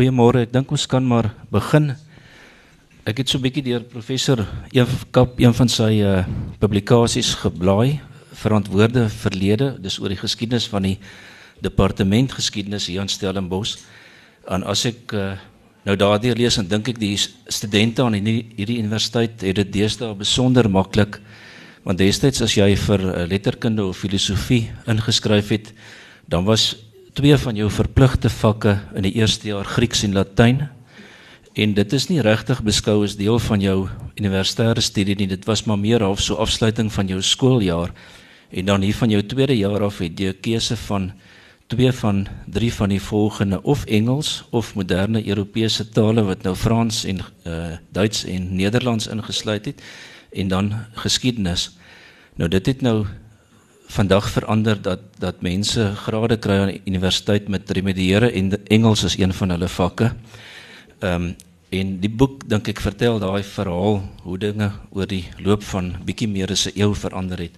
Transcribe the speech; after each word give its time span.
goeiemôre. 0.00 0.46
Ek 0.46 0.52
dink 0.54 0.70
ons 0.72 0.86
kan 0.88 1.04
maar 1.04 1.26
begin. 1.52 1.90
Ek 3.04 3.18
het 3.20 3.28
so 3.28 3.36
'n 3.36 3.44
bietjie 3.44 3.62
deur 3.62 3.82
professor 3.84 4.46
Ef 4.72 5.04
Kap 5.12 5.38
een 5.38 5.52
van 5.52 5.68
sy 5.68 6.00
uh 6.00 6.24
publikasies 6.58 7.34
geblaai, 7.34 8.00
verantwoorde 8.32 9.10
verlede, 9.10 9.76
dis 9.78 10.00
oor 10.00 10.08
die 10.08 10.16
geskiedenis 10.16 10.68
van 10.68 10.82
die 10.82 10.98
departement 11.60 12.32
geskiedenis 12.32 12.86
hier 12.86 13.00
aan 13.00 13.08
Stellenbosch. 13.08 13.76
En 14.48 14.64
as 14.64 14.86
ek 14.86 15.12
uh, 15.12 15.36
nou 15.84 15.96
daardeur 15.96 16.36
lees 16.36 16.56
en 16.56 16.68
dink 16.68 16.88
ek 16.88 16.98
die 16.98 17.16
studente 17.48 18.02
aan 18.02 18.14
hierdie, 18.14 18.80
universiteit 18.80 19.42
het 19.42 19.56
dit 19.56 19.72
deesdae 19.72 20.14
besonder 20.14 20.70
maklik 20.70 21.20
want 21.84 21.98
destyds 21.98 22.40
as 22.40 22.54
jy 22.54 22.74
vir 22.76 23.00
uh, 23.00 23.26
letterkunde 23.28 23.84
of 23.84 23.98
filosofie 23.98 24.70
ingeskryf 24.86 25.48
het, 25.48 25.74
dan 26.26 26.44
was 26.44 26.89
twee 27.20 27.36
van 27.36 27.56
jou 27.58 27.66
verpligte 27.68 28.30
vakke 28.32 28.78
in 28.96 29.04
die 29.04 29.12
eerste 29.18 29.50
jaar 29.50 29.66
Grieks 29.68 30.06
en 30.06 30.14
Latyn. 30.16 30.62
En 31.52 31.74
dit 31.76 31.92
is 31.92 32.06
nie 32.08 32.22
regtig 32.24 32.62
beskou 32.64 33.02
as 33.04 33.18
deel 33.18 33.36
van 33.44 33.60
jou 33.60 33.74
universitêre 34.16 34.80
studie 34.80 35.18
nie. 35.18 35.26
Dit 35.28 35.44
was 35.44 35.66
maar 35.68 35.76
meer 35.76 36.00
half 36.00 36.22
so 36.24 36.38
afsluiting 36.40 36.88
van 36.92 37.10
jou 37.12 37.20
skooljaar. 37.20 37.92
En 38.48 38.64
dan 38.64 38.80
hier 38.80 38.96
van 38.96 39.12
jou 39.12 39.20
tweede 39.20 39.58
jaar 39.58 39.84
af 39.84 39.98
het 40.00 40.16
jy 40.16 40.32
'n 40.32 40.40
keuse 40.40 40.76
van 40.76 41.12
twee 41.66 41.92
van 41.92 42.26
drie 42.46 42.72
van 42.72 42.88
die 42.88 43.02
volgende 43.02 43.62
of 43.62 43.84
Engels 43.84 44.44
of 44.50 44.74
moderne 44.74 45.26
Europese 45.26 45.88
tale 45.88 46.22
wat 46.22 46.42
nou 46.42 46.56
Frans 46.56 47.04
en 47.04 47.20
uh 47.44 47.76
Duits 47.92 48.24
en 48.24 48.56
Nederlands 48.56 49.06
ingesluit 49.06 49.64
het 49.64 49.82
en 50.32 50.48
dan 50.48 50.72
geskiedenis. 50.94 51.76
Nou 52.36 52.48
dit 52.48 52.66
het 52.66 52.80
nou 52.80 53.04
vandag 53.90 54.28
verander 54.30 54.78
dat 54.82 55.00
dat 55.18 55.42
mense 55.42 55.92
grade 56.04 56.36
kry 56.38 56.58
aan 56.62 56.72
die 56.72 56.82
universiteit 56.86 57.48
met 57.48 57.70
remediëre 57.70 58.30
en 58.38 58.52
Engels 58.70 59.02
is 59.04 59.18
een 59.18 59.32
van 59.34 59.50
hulle 59.56 59.68
vakke. 59.68 60.12
Ehm 61.00 61.30
um, 61.30 61.36
en 61.70 61.90
die 62.02 62.10
boek 62.10 62.48
dink 62.50 62.66
ek 62.66 62.80
vertel 62.82 63.20
daai 63.22 63.44
verhaal 63.46 64.00
hoe 64.24 64.38
dinge 64.42 64.72
oor 64.90 65.06
die 65.06 65.28
loop 65.38 65.62
van 65.62 65.92
bietjie 66.02 66.26
meer 66.28 66.50
as 66.50 66.66
'n 66.66 66.74
eeu 66.74 66.94
verander 66.94 67.38
het. 67.38 67.54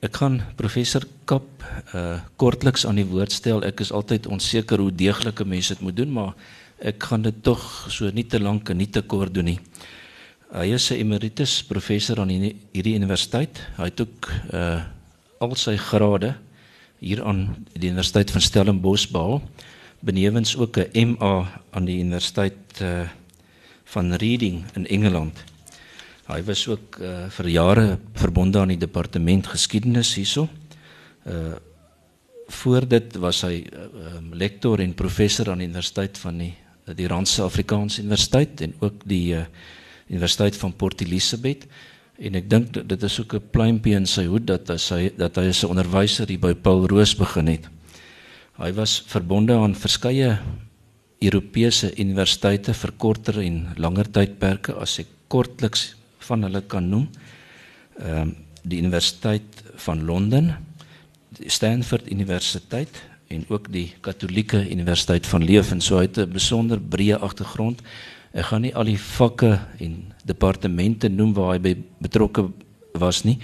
Ek 0.00 0.16
gaan 0.16 0.42
professor 0.56 1.02
Kap 1.24 1.64
uh 1.94 2.20
kortliks 2.36 2.86
aan 2.86 2.94
die 2.94 3.10
woord 3.10 3.32
stel. 3.32 3.64
Ek 3.64 3.80
is 3.80 3.92
altyd 3.92 4.26
onseker 4.26 4.78
hoe 4.78 4.94
deeglike 4.94 5.44
mense 5.44 5.74
dit 5.74 5.82
moet 5.82 5.96
doen, 5.96 6.12
maar 6.12 6.34
ek 6.78 7.02
gaan 7.02 7.22
dit 7.22 7.42
tog 7.42 7.86
so 7.90 8.10
nie 8.10 8.26
te 8.26 8.40
lank 8.40 8.70
en 8.70 8.76
nie 8.76 8.90
te 8.90 9.02
kort 9.02 9.34
doen 9.34 9.44
nie. 9.44 9.60
Hy 10.52 10.74
is 10.74 10.90
'n 10.90 10.94
emeritus 10.94 11.62
professor 11.62 12.20
aan 12.20 12.28
hierdie 12.28 12.94
universiteit. 12.94 13.58
Hy 13.76 13.84
het 13.84 14.00
ook 14.00 14.30
uh 14.52 14.93
al 15.50 15.58
sy 15.60 15.76
grade 15.76 16.34
hier 17.04 17.22
aan 17.24 17.66
die 17.74 17.90
Universiteit 17.90 18.30
van 18.32 18.44
Stellenbosch 18.44 19.10
behaal. 19.12 19.42
Benewens 20.00 20.56
ook 20.56 20.78
'n 20.78 21.16
MA 21.16 21.60
aan 21.70 21.84
die 21.84 21.98
Universiteit 22.00 22.80
uh, 22.82 23.08
van 23.84 24.12
Reading 24.14 24.64
in 24.74 24.86
Engeland. 24.86 25.44
Hy 26.26 26.42
was 26.42 26.68
ook 26.68 26.98
uh, 27.00 27.28
vir 27.28 27.48
jare 27.48 27.98
verbonde 28.14 28.58
aan 28.58 28.72
die 28.72 28.80
departement 28.80 29.46
geskiedenis 29.46 30.14
hierso. 30.14 30.48
Uh 31.26 31.54
voor 32.46 32.84
dit 32.88 33.16
was 33.16 33.40
hy 33.40 33.64
uh, 33.64 34.20
lektor 34.36 34.80
en 34.80 34.94
professor 34.94 35.48
aan 35.50 35.62
die 35.62 35.66
Universiteit 35.66 36.18
van 36.18 36.38
die 36.38 36.52
die 36.84 37.06
Randse 37.08 37.42
Afrikaanse 37.42 38.02
Universiteit 38.02 38.60
en 38.60 38.74
ook 38.78 39.06
die 39.08 39.32
uh, 39.34 39.46
Universiteit 40.08 40.56
van 40.56 40.76
Port 40.76 41.00
Elizabeth. 41.00 41.64
En 42.18 42.34
ek 42.38 42.50
dink 42.50 42.74
dit 42.74 43.02
is 43.02 43.20
ook 43.20 43.34
'n 43.34 43.50
pluimpie 43.50 43.94
in 43.94 44.06
sy 44.06 44.26
hoed 44.26 44.46
dat 44.46 44.68
hy 44.68 45.10
dat 45.16 45.36
hy 45.36 45.48
as 45.48 45.64
'n 45.64 45.70
onderwyser 45.70 46.28
hier 46.28 46.38
by 46.38 46.54
Paul 46.54 46.86
Roos 46.86 47.14
begin 47.14 47.46
het. 47.46 47.68
Hy 48.56 48.72
was 48.72 49.02
verbonde 49.06 49.52
aan 49.52 49.74
verskeie 49.74 50.38
Europese 51.18 51.90
universiteite 51.98 52.74
vir 52.74 52.92
korter 52.96 53.40
en 53.40 53.74
langer 53.76 54.10
tydperke 54.10 54.74
as 54.74 54.98
ek 54.98 55.06
kortliks 55.28 55.94
van 56.18 56.42
hulle 56.42 56.62
kan 56.62 56.88
noem. 56.88 57.08
Ehm 57.98 58.20
um, 58.20 58.36
die 58.64 58.78
Universiteit 58.78 59.62
van 59.76 60.04
Londen, 60.04 60.54
Stanford 61.46 62.10
Universiteit 62.10 62.88
en 63.28 63.44
ook 63.48 63.72
die 63.72 63.92
Katolieke 64.00 64.70
Universiteit 64.70 65.26
van 65.26 65.44
Leuven. 65.44 65.80
So 65.80 65.98
hy 65.98 66.06
het 66.08 66.18
'n 66.18 66.32
besonder 66.32 66.80
breë 66.80 67.18
agtergrond. 67.20 67.82
Ek 68.34 68.48
gaan 68.50 68.64
nie 68.66 68.72
al 68.74 68.88
die 68.90 68.98
vakke 68.98 69.52
en 69.78 69.92
departemente 70.26 71.06
noem 71.06 71.36
waar 71.36 71.52
hy 71.52 71.60
by 71.62 71.72
betrokke 72.02 72.48
was 72.98 73.22
nie. 73.22 73.36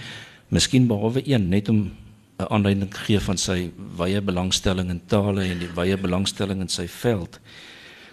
Miskien 0.51 0.89
behalwe 0.89 1.23
een 1.23 1.47
net 1.49 1.69
om 1.71 1.91
'n 2.39 2.49
aanleiding 2.49 2.91
gee 3.05 3.19
van 3.19 3.37
sy 3.37 3.71
wye 3.97 4.21
belangstelling 4.21 4.89
in 4.89 5.01
tale 5.07 5.45
en 5.45 5.59
die 5.59 5.71
wye 5.75 5.97
belangstelling 5.97 6.59
in 6.61 6.67
sy 6.67 6.87
veld. 6.87 7.39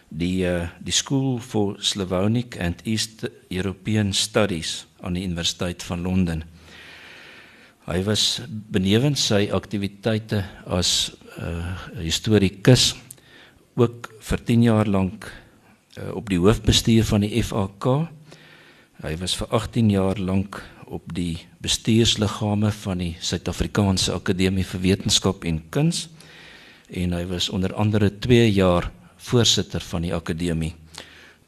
Die 0.09 0.47
uh, 0.47 0.69
die 0.79 0.93
School 0.93 1.39
for 1.39 1.77
Slavonic 1.81 2.61
and 2.61 2.81
East 2.85 3.27
European 3.51 4.13
Studies 4.13 4.87
aan 5.01 5.15
die 5.15 5.25
Universiteit 5.25 5.83
van 5.83 6.03
Londen. 6.03 6.45
Hy 7.87 8.03
was 8.05 8.41
benewens 8.47 9.27
sy 9.27 9.49
aktiwiteite 9.51 10.45
as 10.67 11.11
'n 11.39 11.43
uh, 11.43 11.75
historikus 12.05 12.95
ook 13.75 14.15
vir 14.21 14.45
10 14.45 14.63
jaar 14.63 14.87
lank 14.87 15.33
uh, 15.99 16.15
op 16.15 16.29
die 16.31 16.39
hoofbestuur 16.39 17.05
van 17.05 17.27
die 17.27 17.43
FAK. 17.43 17.87
Hy 19.03 19.15
was 19.21 19.37
vir 19.39 19.51
18 19.55 19.91
jaar 19.91 20.19
lank 20.19 20.63
op 20.89 21.11
die 21.15 21.37
bestuursliggame 21.63 22.71
van 22.73 23.03
die 23.03 23.15
Suid-Afrikaanse 23.21 24.15
Akademie 24.17 24.65
vir 24.67 24.81
Wetenskap 24.81 25.45
en 25.45 25.61
Kuns 25.75 26.07
en 26.89 27.13
hy 27.13 27.25
was 27.29 27.51
onder 27.53 27.75
andere 27.77 28.09
2 28.25 28.47
jaar 28.53 28.89
voorsitter 29.29 29.85
van 29.85 30.07
die 30.07 30.15
akademie. 30.15 30.73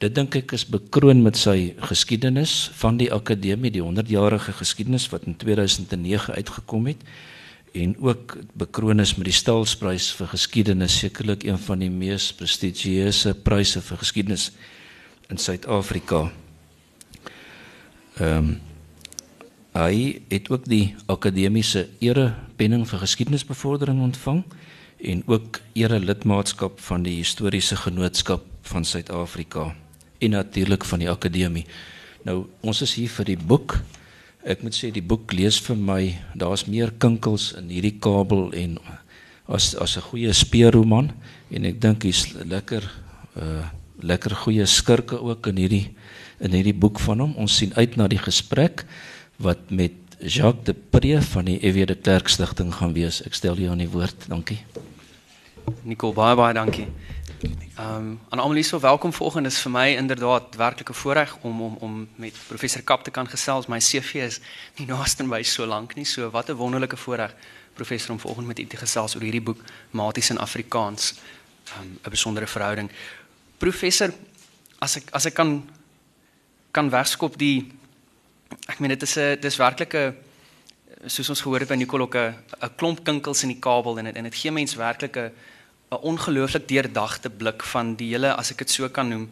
Dit 0.00 0.14
dink 0.16 0.36
ek 0.36 0.52
is 0.56 0.66
bekroon 0.68 1.22
met 1.24 1.36
sy 1.36 1.74
geskiedenis 1.88 2.70
van 2.80 2.98
die 3.00 3.10
akademie, 3.12 3.72
die 3.72 3.84
100-jarige 3.84 4.52
geskiedenis 4.60 5.08
wat 5.12 5.26
in 5.28 5.36
2009 5.40 6.36
uitgekom 6.36 6.88
het 6.92 7.04
en 7.72 7.96
ook 8.00 8.36
bekroon 8.52 9.00
is 9.00 9.14
met 9.14 9.28
die 9.28 9.34
Stalsprys 9.34 10.10
vir 10.18 10.30
geskiedenis, 10.32 10.98
sekerlik 10.98 11.44
een 11.46 11.58
van 11.58 11.82
die 11.82 11.90
mees 11.90 12.30
prestigieuse 12.34 13.34
pryse 13.34 13.82
vir 13.82 14.00
geskiedenis 14.02 14.50
in 15.30 15.38
Suid-Afrika. 15.38 16.26
Ehm 18.18 18.36
um, 18.36 18.58
hy 19.70 20.18
het 20.28 20.48
ook 20.50 20.64
die 20.66 20.96
akademiese 21.06 21.84
erepenning 22.02 22.82
vir 22.90 22.98
geskiedenisbevordering 23.04 24.00
ontvang 24.02 24.40
en 24.98 25.22
ook 25.26 25.60
ere 25.78 26.00
lidmaatskap 26.02 26.80
van 26.80 27.04
die 27.06 27.14
historiese 27.20 27.76
genootskap 27.76 28.42
van 28.66 28.84
Suid-Afrika 28.84 29.76
en 30.18 30.30
natuurlik 30.30 30.84
van 30.84 30.98
die 30.98 31.10
akademie. 31.10 31.64
Nou 32.26 32.46
ons 32.60 32.82
is 32.82 32.94
hier 32.98 33.14
vir 33.14 33.30
die 33.30 33.38
boek 33.38 33.78
ek 34.44 34.62
moet 34.64 34.74
sê 34.74 34.90
die 34.92 35.04
boek 35.04 35.32
lees 35.36 35.58
vir 35.60 35.76
my 35.76 36.02
daar's 36.34 36.66
meer 36.66 36.92
kinkels 36.98 37.52
in 37.58 37.68
hierdie 37.68 37.98
kabel 38.00 38.50
en 38.56 38.78
as 39.48 39.74
as 39.74 39.96
'n 39.96 40.06
goeie 40.08 40.32
speurroman 40.32 41.10
en 41.50 41.64
ek 41.64 41.80
dink 41.80 42.04
hy's 42.04 42.32
lekker 42.34 42.82
uh 43.36 43.66
lekker 44.02 44.34
goeie 44.34 44.66
skurke 44.66 45.20
ook 45.20 45.46
in 45.46 45.56
hierdie 45.56 45.88
in 46.40 46.52
hierdie 46.56 46.74
boek 46.74 47.00
van 47.00 47.20
hom. 47.20 47.34
Ons 47.36 47.56
sien 47.60 47.72
uit 47.76 47.96
na 47.96 48.08
die 48.08 48.18
gesprek 48.18 48.86
wat 49.36 49.70
met 49.70 49.92
Jacques 50.20 50.64
de 50.64 50.74
Pre 50.74 51.20
van 51.22 51.44
die 51.44 51.58
EW 51.60 51.86
de 51.86 51.94
Klerk 51.94 52.28
stigting 52.28 52.72
gaan 52.74 52.92
wees. 52.96 53.20
Ek 53.26 53.34
stel 53.34 53.56
jou 53.60 53.70
aan 53.70 53.84
die 53.84 53.92
woord. 53.92 54.28
Dankie 54.28 54.64
Nicole 55.82 56.14
baie 56.14 56.36
baie 56.36 56.54
dankie 56.54 56.88
Ehm 57.80 57.96
um, 57.96 58.20
aan 58.28 58.38
almal 58.38 58.54
hier 58.54 58.64
so 58.64 58.80
welkom 58.80 59.12
vanoggend 59.12 59.46
is 59.46 59.58
vir 59.64 59.70
my 59.70 59.94
inderdaad 59.96 60.56
werklike 60.56 60.92
voorreg 60.92 61.36
om 61.40 61.62
om 61.62 61.76
om 61.80 62.08
met 62.14 62.34
professor 62.48 62.82
Kap 62.82 63.04
te 63.04 63.10
kan 63.10 63.28
gesels. 63.28 63.66
My 63.66 63.78
CV 63.78 64.14
is 64.14 64.40
nie 64.76 64.86
naaste 64.86 65.24
by 65.24 65.42
so 65.42 65.66
lank 65.66 65.94
nie. 65.94 66.04
So 66.04 66.30
wat 66.30 66.50
'n 66.50 66.56
wonderlike 66.56 66.96
voorreg 66.96 67.34
professor 67.74 68.10
om 68.10 68.20
vanoggend 68.20 68.46
met 68.46 68.58
u 68.58 68.66
te 68.66 68.76
gesels 68.76 69.14
oor 69.14 69.22
hierdie 69.22 69.40
boek 69.40 69.58
Maties 69.90 70.30
in 70.30 70.38
Afrikaans. 70.38 71.14
Ehm 71.64 71.82
um, 71.82 71.98
'n 72.04 72.10
besondere 72.10 72.46
verhouding. 72.46 72.90
Professor, 73.58 74.12
as 74.78 74.96
ek 74.96 75.10
as 75.10 75.24
ek 75.24 75.34
kan 75.34 75.70
kan 76.70 76.90
wegskop 76.90 77.38
die 77.38 77.72
ek 78.66 78.78
meen 78.78 78.90
dit 78.90 79.02
is 79.02 79.16
'n 79.16 79.40
dis 79.40 79.56
werklike 79.56 80.14
soos 81.06 81.30
ons 81.32 81.40
gehoor 81.40 81.64
het 81.64 81.70
by 81.70 81.78
Nicole 81.80 82.02
ook 82.02 82.16
'n 82.16 82.74
klomp 82.76 83.04
kinkels 83.04 83.42
in 83.42 83.48
die 83.48 83.60
kabel 83.60 83.98
en 83.98 84.04
dit 84.04 84.16
en 84.16 84.24
dit 84.24 84.34
gee 84.34 84.50
mens 84.50 84.74
werklike 84.74 85.32
'n 85.90 86.02
ongelooflik 86.02 86.68
deurdagte 86.68 87.30
blik 87.30 87.62
van 87.62 87.94
die 87.94 88.10
hele 88.10 88.34
as 88.34 88.50
ek 88.50 88.58
dit 88.58 88.70
so 88.70 88.88
kan 88.88 89.08
noem 89.08 89.30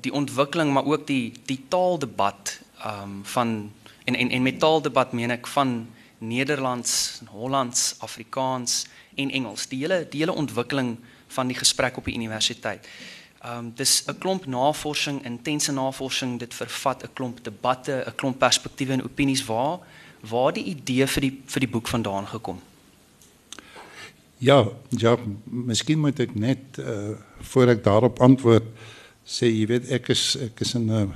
die 0.00 0.12
ontwikkeling 0.12 0.72
maar 0.72 0.84
ook 0.84 1.06
die 1.06 1.32
die 1.46 1.64
taaldebat 1.68 2.60
um 2.86 3.20
van 3.24 3.72
en 4.04 4.14
en 4.14 4.30
en 4.30 4.42
met 4.42 4.58
taaldebat 4.58 5.12
meen 5.12 5.30
ek 5.30 5.46
van 5.46 5.88
Nederlands, 6.20 7.20
Hollands, 7.30 7.94
Afrikaans 7.98 8.86
en 9.14 9.30
Engels. 9.30 9.66
Die 9.66 9.78
hele 9.78 10.06
die 10.10 10.20
hele 10.20 10.32
ontwikkeling 10.32 10.98
van 11.26 11.46
die 11.46 11.56
gesprek 11.56 11.96
op 11.96 12.04
die 12.04 12.14
universiteit. 12.14 12.88
Um 13.44 13.72
dis 13.74 14.04
'n 14.06 14.18
klomp 14.18 14.46
navorsing, 14.46 15.24
intense 15.24 15.72
navorsing, 15.72 16.38
dit 16.38 16.54
vervat 16.54 17.02
'n 17.02 17.12
klomp 17.12 17.44
debatte, 17.44 18.04
'n 18.06 18.14
klomp 18.14 18.38
perspektiewe 18.38 18.92
en 18.92 19.04
opinies 19.04 19.44
waar 19.44 19.78
waar 20.28 20.52
die 20.52 20.64
idee 20.64 21.06
vir 21.06 21.20
die 21.20 21.32
vir 21.46 21.60
die 21.60 21.70
boek 21.70 21.88
vandaan 21.88 22.26
gekom. 22.26 22.60
Ja, 24.40 24.64
ja, 24.88 25.16
miskien 25.44 26.00
moet 26.00 26.20
ek 26.20 26.34
net 26.34 26.80
uh 26.80 27.16
voor 27.40 27.70
ek 27.72 27.84
daarop 27.84 28.20
antwoord 28.20 28.66
sê 29.24 29.48
jy 29.48 29.66
weet 29.66 29.90
ek 29.96 30.10
is 30.12 30.36
ek 30.36 30.60
is 30.60 30.74
in 30.74 30.90
'n 30.92 31.12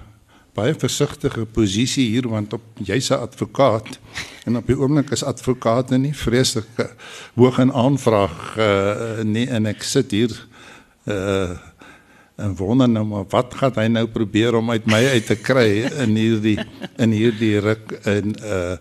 baie 0.55 0.75
versigtige 0.75 1.45
posisie 1.45 2.07
hier 2.11 2.29
want 2.29 2.53
op 2.53 2.63
jy's 2.79 3.11
'n 3.11 3.21
advokaat 3.27 3.99
en 4.47 4.57
op 4.57 4.67
die 4.67 4.79
oomblik 4.79 5.11
is 5.11 5.25
advokate 5.25 5.99
nie 5.99 6.15
vreeslik 6.15 6.69
hoog 7.41 7.59
in 7.59 7.73
aanvraag 7.73 8.57
uh 8.57 9.23
nie 9.23 9.47
en 9.49 9.67
ek 9.67 9.83
sit 9.83 10.11
hier 10.11 10.33
uh 11.07 11.59
en 12.37 12.57
wonder 12.57 12.89
nou 12.89 13.05
maar 13.07 13.25
wat 13.31 13.55
gaan 13.55 13.77
hy 13.79 13.87
nou 13.87 14.07
probeer 14.11 14.57
om 14.59 14.71
uit 14.71 14.87
my 14.91 15.05
uit 15.15 15.27
te 15.27 15.37
kry 15.37 15.85
in 16.03 16.17
hierdie 16.19 16.59
in 16.99 17.15
hierdie 17.15 17.57
ruk 17.61 17.99
in 18.11 18.37
uh 18.43 18.77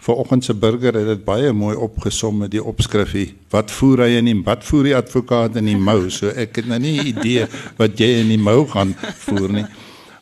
Vanoggend 0.00 0.44
se 0.44 0.54
burger 0.56 0.96
het 0.96 1.06
dit 1.10 1.24
baie 1.24 1.52
mooi 1.52 1.74
opgesom 1.76 2.38
met 2.40 2.50
die 2.54 2.62
opskrifie. 2.64 3.34
Wat 3.52 3.68
voer 3.68 4.06
hy 4.06 4.14
in 4.16 4.30
die 4.30 4.36
wat 4.46 4.62
voer 4.64 4.86
die 4.88 4.94
advokaat 4.96 5.58
in 5.60 5.68
die 5.68 5.76
mou? 5.76 6.08
So 6.08 6.32
ek 6.32 6.56
het 6.56 6.70
nou 6.70 6.78
nie 6.80 6.94
'n 7.02 7.10
idee 7.12 7.44
wat 7.76 8.00
jy 8.00 8.08
in 8.22 8.32
die 8.32 8.40
mou 8.40 8.64
gaan 8.66 8.94
voer 9.26 9.52
nie. 9.52 9.66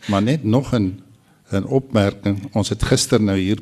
Maar 0.08 0.22
net 0.22 0.44
nog 0.44 0.74
'n 0.74 0.98
'n 1.52 1.64
opmerking. 1.64 2.50
Ons 2.52 2.68
het 2.68 2.82
gister 2.82 3.22
nou 3.22 3.38
hier 3.38 3.58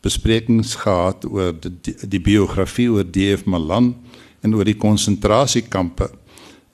besprekings 0.00 0.74
gehad 0.74 1.24
oor 1.24 1.52
die, 1.60 1.96
die 2.06 2.20
biografie 2.20 2.90
oor 2.90 3.04
DF 3.04 3.44
Malan 3.44 3.96
en 4.42 4.54
oor 4.54 4.64
die 4.64 4.78
konsentrasiekampe. 4.78 6.10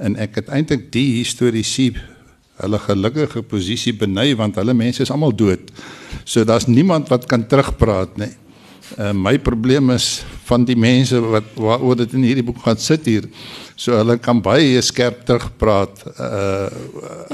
En 0.03 0.17
ek 0.19 0.41
het 0.41 0.51
eintlik 0.51 0.91
die 0.95 1.21
historiese 1.21 1.93
hulle 2.63 2.79
gelukkige 2.79 3.43
posisie 3.43 3.95
beny 3.99 4.31
want 4.39 4.59
hulle 4.61 4.75
mense 4.77 5.03
is 5.03 5.11
almal 5.11 5.35
dood. 5.35 5.71
So 6.25 6.45
daar's 6.47 6.69
niemand 6.71 7.11
wat 7.11 7.27
kan 7.31 7.47
terugpraat 7.47 8.19
nie. 8.21 8.31
Uh, 8.99 9.11
my 9.17 9.39
probleem 9.43 9.91
is 9.95 10.23
van 10.45 10.67
die 10.69 10.77
mense 10.79 11.19
wat 11.19 11.47
waaroor 11.57 11.97
dit 12.03 12.13
in 12.15 12.27
hierdie 12.27 12.45
boek 12.47 12.61
gaan 12.63 12.79
sit 12.79 13.07
hier. 13.09 13.27
So 13.75 13.97
hulle 13.97 14.19
kan 14.23 14.43
baie 14.45 14.83
skerp 14.85 15.25
terugpraat 15.27 16.05
uh 16.15 16.69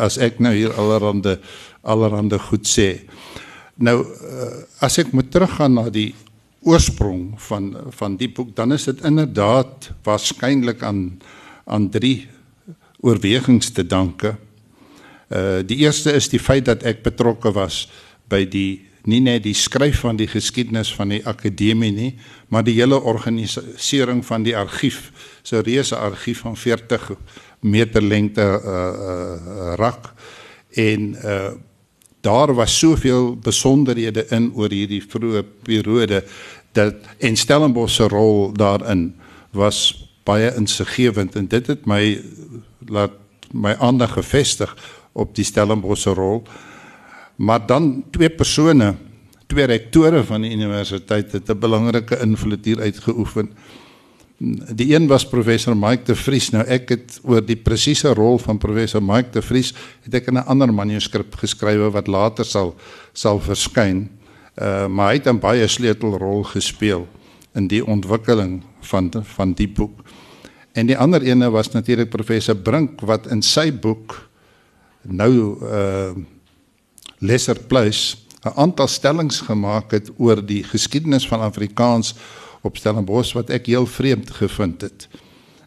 as 0.01 0.17
ek 0.23 0.39
nou 0.41 0.53
hier 0.55 0.73
allerhande 0.81 1.37
allerhande 1.83 2.39
goed 2.49 2.69
sê. 2.69 3.03
Nou 3.77 4.01
uh, 4.05 4.51
as 4.81 5.01
ek 5.03 5.13
moet 5.17 5.29
teruggaan 5.33 5.77
na 5.77 5.89
die 5.93 6.13
oorsprong 6.65 7.35
van 7.49 7.73
van 7.97 8.17
die 8.21 8.29
boek, 8.29 8.55
dan 8.57 8.73
is 8.73 8.87
dit 8.89 9.05
inderdaad 9.05 9.91
waarskynlik 10.07 10.85
aan 10.87 11.21
aan 11.67 11.91
drie 11.93 12.29
oorwegings 13.01 13.71
te 13.71 13.87
danke. 13.87 14.37
Uh 15.29 15.61
die 15.67 15.77
eerste 15.85 16.13
is 16.13 16.29
die 16.29 16.41
feit 16.43 16.65
dat 16.65 16.83
ek 16.83 17.03
betrokke 17.03 17.53
was 17.53 17.87
by 18.29 18.45
die 18.45 18.87
nie 19.09 19.21
net 19.25 19.45
die 19.47 19.57
skryf 19.57 20.03
van 20.05 20.19
die 20.21 20.29
geskiedenis 20.29 20.91
van 20.95 21.15
die 21.15 21.23
akademie 21.27 21.93
nie, 21.93 22.11
maar 22.49 22.65
die 22.67 22.77
hele 22.77 22.99
organisering 23.01 24.21
van 24.27 24.45
die 24.45 24.57
argief, 24.57 25.11
so 25.43 25.57
'n 25.57 25.65
reuse 25.65 25.97
argief 25.97 26.41
van 26.45 26.57
40 26.57 27.17
meter 27.61 28.03
lengte 28.03 28.43
uh, 28.43 28.61
uh 28.65 29.75
rak. 29.77 30.13
En 30.75 31.17
uh 31.25 31.51
daar 32.21 32.55
was 32.55 32.79
soveel 32.79 33.37
besonderhede 33.37 34.27
in 34.29 34.53
oor 34.55 34.69
hierdie 34.69 35.01
vroeë 35.01 35.45
periode 35.65 36.25
dat 36.73 36.95
en 37.19 37.37
Stellenbosch 37.37 37.95
se 37.95 38.09
rol 38.09 38.53
daarin 38.53 39.15
was 39.51 40.09
baie 40.25 40.53
insiggewend. 40.57 41.37
En 41.37 41.49
dit 41.49 41.67
het 41.67 41.87
my 41.87 42.21
laat 42.91 43.15
my 43.53 43.75
aandag 43.79 44.13
gefestig 44.19 44.75
op 45.13 45.35
die 45.35 45.45
Stellenbosch 45.45 46.03
se 46.03 46.15
rol. 46.15 46.43
Maar 47.41 47.67
dan 47.67 48.05
twee 48.11 48.31
persone, 48.31 48.95
twee 49.47 49.65
rektore 49.65 50.25
van 50.25 50.45
die 50.45 50.53
universiteit 50.55 51.33
het 51.33 51.51
'n 51.51 51.59
belangrike 51.59 52.19
invloed 52.21 52.65
hier 52.65 52.81
uitgeoefen. 52.81 53.51
Die 54.75 54.95
een 54.95 55.07
was 55.07 55.29
professor 55.29 55.77
Mike 55.77 56.03
de 56.03 56.15
Vries. 56.15 56.51
Nou 56.51 56.65
ek 56.65 56.89
het 56.89 57.21
oor 57.23 57.45
die 57.45 57.57
presiese 57.57 58.15
rol 58.15 58.39
van 58.39 58.59
professor 58.59 59.03
Mike 59.03 59.31
de 59.31 59.43
Vries 59.43 59.75
het 60.03 60.15
ek 60.15 60.27
in 60.27 60.35
'n 60.35 60.47
ander 60.47 60.75
manuskrip 60.75 61.35
geskrywe 61.35 61.91
wat 61.91 62.07
later 62.07 62.45
sal 62.45 62.75
sal 63.13 63.41
verskyn. 63.41 64.09
Uh 64.57 64.87
maar 64.87 65.09
hy 65.09 65.15
het 65.15 65.27
'n 65.29 65.39
baie 65.39 65.67
sleutelrol 65.67 66.43
gespeel 66.43 67.09
in 67.55 67.69
die 67.69 67.87
ontwikkeling 67.87 68.63
van 68.81 69.11
van 69.23 69.53
die 69.53 69.69
boek. 69.69 70.01
En 70.73 70.87
die 70.87 70.99
ander 70.99 71.23
ene 71.23 71.51
was 71.51 71.71
natuurlik 71.71 72.11
professor 72.11 72.57
Brink 72.57 73.01
wat 73.01 73.27
in 73.27 73.43
sy 73.43 73.71
boek 73.73 74.17
nou 75.03 75.33
uh 75.63 76.13
Lesser 77.21 77.59
Plus 77.69 78.17
'n 78.45 78.57
aantal 78.57 78.89
stellings 78.89 79.41
gemaak 79.41 79.91
het 79.91 80.11
oor 80.17 80.41
die 80.47 80.63
geskiedenis 80.65 81.29
van 81.29 81.41
Afrikaans 81.41 82.15
op 82.63 82.77
Stellenbosch 82.77 83.35
wat 83.37 83.51
ek 83.51 83.67
heel 83.67 83.87
vreemd 83.87 84.31
gevind 84.31 84.81
het. 84.81 85.09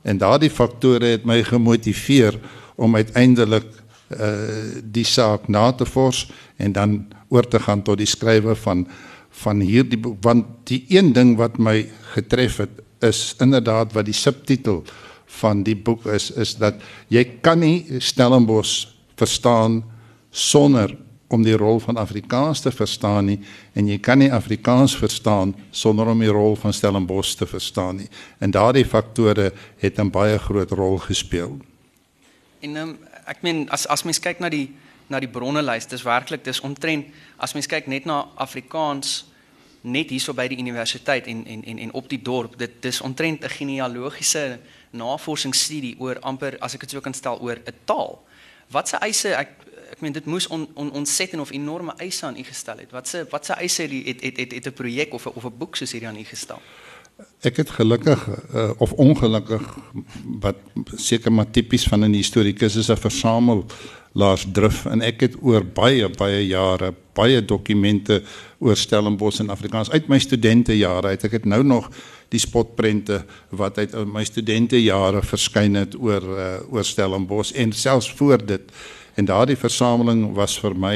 En 0.02 0.18
daardie 0.18 0.50
faktore 0.50 1.06
het 1.06 1.26
my 1.26 1.44
gemotiveer 1.44 2.40
om 2.76 2.96
uiteindelik 2.96 3.66
uh 4.10 4.82
die 4.84 5.06
saak 5.06 5.48
na 5.48 5.72
te 5.72 5.86
vors 5.86 6.32
en 6.58 6.72
dan 6.72 7.06
oor 7.30 7.48
te 7.48 7.60
gaan 7.60 7.82
tot 7.82 7.98
die 7.98 8.10
skrywe 8.10 8.56
van 8.56 8.88
van 9.30 9.60
hierdie 9.60 10.02
want 10.22 10.46
die 10.70 10.86
een 10.90 11.14
ding 11.14 11.38
wat 11.38 11.58
my 11.58 11.90
getref 12.14 12.58
het 12.58 12.82
is 13.04 13.36
inderdaad 13.44 13.94
wat 13.94 14.06
die 14.06 14.18
subtitel 14.18 14.84
van 15.40 15.64
die 15.64 15.76
boek 15.76 16.06
is 16.14 16.32
is 16.32 16.56
dat 16.56 16.82
jy 17.12 17.24
kan 17.42 17.60
nie 17.60 18.00
Stellenbosch 18.00 18.88
verstaan 19.18 19.82
sonder 20.32 20.96
om 21.34 21.44
die 21.44 21.58
rol 21.58 21.80
van 21.82 21.98
Afrikaans 21.98 22.62
te 22.62 22.72
verstaan 22.72 23.26
nie 23.32 23.40
en 23.74 23.90
jy 23.90 23.98
kan 24.04 24.22
nie 24.22 24.32
Afrikaans 24.34 24.96
verstaan 24.98 25.56
sonder 25.72 26.12
om 26.12 26.22
die 26.22 26.32
rol 26.34 26.56
van 26.60 26.74
Stellenbosch 26.74 27.34
te 27.40 27.48
verstaan 27.50 28.04
nie. 28.04 28.10
En 28.40 28.54
daardie 28.54 28.86
faktore 28.86 29.52
het 29.82 30.00
'n 30.00 30.12
baie 30.12 30.38
groot 30.38 30.72
rol 30.72 30.98
gespeel. 30.98 31.58
En 32.62 32.76
um, 32.76 32.98
ek 33.26 33.42
meen 33.42 33.70
as 33.70 33.88
as 33.88 34.04
mens 34.04 34.20
kyk 34.20 34.40
na 34.40 34.50
die 34.50 34.70
na 35.10 35.20
die 35.20 35.30
bronnelys, 35.30 35.86
dis 35.86 36.04
werklik 36.04 36.44
dis 36.44 36.62
omtrent 36.62 37.06
as 37.38 37.54
mens 37.54 37.68
kyk 37.68 37.88
net 37.88 38.06
na 38.06 38.26
Afrikaans 38.36 39.26
net 39.84 40.10
hierso 40.10 40.34
by 40.34 40.48
die 40.48 40.58
universiteit 40.58 41.28
en 41.28 41.46
en 41.46 41.64
en 41.64 41.78
en 41.78 41.94
op 41.94 42.10
die 42.10 42.22
dorp, 42.22 42.58
dit 42.58 42.72
dis 42.82 43.02
omtrent 43.02 43.44
'n 43.44 43.50
genealogiese 43.50 44.60
navorsingsstudie 44.92 45.96
oor 46.00 46.20
amper 46.20 46.58
as 46.60 46.74
ek 46.74 46.80
dit 46.80 46.90
sou 46.90 47.02
kan 47.02 47.14
stel 47.14 47.40
oor 47.42 47.58
'n 47.58 47.76
taal. 47.86 48.24
Wat 48.70 48.88
se 48.88 48.98
eise 48.98 49.36
ek 49.36 49.50
ek 49.94 50.02
meen 50.02 50.16
dit 50.16 50.26
moes 50.26 50.48
on, 50.48 50.68
on, 50.74 50.92
ontsettend 50.92 51.42
of 51.42 51.52
enorme 51.52 51.94
eise 51.98 52.26
aan 52.26 52.38
u 52.38 52.44
gestel 52.44 52.78
het. 52.78 52.92
Wat 52.92 53.08
se 53.08 53.26
wat 53.30 53.46
se 53.46 53.54
eise 53.54 53.82
het 53.82 54.22
het 54.22 54.38
het 54.38 54.52
het 54.52 54.68
'n 54.68 54.74
projek 54.74 55.14
of 55.14 55.26
'n 55.26 55.36
of 55.36 55.46
'n 55.46 55.58
boek 55.58 55.76
soos 55.76 55.92
hierdie 55.92 56.10
aan 56.10 56.18
u 56.18 56.24
gestel? 56.24 56.62
Ek 57.42 57.58
het 57.58 57.70
gelukkig 57.70 58.28
uh, 58.28 58.72
of 58.78 58.92
ongelukkig 58.92 59.78
wat 60.40 60.56
seker 60.96 61.32
maar 61.32 61.52
tipies 61.52 61.88
van 61.88 62.00
'n 62.00 62.14
historikus 62.14 62.76
is 62.76 62.90
'n 62.90 62.98
versamel 62.98 63.66
laas 64.14 64.46
drif 64.52 64.86
en 64.86 65.02
ek 65.02 65.22
het 65.22 65.36
oor 65.42 65.66
baie 65.66 66.10
baie 66.10 66.48
jare 66.48 66.94
baie 67.14 67.46
dokumente 67.46 68.24
oor 68.64 68.80
Stellenbosch 68.80 69.42
en 69.44 69.52
Afrikaans 69.54 69.92
uit 69.92 70.08
my 70.12 70.20
studentejare. 70.24 71.14
Uit 71.14 71.26
ek 71.28 71.38
het 71.40 71.46
nou 71.50 71.62
nog 71.68 71.90
die 72.34 72.42
spotprente 72.42 73.22
wat 73.52 73.78
uit 73.82 73.96
my 74.10 74.24
studentejare 74.28 75.22
verskyn 75.26 75.76
het 75.80 75.98
oor 76.00 76.24
uh, 76.24 76.48
oor 76.72 76.88
Stellenbosch 76.88 77.54
en 77.60 77.76
selfs 77.76 78.12
voor 78.18 78.42
dit. 78.46 78.72
En 79.20 79.28
daardie 79.30 79.60
versameling 79.60 80.32
was 80.38 80.56
vir 80.62 80.76
my 80.76 80.96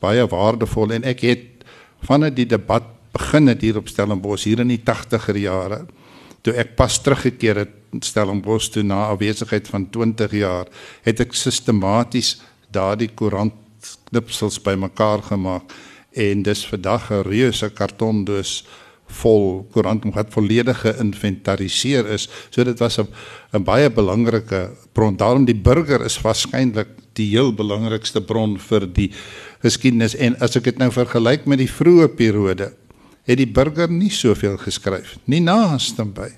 baie 0.00 0.24
waardevol 0.30 0.94
en 0.96 1.06
ek 1.08 1.26
het 1.26 1.66
vanaf 2.06 2.36
die 2.36 2.46
debat 2.46 2.86
begin 3.12 3.50
het 3.50 3.64
hier 3.64 3.80
op 3.80 3.90
Stellenbosch 3.90 4.46
hier 4.46 4.62
in 4.62 4.70
die 4.70 4.82
80er 4.86 5.40
jare 5.42 5.82
toe 6.46 6.54
ek 6.60 6.76
pas 6.78 7.00
teruggekeer 7.02 7.64
het 7.64 8.04
Stellenbosch 8.04 8.70
toe 8.72 8.82
na 8.82 9.08
'n 9.08 9.16
afwesigheid 9.16 9.68
van 9.68 9.90
20 9.90 10.32
jaar 10.32 10.66
het 11.02 11.20
ek 11.20 11.34
sistematies 11.34 12.40
daardie 12.70 13.08
koerant 13.08 13.54
knipsels 14.10 14.60
bymekaar 14.62 15.22
gemaak 15.22 15.72
en 16.12 16.42
dis 16.42 16.66
vandag 16.66 17.10
'n 17.10 17.22
reuse 17.22 17.70
kartondoos 17.70 18.64
vol 19.08 19.66
koerant 19.72 20.04
wat 20.14 20.32
volledig 20.32 20.80
geïnventariseer 20.80 22.06
is. 22.12 22.28
So 22.50 22.64
dit 22.64 22.78
was 22.78 22.98
'n 22.98 23.08
'n 23.52 23.64
baie 23.64 23.90
belangrike 23.90 24.70
bron. 24.92 25.16
Daarom 25.16 25.44
die 25.44 25.56
burger 25.56 26.04
is 26.04 26.20
waarskynlik 26.20 26.88
die 27.12 27.30
heel 27.30 27.52
belangrikste 27.52 28.20
bron 28.20 28.58
vir 28.58 28.86
die 28.86 29.12
geskiedenis 29.62 30.14
en 30.14 30.36
as 30.40 30.56
ek 30.56 30.64
dit 30.64 30.78
nou 30.78 30.90
vergelyk 30.90 31.46
met 31.46 31.58
die 31.58 31.70
vroeë 31.70 32.08
periode, 32.08 32.72
het 33.24 33.36
die 33.36 33.46
burger 33.46 33.90
nie 33.90 34.10
soveel 34.10 34.56
geskryf 34.56 35.18
nie 35.24 35.40
naaste 35.40 36.04
by 36.04 36.30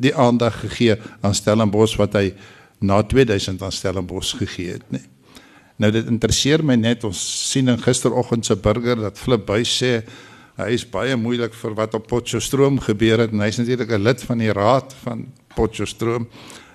die 0.00 0.14
aandag 0.14 0.60
gegee 0.60 0.96
aan 1.20 1.34
Stellenbosch 1.34 1.98
wat 2.00 2.14
hy 2.14 2.30
na 2.80 3.02
2000 3.02 3.62
aan 3.62 3.74
Stellenbosch 3.74 4.36
gegee 4.38 4.78
het, 4.78 4.86
nie. 4.92 5.04
Nou 5.80 5.88
dit 5.94 6.06
interesseer 6.12 6.64
my 6.64 6.76
net 6.76 7.04
ons 7.08 7.20
sien 7.50 7.68
in 7.72 7.80
gisteroggend 7.80 8.46
se 8.46 8.56
burger 8.56 9.00
dat 9.00 9.18
Flip 9.18 9.46
Buys 9.48 9.72
sê 9.82 10.00
Hy 10.60 10.74
is 10.76 10.84
baie 10.84 11.16
moeilik 11.16 11.54
vir 11.56 11.74
wat 11.78 11.94
op 11.96 12.08
Potchefstroom 12.10 12.80
gebeur 12.84 13.22
het 13.22 13.32
en 13.32 13.40
hy's 13.40 13.56
natuurlik 13.60 13.92
'n 13.96 14.02
lid 14.02 14.22
van 14.28 14.38
die 14.38 14.52
raad 14.52 14.92
van 15.04 15.26
Potchefstroom. 15.56 16.28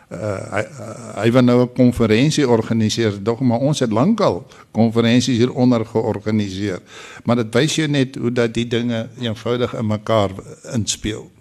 Uh 0.09 0.37
hy 0.53 0.63
uh, 0.63 1.21
hy 1.21 1.29
wou 1.31 1.43
nou 1.43 1.61
'n 1.61 1.73
konferensie 1.73 2.47
organiseer, 2.49 3.23
dog 3.23 3.39
maar 3.39 3.59
ons 3.59 3.79
het 3.79 3.91
lankal 3.91 4.45
konferensies 4.71 5.37
hieronder 5.37 5.85
georganiseer. 5.85 6.79
Maar 7.25 7.35
dit 7.35 7.53
wys 7.53 7.75
jou 7.75 7.87
net 7.87 8.15
hoe 8.15 8.31
dat 8.31 8.53
die 8.53 8.67
dinge 8.67 9.09
eenvoudig 9.19 9.73
in 9.73 9.87
mekaar 9.87 10.31
inspel. 10.73 11.31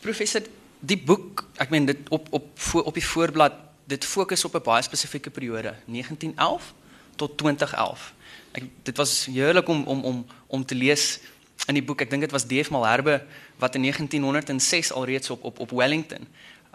Professor 0.00 0.42
die 0.80 0.98
boek, 0.98 1.44
ek 1.56 1.70
meen 1.70 1.86
dit 1.86 1.98
op 2.10 2.26
op 2.30 2.46
op 2.74 2.94
die 2.94 3.06
voorblad, 3.06 3.52
dit 3.84 4.04
fokus 4.04 4.44
op 4.44 4.54
'n 4.54 4.62
baie 4.62 4.82
spesifieke 4.82 5.30
periode, 5.30 5.74
1911 5.86 6.74
tot 7.16 7.38
2011. 7.38 8.14
Ek 8.52 8.64
dit 8.82 8.96
was 8.96 9.26
heerlik 9.26 9.68
om 9.68 9.84
om 9.84 10.04
om 10.04 10.26
om 10.46 10.64
te 10.64 10.74
lees 10.74 11.20
in 11.66 11.74
die 11.74 11.82
boek. 11.82 12.00
Ek 12.00 12.10
dink 12.10 12.22
dit 12.22 12.30
was 12.30 12.44
D.F. 12.44 12.70
Malherbe 12.70 13.22
wat 13.56 13.74
in 13.74 13.80
1906 13.80 14.92
alreeds 14.92 15.30
op 15.30 15.44
op 15.44 15.58
op 15.58 15.70
Wellington 15.70 16.26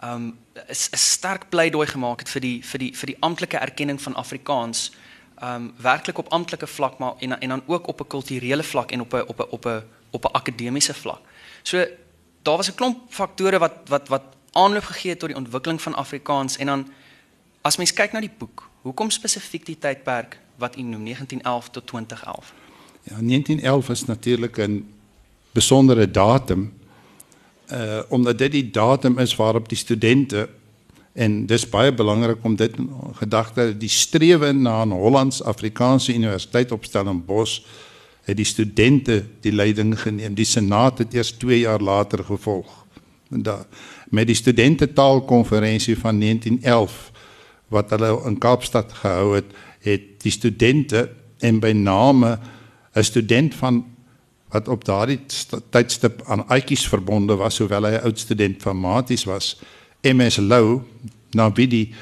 um 0.04 0.38
is 0.66 0.88
'n 0.90 0.96
sterk 0.96 1.48
pleidooi 1.48 1.86
gemaak 1.86 2.18
het 2.18 2.28
vir 2.28 2.40
die 2.40 2.62
vir 2.64 2.78
die 2.78 2.96
vir 2.96 3.06
die 3.06 3.16
amptelike 3.20 3.56
erkenning 3.56 4.02
van 4.02 4.14
Afrikaans 4.14 4.92
um 5.42 5.72
werklik 5.76 6.18
op 6.18 6.28
amptelike 6.28 6.66
vlak 6.66 6.98
maar 6.98 7.14
en 7.18 7.40
en 7.40 7.48
dan 7.48 7.62
ook 7.66 7.86
op 7.86 8.00
'n 8.00 8.06
kulturele 8.06 8.62
vlak 8.62 8.90
en 8.92 9.00
op 9.00 9.12
'n 9.14 9.24
op 9.26 9.38
'n 9.40 9.48
op 9.50 9.64
'n 9.66 9.82
op 10.10 10.24
'n 10.24 10.32
akademiese 10.32 10.94
vlak. 10.94 11.20
So 11.62 11.86
daar 12.42 12.56
was 12.56 12.68
'n 12.68 12.74
klomp 12.74 13.12
faktore 13.12 13.58
wat 13.58 13.74
wat 13.86 14.08
wat 14.08 14.22
aanloop 14.52 14.84
gegee 14.84 15.16
tot 15.16 15.28
die 15.28 15.38
ontwikkeling 15.38 15.82
van 15.82 15.94
Afrikaans 15.94 16.56
en 16.56 16.66
dan 16.66 16.86
as 17.60 17.76
mens 17.76 17.92
kyk 17.92 18.12
na 18.12 18.20
die 18.20 18.32
boek, 18.38 18.68
hoekom 18.82 19.10
spesifiek 19.10 19.66
die 19.66 19.78
tydperk 19.78 20.38
wat 20.56 20.76
u 20.76 20.82
noem 20.82 21.04
1911 21.04 21.70
tot 21.70 21.86
2011? 21.86 22.52
Ja, 23.02 23.16
1911 23.20 23.88
is 23.88 24.04
natuurlik 24.04 24.58
'n 24.58 24.94
besondere 25.52 26.10
datum 26.10 26.72
uh 27.72 28.00
omdat 28.08 28.38
dit 28.38 28.52
die 28.52 28.70
datum 28.70 29.18
is 29.18 29.36
waarop 29.36 29.68
die 29.68 29.78
studente 29.78 30.48
en 31.12 31.46
dis 31.46 31.68
baie 31.68 31.92
belangrik 31.94 32.44
om 32.44 32.56
dit 32.56 32.74
gedagte 33.12 33.76
die 33.76 33.88
strewe 33.88 34.52
na 34.52 34.84
'n 34.84 34.90
Hollands-Afrikaanse 34.90 36.14
universiteit 36.14 36.72
op 36.72 36.84
Stellenbosch 36.84 37.60
het 38.22 38.36
die 38.36 38.44
studente 38.44 39.24
die 39.40 39.52
leiding 39.52 40.00
geneem. 40.00 40.34
Die 40.34 40.44
senaat 40.44 40.98
het 40.98 41.14
eers 41.14 41.30
2 41.30 41.58
jaar 41.58 41.80
later 41.80 42.24
gevolg. 42.24 42.84
En 43.30 43.42
da 43.42 43.66
met 44.10 44.26
die 44.26 44.36
studente 44.36 44.92
taalkonferensie 44.92 45.98
van 45.98 46.20
1911 46.20 47.12
wat 47.68 47.90
hulle 47.90 48.22
in 48.24 48.38
Kaapstad 48.38 48.92
gehou 48.92 49.34
het, 49.34 49.44
het 49.84 50.02
die 50.24 50.32
studente 50.32 51.10
en 51.38 51.60
by 51.60 51.72
name 51.72 52.38
'n 52.94 53.02
student 53.02 53.54
van 53.54 53.84
wat 54.48 54.68
op 54.68 54.84
daardie 54.84 55.20
tydstip 55.70 56.22
aan 56.26 56.48
Aitjies 56.48 56.88
verbonde 56.88 57.36
was 57.36 57.58
hoewel 57.58 57.84
hy 57.84 57.92
'n 57.96 58.04
oud 58.04 58.18
student 58.18 58.62
van 58.62 58.76
Maties 58.76 59.24
was 59.24 59.60
MS 60.02 60.36
Lou 60.36 60.80
na 61.30 61.52
wie 61.52 61.68
die 61.68 61.94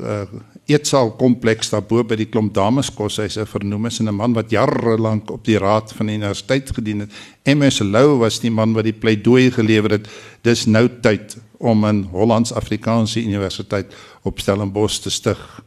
uh, 0.00 0.22
eetsaal 0.66 1.12
kompleks 1.14 1.70
daarbo 1.70 2.02
by 2.04 2.16
die 2.18 2.26
klomp 2.26 2.54
dameskos 2.54 3.20
hy's 3.22 3.36
'n 3.38 3.46
vernoem 3.46 3.86
is 3.86 4.00
'n 4.00 4.10
man 4.14 4.34
wat 4.34 4.50
jare 4.50 4.98
lank 4.98 5.30
op 5.30 5.44
die 5.44 5.58
raad 5.58 5.92
van 5.92 6.06
die 6.06 6.16
universiteit 6.16 6.70
gedien 6.70 7.00
het. 7.00 7.10
MS 7.44 7.80
Lou 7.80 8.18
was 8.18 8.40
die 8.40 8.50
man 8.50 8.72
wat 8.72 8.84
die 8.84 8.92
pleidooi 8.92 9.50
gelewer 9.50 9.90
het 9.90 10.08
dis 10.42 10.66
nou 10.66 10.88
tyd 11.00 11.36
om 11.58 11.86
'n 11.86 12.08
Hollands-Afrikaanse 12.10 13.22
universiteit 13.22 13.94
op 14.22 14.38
Stellenbosch 14.38 15.00
te 15.00 15.10
stig. 15.10 15.62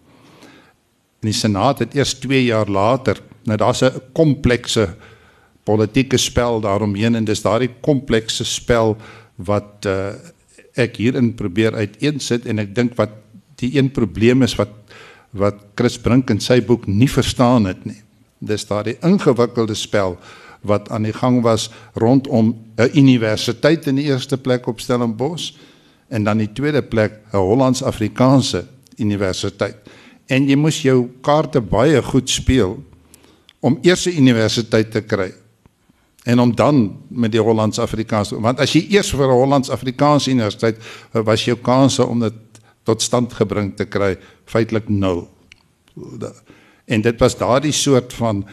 En 1.22 1.28
die 1.28 1.34
senaat 1.34 1.80
het 1.80 1.96
eers 1.96 2.14
2 2.14 2.44
jaar 2.44 2.68
later 2.68 3.18
nou 3.46 3.58
daar's 3.58 3.82
'n 3.82 4.02
komplekse 4.14 4.96
politieke 5.64 6.18
spel 6.18 6.60
daaromheen 6.62 7.16
en 7.16 7.26
dis 7.26 7.42
daardie 7.42 7.72
komplekse 7.82 8.46
spel 8.46 8.98
wat 9.36 9.86
uh, 9.86 10.14
ek 10.74 10.96
hierin 10.96 11.34
probeer 11.36 11.76
uiteensit 11.76 12.46
en 12.46 12.60
ek 12.60 12.76
dink 12.76 12.96
wat 12.96 13.10
die 13.60 13.78
een 13.78 13.92
probleem 13.92 14.42
is 14.42 14.56
wat 14.56 14.76
wat 15.30 15.60
Chris 15.78 16.00
Brink 16.02 16.32
in 16.34 16.40
sy 16.42 16.58
boek 16.66 16.88
nie 16.90 17.10
verstaan 17.10 17.68
het 17.70 17.84
nie. 17.86 18.00
Dis 18.42 18.66
daardie 18.66 18.98
ingewikkelde 19.06 19.76
spel 19.78 20.18
wat 20.66 20.90
aan 20.90 21.06
die 21.06 21.14
gang 21.14 21.42
was 21.46 21.70
rondom 21.94 22.56
'n 22.78 22.90
universiteit 22.98 23.88
in 23.88 23.96
die 23.96 24.10
eerste 24.10 24.38
plek 24.38 24.68
op 24.68 24.80
Stellenbosch 24.80 25.54
en 26.08 26.24
dan 26.24 26.38
die 26.38 26.54
tweede 26.54 26.82
plek 26.82 27.22
'n 27.34 27.38
Hollands-Afrikaanse 27.38 28.66
universiteit. 28.98 29.76
En 30.28 30.48
jy 30.48 30.56
moes 30.56 30.82
jou 30.82 31.10
kaarte 31.22 31.62
baie 31.62 32.02
goed 32.04 32.30
speel 32.30 32.84
om 33.60 33.78
eers 33.82 34.06
'n 34.06 34.18
universiteit 34.18 34.92
te 34.92 35.02
kry 35.02 35.34
en 36.24 36.40
om 36.40 36.56
dan 36.56 36.98
met 37.08 37.32
die 37.32 37.42
Hollands-Afrikaans 37.42 38.30
want 38.30 38.60
as 38.60 38.74
jy 38.74 38.88
eers 38.90 39.10
vir 39.10 39.28
'n 39.28 39.40
Hollands-Afrikaans 39.40 40.28
universiteit 40.28 40.78
was 41.12 41.46
jou 41.46 41.58
kanse 41.58 42.06
om 42.06 42.20
dit 42.20 42.34
tot 42.84 43.02
stand 43.02 43.34
gebring 43.34 43.76
te 43.76 43.86
kry 43.86 44.16
feitelik 44.46 44.90
nul. 44.90 45.28
En 46.86 47.02
dit 47.02 47.20
was 47.20 47.38
daardie 47.38 47.76
soort 47.76 48.14
van 48.14 48.46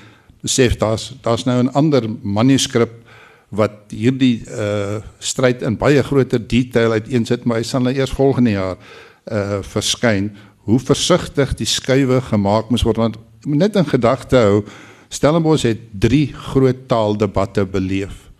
besef 0.42 0.76
daar's 0.76 1.14
daar's 1.22 1.44
nou 1.44 1.62
'n 1.62 1.72
ander 1.72 2.10
manuskrip 2.22 2.92
wat 3.48 3.90
hierdie 3.90 4.42
uh 4.50 5.00
stryd 5.18 5.62
in 5.62 5.76
baie 5.76 6.02
groter 6.02 6.48
detail 6.48 6.92
uiteensit 6.92 7.44
maar 7.44 7.56
hy 7.56 7.62
sal 7.62 7.80
nou 7.82 7.94
eers 7.94 8.10
volgende 8.10 8.50
jaar 8.50 8.76
uh 9.30 9.62
verskyn 9.62 10.36
hoe 10.66 10.78
versigtig 10.78 11.54
die 11.54 11.66
skuwe 11.66 12.20
gemaak 12.20 12.70
moes 12.70 12.82
word 12.82 12.96
want 12.96 13.16
net 13.46 13.76
in 13.76 13.86
gedagte 13.86 14.36
hou 14.36 14.64
Stellenbosch 15.08 15.62
het 15.62 15.78
drie 15.92 16.32
groot 16.32 16.88
taaldebatte 16.88 17.66
beleef. 17.66 18.30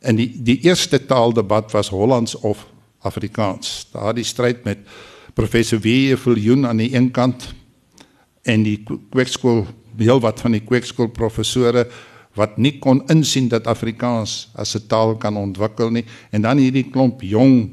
En 0.00 0.16
die 0.16 0.28
die 0.42 0.58
eerste 0.68 1.00
taaldebat 1.06 1.72
was 1.72 1.88
Hollands 1.88 2.34
of 2.34 2.66
Afrikaans. 3.04 3.86
Daar 3.92 4.14
die 4.14 4.24
stryd 4.24 4.64
met 4.64 4.78
professor 5.34 5.80
W. 5.80 6.16
Viljoen 6.16 6.66
aan 6.66 6.80
die 6.82 6.94
een 6.94 7.10
kant 7.10 7.52
en 8.42 8.62
die 8.62 8.82
kweekskool 9.10 9.64
heel 9.96 10.20
wat 10.20 10.40
van 10.40 10.56
die 10.56 10.64
kweekskool 10.64 11.08
professore 11.14 11.86
wat 12.34 12.58
nie 12.58 12.78
kon 12.82 13.02
insien 13.12 13.48
dat 13.48 13.66
Afrikaans 13.70 14.50
as 14.54 14.74
'n 14.74 14.86
taal 14.86 15.16
kan 15.16 15.36
ontwikkel 15.36 15.90
nie 15.90 16.04
en 16.30 16.42
dan 16.42 16.58
hierdie 16.58 16.90
klomp 16.90 17.22
jong 17.22 17.70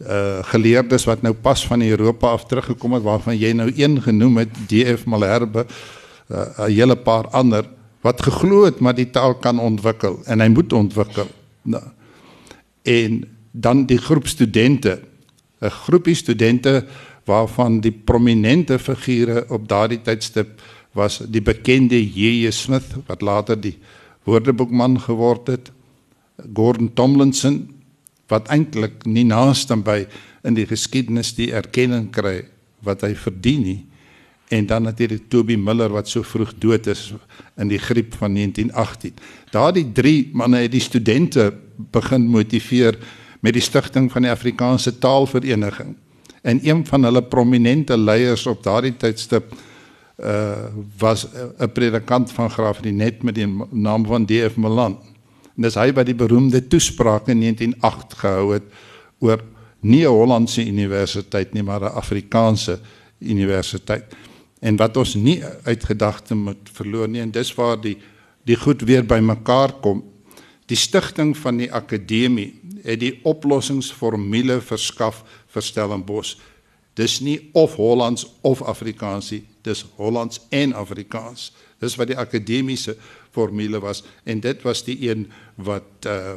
uh 0.00 0.42
geleerdes 0.42 1.04
wat 1.04 1.22
nou 1.22 1.32
pas 1.32 1.66
van 1.66 1.82
Europa 1.82 2.28
af 2.28 2.46
teruggekom 2.46 2.92
het 2.92 3.02
waarvan 3.02 3.38
jy 3.38 3.52
nou 3.52 3.72
een 3.76 4.02
genoem 4.02 4.36
het 4.36 4.50
DF 4.68 5.04
Malherbe 5.04 5.66
uh, 6.28 6.66
'n 6.66 6.70
hele 6.70 6.96
paar 6.96 7.28
ander 7.28 7.64
wat 8.00 8.22
geglo 8.22 8.64
het 8.64 8.80
maar 8.80 8.94
die 8.94 9.10
taal 9.10 9.34
kan 9.34 9.58
ontwikkel 9.58 10.20
en 10.24 10.40
hy 10.40 10.48
moet 10.48 10.72
ontwikkel. 10.72 11.26
Nou, 11.62 11.82
en 12.82 13.24
dan 13.54 13.86
die 13.86 13.98
groep 13.98 14.26
studente, 14.26 15.00
'n 15.60 15.70
groepie 15.70 16.14
studente 16.14 16.84
waarvan 17.24 17.80
die 17.80 17.92
prominente 17.92 18.78
figure 18.78 19.44
op 19.48 19.68
daardie 19.68 20.02
tydstip 20.02 20.60
was 20.92 21.18
die 21.18 21.42
bekende 21.42 21.96
J.J. 21.96 22.50
Smith 22.50 22.94
wat 23.06 23.22
later 23.22 23.60
die 23.60 23.78
woordeboekman 24.24 25.00
geword 25.00 25.46
het, 25.46 25.72
Gordon 26.54 26.92
Tomlinson 26.94 27.70
wat 28.26 28.48
eintlik 28.48 29.04
nie 29.06 29.24
naaste 29.24 29.76
by 29.76 30.06
in 30.44 30.54
die 30.54 30.66
geskiedenis 30.66 31.34
die 31.34 31.52
erkenning 31.52 32.10
kry 32.10 32.44
wat 32.84 33.04
hy 33.06 33.14
verdien 33.14 33.62
nie 33.62 33.82
en 34.52 34.66
dan 34.66 34.82
natuurlik 34.82 35.28
Toby 35.28 35.56
Miller 35.56 35.92
wat 35.92 36.08
so 36.08 36.22
vroeg 36.22 36.52
dood 36.58 36.86
is 36.86 37.12
in 37.56 37.68
die 37.68 37.78
griep 37.78 38.14
van 38.20 38.34
1918. 38.34 39.14
Daardie 39.50 39.86
drie 39.92 40.30
manne 40.32 40.64
het 40.64 40.72
die 40.72 40.84
studente 40.84 41.48
begin 41.94 42.26
motiveer 42.30 42.98
met 43.44 43.52
die 43.52 43.62
stigting 43.62 44.08
van 44.12 44.24
die 44.24 44.32
Afrikaanse 44.32 44.94
Taalvereniging. 44.98 45.96
En 46.42 46.60
een 46.64 46.86
van 46.86 47.04
hulle 47.04 47.22
prominente 47.22 47.98
leiers 47.98 48.46
op 48.46 48.62
daardie 48.64 48.96
tydstip 48.96 49.52
uh 50.16 50.70
was 50.98 51.26
'n 51.58 51.72
predikant 51.72 52.32
van 52.32 52.50
Graafrenet 52.50 53.22
met 53.22 53.34
die 53.34 53.48
naam 53.70 54.06
van 54.06 54.26
D.F. 54.26 54.56
Malan. 54.56 54.98
En 55.56 55.62
dis 55.62 55.74
hy 55.74 55.92
wat 55.92 56.06
die 56.06 56.14
beroemde 56.14 56.66
toespraak 56.66 57.28
in 57.28 57.40
1908 57.40 58.14
gehou 58.14 58.52
het 58.52 58.62
oor 59.18 59.42
nie 59.80 60.04
'n 60.06 60.14
Hollandse 60.14 60.66
universiteit 60.66 61.52
nie, 61.52 61.62
maar 61.62 61.80
'n 61.80 61.94
Afrikaanse 61.94 62.78
universiteit 63.18 64.04
en 64.60 64.76
wat 64.76 64.96
ons 64.96 65.14
nie 65.14 65.42
uitgedagte 65.64 66.34
moet 66.34 66.70
verloor 66.72 67.08
nie 67.08 67.20
en 67.20 67.30
dis 67.30 67.54
waar 67.54 67.80
die 67.80 67.98
die 68.44 68.56
goed 68.56 68.82
weer 68.82 69.06
bymekaar 69.06 69.72
kom. 69.80 70.04
Die 70.66 70.76
stigting 70.76 71.36
van 71.36 71.56
die 71.56 71.72
akademie 71.72 72.60
het 72.84 73.00
die 73.00 73.18
oplossingsformule 73.24 74.60
verskaf 74.60 75.22
vir 75.52 75.64
Stellenbosch. 75.64 76.36
Dis 76.94 77.18
nie 77.24 77.38
of 77.52 77.74
Hollands 77.80 78.26
of 78.46 78.62
Afrikaans 78.62 79.32
nie, 79.34 79.42
dis 79.66 79.82
Hollands 79.96 80.40
en 80.54 80.76
Afrikaans. 80.78 81.50
Dis 81.82 81.96
wat 81.98 82.12
die 82.12 82.18
akademiese 82.18 82.94
formule 83.34 83.80
was 83.82 84.04
en 84.24 84.40
dit 84.40 84.62
was 84.62 84.84
die 84.86 84.98
een 85.08 85.30
wat 85.56 86.10
uh 86.10 86.36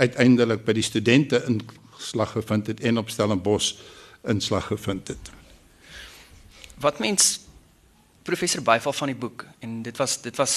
uiteindelik 0.00 0.62
by 0.64 0.72
die 0.72 0.84
studente 0.86 1.42
inslag 1.44 2.30
gevind 2.32 2.70
het 2.70 2.78
en 2.80 2.98
op 2.98 3.10
Stellenbosch 3.10 3.74
inslag 4.24 4.70
gevind 4.70 5.08
het 5.12 5.30
wat 6.80 6.98
mens 6.98 7.40
professor 8.22 8.62
byval 8.62 8.92
van 8.92 9.12
die 9.12 9.18
boek 9.18 9.44
en 9.58 9.82
dit 9.82 9.96
was 10.00 10.20
dit 10.24 10.36
was 10.40 10.54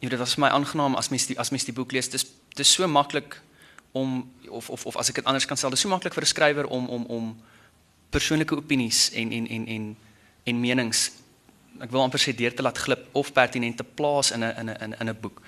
jy 0.00 0.10
dit 0.12 0.20
was 0.20 0.34
vir 0.36 0.44
my 0.44 0.50
aangenaam 0.52 0.98
as 1.00 1.08
mens 1.12 1.28
die 1.30 1.38
as 1.40 1.52
mens 1.54 1.64
die 1.64 1.74
boek 1.76 1.94
lees 1.96 2.10
dis 2.12 2.26
dis 2.58 2.72
so 2.76 2.88
maklik 2.88 3.38
om 3.96 4.16
of 4.48 4.70
of 4.70 4.86
of 4.86 4.96
as 5.00 5.10
ek 5.10 5.20
dit 5.20 5.28
anders 5.28 5.46
kan 5.48 5.56
stel 5.56 5.72
dis 5.74 5.80
so 5.84 5.92
maklik 5.92 6.14
vir 6.14 6.24
'n 6.24 6.34
skrywer 6.34 6.66
om 6.66 6.88
om 6.88 7.04
om 7.18 7.24
persoonlike 8.10 8.56
opinies 8.56 9.10
en 9.12 9.32
en 9.32 9.46
en 9.46 9.66
en 9.66 9.96
en 10.44 10.60
menings 10.60 11.10
ek 11.84 11.92
wil 11.92 12.02
amper 12.02 12.20
sê 12.20 12.34
deur 12.36 12.54
te 12.54 12.64
laat 12.64 12.78
glip 12.78 13.08
of 13.12 13.32
pertinent 13.36 13.76
te 13.76 13.84
plaas 13.84 14.32
in 14.32 14.44
'n 14.44 14.54
in 14.60 14.68
'n 14.70 14.94
in 15.00 15.08
'n 15.08 15.20
boek. 15.20 15.42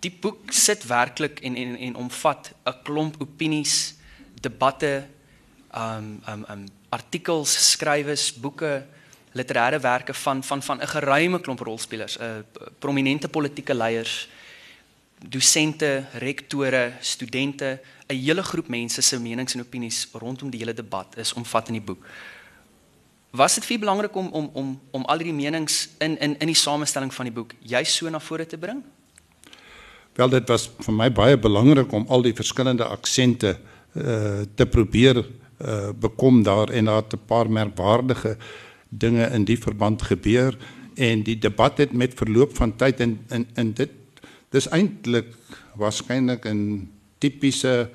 Die 0.00 0.10
boek 0.10 0.52
sit 0.52 0.86
werklik 0.86 1.40
en 1.40 1.56
en 1.56 1.76
en 1.76 1.94
omvat 1.94 2.52
'n 2.66 2.82
klomp 2.82 3.14
opinies, 3.20 3.94
debatte, 4.40 5.06
um 5.74 6.22
um 6.28 6.44
um 6.50 6.66
artikels, 6.90 7.70
skrywes, 7.70 8.32
boeke, 8.32 8.86
literêre 9.32 9.80
werke 9.80 10.14
van 10.14 10.42
van 10.42 10.62
van 10.62 10.80
'n 10.80 10.86
geruime 10.86 11.40
klomp 11.40 11.60
rolspelers, 11.60 12.18
'n 12.18 12.22
uh, 12.22 12.66
prominente 12.78 13.28
politieke 13.28 13.74
leiers, 13.74 14.28
dosente, 15.18 16.04
rektore, 16.12 16.92
studente, 17.00 17.80
'n 18.06 18.16
hele 18.16 18.42
groep 18.42 18.68
mense 18.68 19.02
se 19.02 19.20
menings 19.20 19.54
en 19.54 19.60
opinies 19.60 20.08
rondom 20.12 20.50
die 20.50 20.60
hele 20.60 20.74
debat 20.74 21.16
is 21.16 21.32
omvat 21.32 21.68
in 21.68 21.74
die 21.74 21.82
boek. 21.82 22.06
Was 23.30 23.54
dit 23.54 23.64
vir 23.64 23.78
belangrik 23.78 24.16
om 24.16 24.28
om 24.32 24.50
om 24.52 24.80
om 24.90 25.04
al 25.04 25.18
die 25.18 25.32
menings 25.32 25.88
in 25.98 26.18
in 26.18 26.38
in 26.38 26.46
die 26.46 26.56
samestelling 26.56 27.14
van 27.14 27.24
die 27.24 27.34
boek 27.34 27.52
juist 27.60 27.92
so 27.92 28.08
na 28.08 28.20
vore 28.20 28.46
te 28.46 28.58
bring? 28.58 28.82
Wel 30.14 30.28
dit 30.28 30.48
was 30.48 30.70
vir 30.78 30.94
my 30.94 31.12
baie 31.12 31.38
belangrik 31.38 31.92
om 31.92 32.06
al 32.08 32.22
die 32.22 32.34
verskillende 32.34 32.84
aksente 32.84 33.58
uh 33.94 34.42
te 34.54 34.66
probeer 34.66 35.16
uh 35.60 35.90
bekom 35.92 36.42
daar 36.42 36.70
en 36.70 36.84
daar 36.84 37.02
'n 37.02 37.20
paar 37.26 37.50
merkwaardige 37.50 38.36
dinge 38.88 39.26
in 39.26 39.44
die 39.44 39.58
verband 39.58 40.02
gebeur 40.02 40.56
en 40.94 41.22
die 41.22 41.38
debat 41.38 41.78
het 41.78 41.92
met 41.92 42.14
verloop 42.14 42.56
van 42.56 42.76
tyd 42.76 43.00
en 43.00 43.18
in 43.28 43.46
in 43.54 43.72
dit 43.72 43.90
dis 44.50 44.68
eintlik 44.68 45.34
waarskynlik 45.76 46.46
'n 46.46 46.90
tipiese 47.18 47.90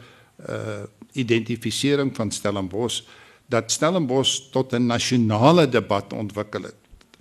uh 0.50 0.84
identifisering 1.14 2.16
van 2.16 2.32
Stellenbosch 2.32 3.04
dat 3.46 3.72
Stellenbosch 3.72 4.50
tot 4.52 4.74
'n 4.74 4.86
nasionale 4.86 5.70
debat 5.70 6.14
ontwikkel 6.14 6.64
het 6.64 6.76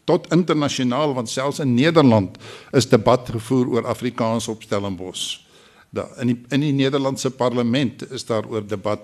tot 0.04 0.32
internasionaal 0.32 1.14
want 1.14 1.30
selfs 1.30 1.58
in 1.58 1.74
Nederland 1.74 2.38
is 2.70 2.88
debat 2.88 3.28
gevoer 3.28 3.68
oor 3.68 3.86
Afrikaans 3.86 4.48
op 4.48 4.62
Stellenbosch. 4.62 5.38
Daar 5.90 6.08
in 6.20 6.26
die 6.26 6.38
in 6.48 6.60
die 6.60 6.72
Nederlandse 6.72 7.30
parlement 7.30 8.10
is 8.10 8.24
daar 8.24 8.48
oor 8.48 8.66
debat 8.66 9.00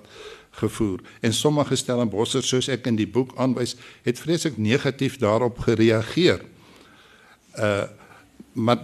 gevoer 0.50 1.00
en 1.20 1.35
sommige 1.35 1.76
Stellenbossers 1.76 2.49
soos 2.49 2.68
ek 2.68 2.87
in 2.87 2.97
die 2.97 3.06
boek 3.06 3.37
aanwys 3.37 3.76
het 4.02 4.18
vreeslik 4.18 4.56
negatief 4.58 5.18
daarop 5.18 5.58
gereageer. 5.58 6.44
Uh 7.58 7.87
maar 8.58 8.78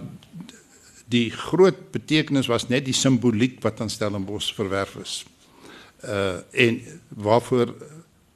die 1.11 1.29
groot 1.29 1.91
betekenis 1.91 2.47
was 2.47 2.67
net 2.67 2.85
die 2.85 2.95
simboliek 2.95 3.59
wat 3.63 3.81
aan 3.81 3.89
Stellenbosch 3.89 4.53
verwerf 4.57 4.95
is. 5.01 5.25
Uh 6.03 6.41
en 6.51 6.81
waarvoor 7.09 7.75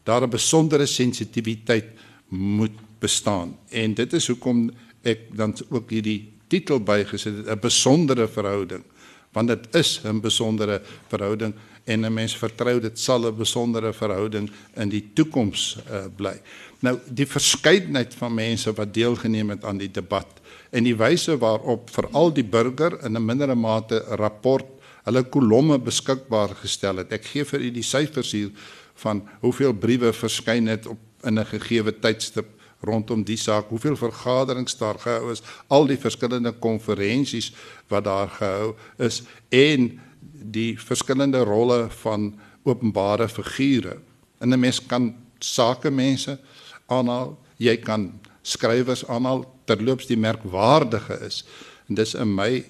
daar 0.03 0.23
'n 0.23 0.29
besondere 0.29 0.85
sensitiwiteit 0.85 1.85
moet 2.29 2.77
bestaan. 2.99 3.57
En 3.69 3.93
dit 3.93 4.13
is 4.13 4.27
hoekom 4.27 4.69
ek 5.01 5.19
dan 5.35 5.55
ook 5.69 5.89
hierdie 5.89 6.31
titel 6.47 6.79
bygesit 6.79 7.37
het, 7.37 7.47
'n 7.47 7.59
besondere 7.59 8.27
verhouding, 8.27 8.83
want 9.31 9.47
dit 9.47 9.75
is 9.75 10.01
'n 10.03 10.19
besondere 10.19 10.81
verhouding 11.07 11.53
en 11.83 12.05
'n 12.05 12.13
mens 12.13 12.37
vertrou 12.37 12.79
dit 12.79 12.99
sal 12.99 13.25
'n 13.25 13.35
besondere 13.35 13.93
verhouding 13.93 14.51
in 14.75 14.89
die 14.89 15.09
toekoms 15.13 15.77
uh, 15.91 16.05
bly. 16.15 16.41
Nou 16.79 16.97
die 17.07 17.27
verskeidenheid 17.27 18.13
van 18.15 18.33
mense 18.33 18.73
wat 18.73 18.93
deelgeneem 18.93 19.49
het 19.49 19.63
aan 19.63 19.77
die 19.77 19.91
debat 19.91 20.38
en 20.71 20.83
die 20.83 20.95
wyse 20.95 21.37
waarop 21.37 21.89
veral 21.89 22.33
die 22.33 22.43
burger 22.43 22.99
in 23.05 23.17
'n 23.17 23.25
mindere 23.25 23.55
mate 23.55 24.03
rapport 24.17 24.65
hulle 25.05 25.23
kolomme 25.23 25.79
beskikbaar 25.79 26.55
gestel 26.61 26.97
het. 26.97 27.11
Ek 27.11 27.25
gee 27.25 27.45
vir 27.45 27.59
u 27.59 27.71
die 27.71 27.83
syfers 27.83 28.31
hier 28.31 28.51
van 28.95 29.23
hoeveel 29.41 29.73
briewe 29.73 30.13
verskyn 30.13 30.67
het 30.67 30.87
op 30.87 30.99
in 31.23 31.39
'n 31.39 31.45
gegeewe 31.45 31.91
tydstip 31.99 32.47
rondom 32.81 33.23
die 33.23 33.37
saak, 33.37 33.69
hoeveel 33.69 33.95
vergaderings 33.95 34.77
daar 34.77 34.99
gehou 34.99 35.31
is, 35.31 35.41
al 35.67 35.87
die 35.87 35.97
verskillende 35.97 36.51
konferensies 36.51 37.51
wat 37.87 38.03
daar 38.03 38.29
gehou 38.29 38.75
is 38.97 39.23
en 39.49 39.99
die 40.31 40.77
verskillende 40.79 41.43
rolle 41.43 41.89
van 41.89 42.39
openbare 42.63 43.27
figure. 43.29 43.97
En 44.39 44.53
'n 44.53 44.59
mens 44.59 44.85
kan 44.85 45.15
sakemense 45.39 46.39
aanhaal, 46.87 47.37
jy 47.57 47.77
kan 47.77 48.19
skrywers 48.41 49.05
aanhaal 49.07 49.45
terloops 49.65 50.07
die 50.07 50.17
merkwaardige 50.17 51.19
is. 51.25 51.43
En 51.87 51.95
dis 51.95 52.13
in 52.13 52.33
my 52.35 52.65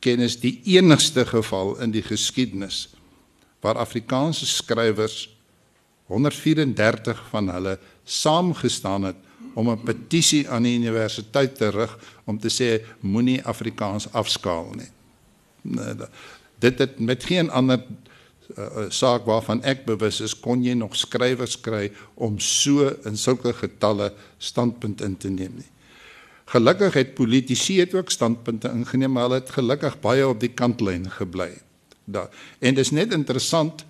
kennis 0.00 0.38
die 0.40 0.60
enigste 0.64 1.26
geval 1.26 1.76
in 1.80 1.92
die 1.92 2.02
geskiedenis 2.02 2.88
waar 3.60 3.76
Afrikaanse 3.76 4.46
skrywers 4.46 5.28
134 6.10 7.20
van 7.30 7.50
hulle 7.52 7.78
saamgestaan 8.04 9.02
het 9.02 9.16
om 9.54 9.70
'n 9.70 9.82
petisie 9.82 10.48
aan 10.48 10.62
die 10.62 10.78
universiteit 10.78 11.56
te 11.56 11.68
rig 11.68 11.98
om 12.24 12.38
te 12.38 12.48
sê 12.48 12.84
moenie 13.00 13.42
Afrikaans 13.44 14.12
afskaal 14.12 14.72
nie. 14.74 14.90
Nee, 15.62 15.94
dit 16.58 16.78
het 16.78 16.98
met 16.98 17.24
geen 17.24 17.50
ander 17.50 17.84
uh, 18.56 18.86
saak 18.88 19.26
waarvan 19.28 19.62
ek 19.62 19.84
bewus 19.86 20.20
is 20.24 20.34
kon 20.34 20.64
jy 20.64 20.74
nog 20.78 20.96
skrywers 20.96 21.58
kry 21.60 21.90
om 22.14 22.38
so 22.38 22.90
in 23.08 23.16
sulke 23.16 23.52
getalle 23.56 24.12
standpunt 24.38 25.00
in 25.06 25.16
te 25.16 25.30
neem 25.30 25.60
nie. 25.60 25.68
Gelukkig 26.50 26.96
het 26.98 27.14
politici 27.14 27.78
het 27.78 27.94
ook 27.94 28.10
standpunte 28.10 28.72
ingeneem, 28.74 29.12
maar 29.14 29.28
hulle 29.28 29.38
het 29.38 29.52
gelukkig 29.54 30.00
baie 30.02 30.26
op 30.26 30.40
die 30.42 30.50
kantlyn 30.50 31.06
gebly. 31.10 31.52
Daar. 32.04 32.30
En 32.58 32.74
dit 32.74 32.84
is 32.84 32.90
net 32.90 33.12
interessant 33.14 33.84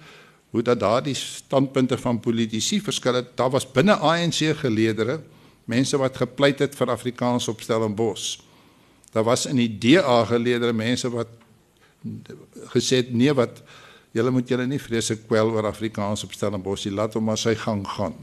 hoe 0.50 0.62
dat 0.62 0.80
daardie 0.80 1.14
standpunte 1.14 1.96
van 1.98 2.20
politici 2.20 2.80
verskil 2.80 3.14
het. 3.14 3.36
Daar 3.36 3.50
was 3.50 3.64
binne 3.72 3.96
ANC 3.96 4.42
geleedere 4.60 5.20
mense 5.64 5.96
wat 5.96 6.16
gepleit 6.16 6.58
het 6.58 6.74
vir 6.76 6.90
Afrikaans 6.90 7.48
op 7.48 7.62
Stellenbosch. 7.62 8.40
Daar 9.14 9.24
was 9.24 9.46
in 9.46 9.56
die 9.56 9.70
DA 9.78 10.24
geleedere 10.24 10.72
mense 10.72 11.10
wat 11.10 11.30
gesê 12.74 13.02
het 13.02 13.12
nee 13.12 13.32
wat 13.36 13.62
julle 14.16 14.32
moet 14.34 14.48
julle 14.48 14.66
nie 14.66 14.80
vreeslik 14.82 15.26
kwel 15.28 15.52
oor 15.54 15.68
Afrikaans 15.70 16.24
op 16.26 16.34
Stellenbosch 16.34 16.86
nie, 16.86 16.94
laat 16.94 17.14
hom 17.14 17.28
maar 17.30 17.38
sy 17.38 17.54
gang 17.58 17.84
gaan. 17.86 18.16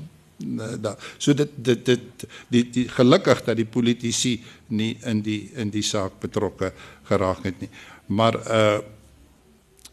Da 0.84 0.94
so 1.18 1.34
dit 1.34 1.54
dit 1.56 1.86
dit 1.86 2.26
die, 2.54 2.64
die 2.70 2.88
gelukkig 2.94 3.42
dat 3.48 3.58
die 3.58 3.66
politici 3.66 4.36
nie 4.70 4.94
in 5.10 5.24
die 5.26 5.50
in 5.58 5.72
die 5.74 5.86
saak 5.86 6.20
betrokke 6.22 6.74
geraak 7.10 7.46
het 7.48 7.62
nie. 7.64 7.72
Maar 8.08 8.42
uh 8.46 8.80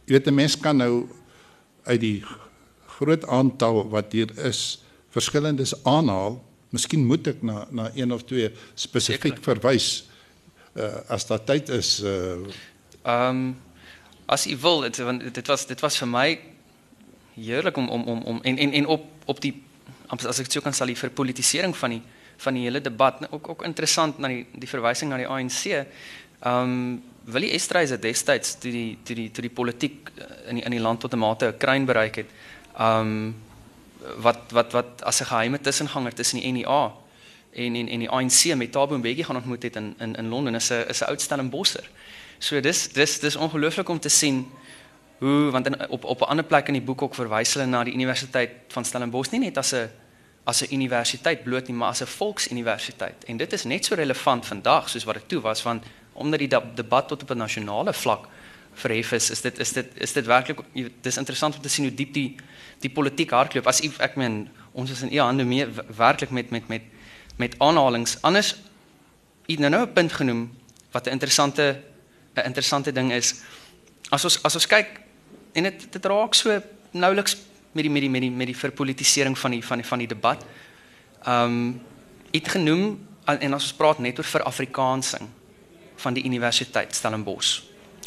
jy 0.05 0.19
weet 0.19 0.27
'n 0.29 0.35
mens 0.35 0.57
kan 0.61 0.77
nou 0.77 1.09
uit 1.85 2.01
die 2.01 2.25
groot 2.99 3.25
aantal 3.27 3.89
wat 3.89 4.13
hier 4.13 4.29
is 4.39 4.83
verskillendes 5.09 5.73
aanhaal 5.85 6.43
Miskien 6.75 7.05
moet 7.07 7.29
ek 7.31 7.43
na 7.47 7.67
na 7.71 7.91
een 7.95 8.13
of 8.13 8.25
twee 8.27 8.49
spesifiek 8.75 9.39
verwys 9.45 10.09
uh, 10.75 11.07
as 11.15 11.27
daar 11.29 11.43
tyd 11.47 11.71
is. 11.71 12.01
Uh 12.03 12.43
um 13.05 13.55
as 14.27 14.47
u 14.47 14.57
wil, 14.57 14.81
dit 14.81 14.97
want 14.97 15.35
dit 15.35 15.47
was 15.47 15.67
dit 15.67 15.81
was 15.81 15.99
vir 15.99 16.09
my 16.09 16.39
heerlik 17.35 17.77
om 17.77 17.89
om 17.89 18.03
om 18.03 18.23
om 18.23 18.43
en 18.43 18.59
en 18.59 18.73
en 18.73 18.87
op 18.87 19.07
op 19.25 19.41
die 19.41 19.55
as 20.07 20.39
ek 20.39 20.51
sou 20.53 20.63
kan 20.63 20.73
sal 20.73 20.87
die 20.87 20.99
verpolitisering 20.99 21.77
van 21.77 21.97
die 21.97 22.03
van 22.37 22.55
die 22.55 22.65
hele 22.67 22.81
debat 22.81 23.27
ook 23.31 23.49
ook 23.49 23.65
interessant 23.65 24.19
na 24.19 24.29
die 24.29 24.47
die 24.53 24.69
verwysing 24.69 25.11
na 25.11 25.17
die 25.17 25.29
ANC. 25.29 25.87
Um 26.47 27.03
Willie 27.25 27.55
Estreys 27.57 27.91
het 27.91 28.03
destyds 28.03 28.59
toe 28.61 28.73
die 28.73 28.99
toe 29.05 29.17
die 29.17 29.31
toe 29.33 29.43
die 29.47 29.51
politiek 29.53 30.11
in 30.49 30.59
die, 30.59 30.65
in 30.65 30.77
die 30.77 30.81
land 30.81 31.01
tot 31.01 31.15
'n 31.15 31.19
mate 31.19 31.47
'n 31.47 31.59
kruin 31.59 31.85
bereik 31.85 32.17
het. 32.17 32.31
Um 32.79 33.35
wat 34.17 34.53
wat 34.53 34.73
wat 34.73 35.03
as 35.03 35.21
'n 35.21 35.27
geheime 35.27 35.61
tussenganger 35.61 36.15
tussen 36.15 36.41
die 36.41 36.53
NEA 36.53 36.93
en 37.53 37.75
en 37.75 37.89
en 37.89 37.99
die 37.99 38.11
ANC 38.11 38.55
met 38.55 38.73
Thabo 38.73 38.99
Mbeki 38.99 39.25
gaan 39.25 39.37
ontmoet 39.37 39.63
het 39.63 39.77
in 39.77 39.95
in 39.99 40.15
in 40.15 40.29
Londen 40.29 40.55
is 40.55 40.71
'n 40.71 40.85
is 40.89 41.01
'n 41.01 41.05
oud 41.05 41.21
Stellenbosser. 41.21 41.91
So 42.45 42.61
dis 42.61 42.89
dis 42.93 43.21
dis 43.21 43.37
ongelooflik 43.37 43.89
om 43.89 44.01
te 44.01 44.09
sien 44.13 44.45
hoe 45.19 45.51
want 45.51 45.67
in, 45.67 45.89
op 45.89 46.05
op 46.05 46.21
'n 46.21 46.25
ander 46.25 46.45
plek 46.45 46.67
in 46.67 46.77
die 46.77 46.83
boek 46.83 47.03
ook 47.03 47.15
verwys 47.15 47.55
hulle 47.55 47.67
na 47.67 47.85
die 47.85 47.95
Universiteit 47.95 48.51
van 48.69 48.85
Stellenbosch 48.85 49.31
nie 49.31 49.41
net 49.41 49.59
as 49.59 49.73
'n 49.73 49.89
as 50.45 50.61
'n 50.63 50.75
universiteit 50.75 51.43
bloot 51.43 51.67
nie, 51.67 51.77
maar 51.77 51.89
as 51.89 52.03
'n 52.03 52.07
volksuniversiteit. 52.07 53.25
En 53.25 53.37
dit 53.37 53.53
is 53.53 53.65
net 53.65 53.85
so 53.85 53.95
relevant 53.95 54.47
vandag 54.47 54.89
soos 54.89 55.05
wat 55.05 55.15
dit 55.15 55.29
toe 55.29 55.41
was 55.41 55.63
want 55.63 55.85
omdat 56.13 56.39
die 56.39 56.49
debat 56.75 57.09
tot 57.09 57.23
op 57.23 57.31
'n 57.31 57.37
nasionale 57.37 57.93
vlak 57.93 58.29
verhef 58.75 59.13
is, 59.13 59.31
is 59.31 59.41
dit 59.41 59.59
is 59.59 59.73
dit 59.73 59.87
is 59.95 60.13
dit 60.13 60.27
werklik 60.27 60.59
dis 61.01 61.17
interessant 61.17 61.57
om 61.57 61.63
te 61.63 61.69
sien 61.69 61.85
hoe 61.85 61.95
diep 61.95 62.13
die 62.13 62.37
die 62.81 62.91
politiek 62.91 63.31
hardloop. 63.31 63.67
As 63.67 63.81
ek 63.81 64.17
meen 64.17 64.49
ons 64.73 64.91
is 64.91 65.03
in 65.03 65.13
u 65.13 65.19
hande 65.19 65.45
mee 65.45 65.67
werklik 65.97 66.31
met 66.31 66.51
met 66.51 66.69
met 66.69 66.83
met 67.37 67.55
aanhalings. 67.59 68.23
Anders 68.23 68.57
u 69.47 69.55
nou 69.55 69.71
nou 69.71 69.87
'n 69.87 69.93
punt 69.93 70.13
genoem 70.13 70.53
wat 70.91 71.07
'n 71.07 71.11
interessante 71.11 71.94
'n 72.35 72.47
interessante 72.47 72.93
ding 72.93 73.13
is. 73.13 73.35
As 74.11 74.25
ons 74.25 74.43
as 74.43 74.55
ons 74.55 74.67
kyk 74.67 75.01
en 75.53 75.63
dit 75.63 75.93
dit 75.93 76.05
raak 76.05 76.35
so 76.35 76.63
nouliks 76.93 77.37
met 77.73 77.83
die 77.83 77.91
met 77.91 78.01
die 78.01 78.11
met 78.11 78.21
die 78.21 78.31
met 78.31 78.47
die 78.47 78.57
verpolitisering 78.57 79.39
van 79.39 79.51
die 79.51 79.65
van 79.65 79.79
die 79.79 79.87
van 79.87 79.99
die 79.99 80.09
debat. 80.09 80.45
Ehm 81.25 81.45
um, 81.45 81.81
het 82.33 82.49
genoem 82.49 82.99
en 83.25 83.55
as 83.55 83.63
ons 83.63 83.77
praat 83.79 83.99
net 83.99 84.19
oor 84.19 84.25
vir 84.25 84.43
Afrikaansing 84.43 85.29
van 85.97 86.15
die 86.15 86.25
universiteit 86.25 86.95
Stellenbosch 86.95 87.63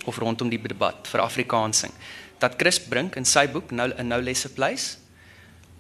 of 0.06 0.18
rondom 0.18 0.50
die 0.50 0.62
debat 0.62 1.08
vir 1.08 1.24
Afrikaansing 1.24 1.94
dat 2.40 2.58
Chris 2.58 2.80
Brink 2.80 3.16
in 3.16 3.26
sy 3.26 3.48
boek 3.48 3.72
nou 3.72 3.90
'n 3.90 4.08
nou 4.08 4.22
lesse 4.22 4.50
place 4.54 4.98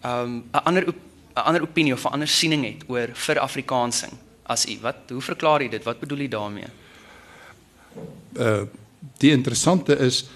um 0.03 0.49
'n 0.53 0.63
ander 0.63 0.87
'n 0.87 0.95
ander 1.35 1.61
opinie 1.61 1.93
of 1.93 2.05
'n 2.05 2.13
ander 2.13 2.27
siening 2.27 2.65
het 2.65 2.83
oor 2.87 3.07
vir 3.13 3.39
Afrikaansing 3.39 4.13
as 4.45 4.65
u 4.65 4.79
wat 4.81 5.09
hoe 5.09 5.21
verklaar 5.21 5.61
jy 5.61 5.69
dit 5.69 5.83
wat 5.83 5.99
bedoel 5.99 6.17
jy 6.17 6.27
daarmee 6.27 6.67
uh 8.39 8.65
die 9.17 9.31
interessante 9.31 9.95
is 9.97 10.29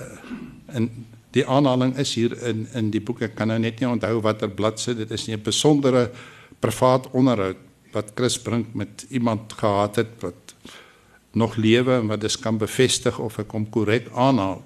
uh, 0.00 0.74
in 0.74 0.88
die 1.34 1.46
aanhaling 1.46 1.96
is 1.98 2.14
hier 2.14 2.34
in 2.42 2.66
in 2.74 2.90
die 2.90 3.00
boek. 3.00 3.22
Ek 3.22 3.34
kan 3.38 3.50
nou 3.50 3.58
net 3.58 3.80
nie 3.80 3.88
onthou 3.90 4.20
watter 4.22 4.50
bladsy 4.50 4.94
dit 4.94 5.10
is 5.10 5.26
nie. 5.26 5.36
'n 5.36 5.42
besondere 5.42 6.10
privaat 6.60 7.10
onderhoud 7.12 7.56
wat 7.92 8.12
Chris 8.14 8.38
Brink 8.38 8.74
met 8.74 9.06
iemand 9.10 9.52
gehad 9.52 9.96
het 9.96 10.10
wat 10.20 10.54
nog 11.34 11.56
lewe 11.56 11.98
en 11.98 12.06
wat 12.06 12.20
dit 12.20 12.38
kan 12.38 12.58
bevestig 12.58 13.18
of 13.18 13.38
ek 13.38 13.50
hom 13.50 13.66
korrek 13.70 14.08
aanhaal. 14.14 14.62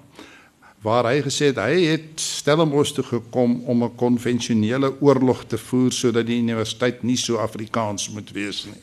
Waar 0.81 1.09
hy 1.09 1.21
gesê 1.25 1.49
het 1.51 1.59
hy 1.59 1.89
het 1.89 2.21
Stellenbosch 2.21 2.93
toe 2.95 3.03
gekom 3.03 3.61
om 3.65 3.83
'n 3.83 3.95
konvensionele 3.95 4.93
oorlog 5.01 5.43
te 5.45 5.57
voer 5.57 5.91
sodat 5.91 6.25
die 6.25 6.39
universiteit 6.39 7.03
nie 7.03 7.17
so 7.17 7.37
Afrikaans 7.37 8.09
moet 8.09 8.31
wees 8.31 8.65
nie. 8.65 8.81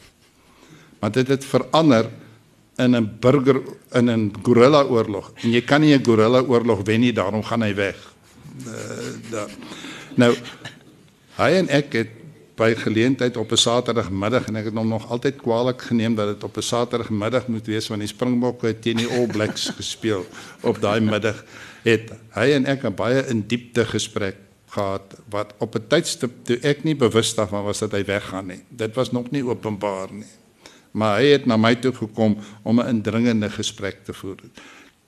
Maar 1.01 1.11
dit 1.11 1.29
het 1.29 1.45
verander 1.45 2.11
in 2.79 2.97
'n 2.97 3.17
burger 3.21 3.63
in 3.93 4.11
'n 4.11 4.33
gorilla 4.43 4.83
oorlog 4.83 5.33
en 5.43 5.51
jy 5.51 5.61
kan 5.61 5.81
nie 5.81 5.95
'n 5.95 6.05
gorilla 6.05 6.41
oorlog 6.43 6.85
wen 6.85 7.01
nie 7.01 7.13
daarom 7.13 7.43
gaan 7.43 7.63
hy 7.63 7.75
weg. 7.75 7.97
Uh, 8.67 8.73
da. 9.31 9.47
Nou 10.15 10.35
hy 11.37 11.51
en 11.61 11.69
ek 11.69 11.93
het 11.93 12.09
by 12.57 12.75
geleentheid 12.75 13.37
op 13.37 13.53
'n 13.53 13.57
Saterdagmiddag 13.57 14.49
en 14.49 14.57
ek 14.57 14.65
het 14.65 14.75
hom 14.75 14.89
nog 14.89 15.11
altyd 15.11 15.37
kwaliek 15.37 15.83
geneem 15.83 16.15
dat 16.15 16.27
dit 16.27 16.45
op 16.45 16.57
'n 16.57 16.63
Saterdagmiddag 16.63 17.47
moet 17.47 17.67
wees 17.67 17.89
want 17.89 18.01
die 18.01 18.09
Springbokke 18.09 18.79
teen 18.79 18.97
die 18.97 19.09
All 19.09 19.27
Blacks 19.27 19.69
gespeel 19.81 20.27
op 20.61 20.81
daai 20.81 21.01
middag 21.01 21.45
het 21.83 22.13
hy 22.35 22.53
en 22.53 22.67
ek 22.67 22.85
'n 22.85 22.95
baie 22.95 23.27
in 23.29 23.45
diepte 23.47 23.85
gesprek 23.85 24.37
gehad 24.69 25.17
wat 25.29 25.55
op 25.59 25.75
'n 25.75 25.87
tydstip 25.89 26.33
toe 26.45 26.59
ek 26.63 26.85
nie 26.85 26.97
bewus 26.97 27.35
daarvan 27.35 27.65
was 27.65 27.79
dat 27.79 27.93
hy 27.93 28.05
weggaan 28.05 28.47
nie. 28.47 28.63
Dit 28.69 28.95
was 28.95 29.13
nog 29.13 29.31
nie 29.31 29.45
openbaar 29.45 30.13
nie. 30.13 30.31
Maar 30.97 31.19
hy 31.21 31.35
het 31.35 31.45
na 31.45 31.59
my 31.61 31.75
toe 31.77 31.93
gekom 31.93 32.39
om 32.65 32.81
'n 32.81 32.89
indringende 32.89 33.51
gesprek 33.51 34.05
te 34.05 34.13
voer. 34.13 34.41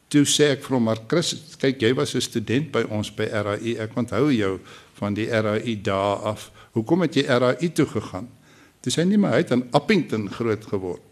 Toe 0.08 0.24
sê 0.24 0.44
ek 0.52 0.62
vir 0.64 0.74
hom 0.76 0.84
maar 0.84 1.00
Chris, 1.06 1.36
kyk 1.58 1.80
jy 1.80 1.94
was 1.94 2.14
'n 2.14 2.20
student 2.20 2.70
by 2.70 2.82
ons 2.88 3.14
by 3.14 3.24
RAI. 3.24 3.76
Ek 3.76 3.96
onthou 3.96 4.32
jou 4.32 4.60
van 4.94 5.14
die 5.14 5.26
RAI 5.26 5.82
dae 5.82 6.14
af. 6.14 6.50
Hoekom 6.72 7.00
het 7.00 7.14
jy 7.14 7.24
RAI 7.24 7.72
toe 7.72 7.86
gegaan? 7.86 8.28
Toe 8.80 8.92
sê 8.92 9.02
hy 9.02 9.08
nie 9.08 9.18
maar 9.18 9.32
hy 9.32 9.36
het 9.36 9.50
in 9.50 9.68
Appington 9.70 10.30
groot 10.30 10.64
geword. 10.64 11.02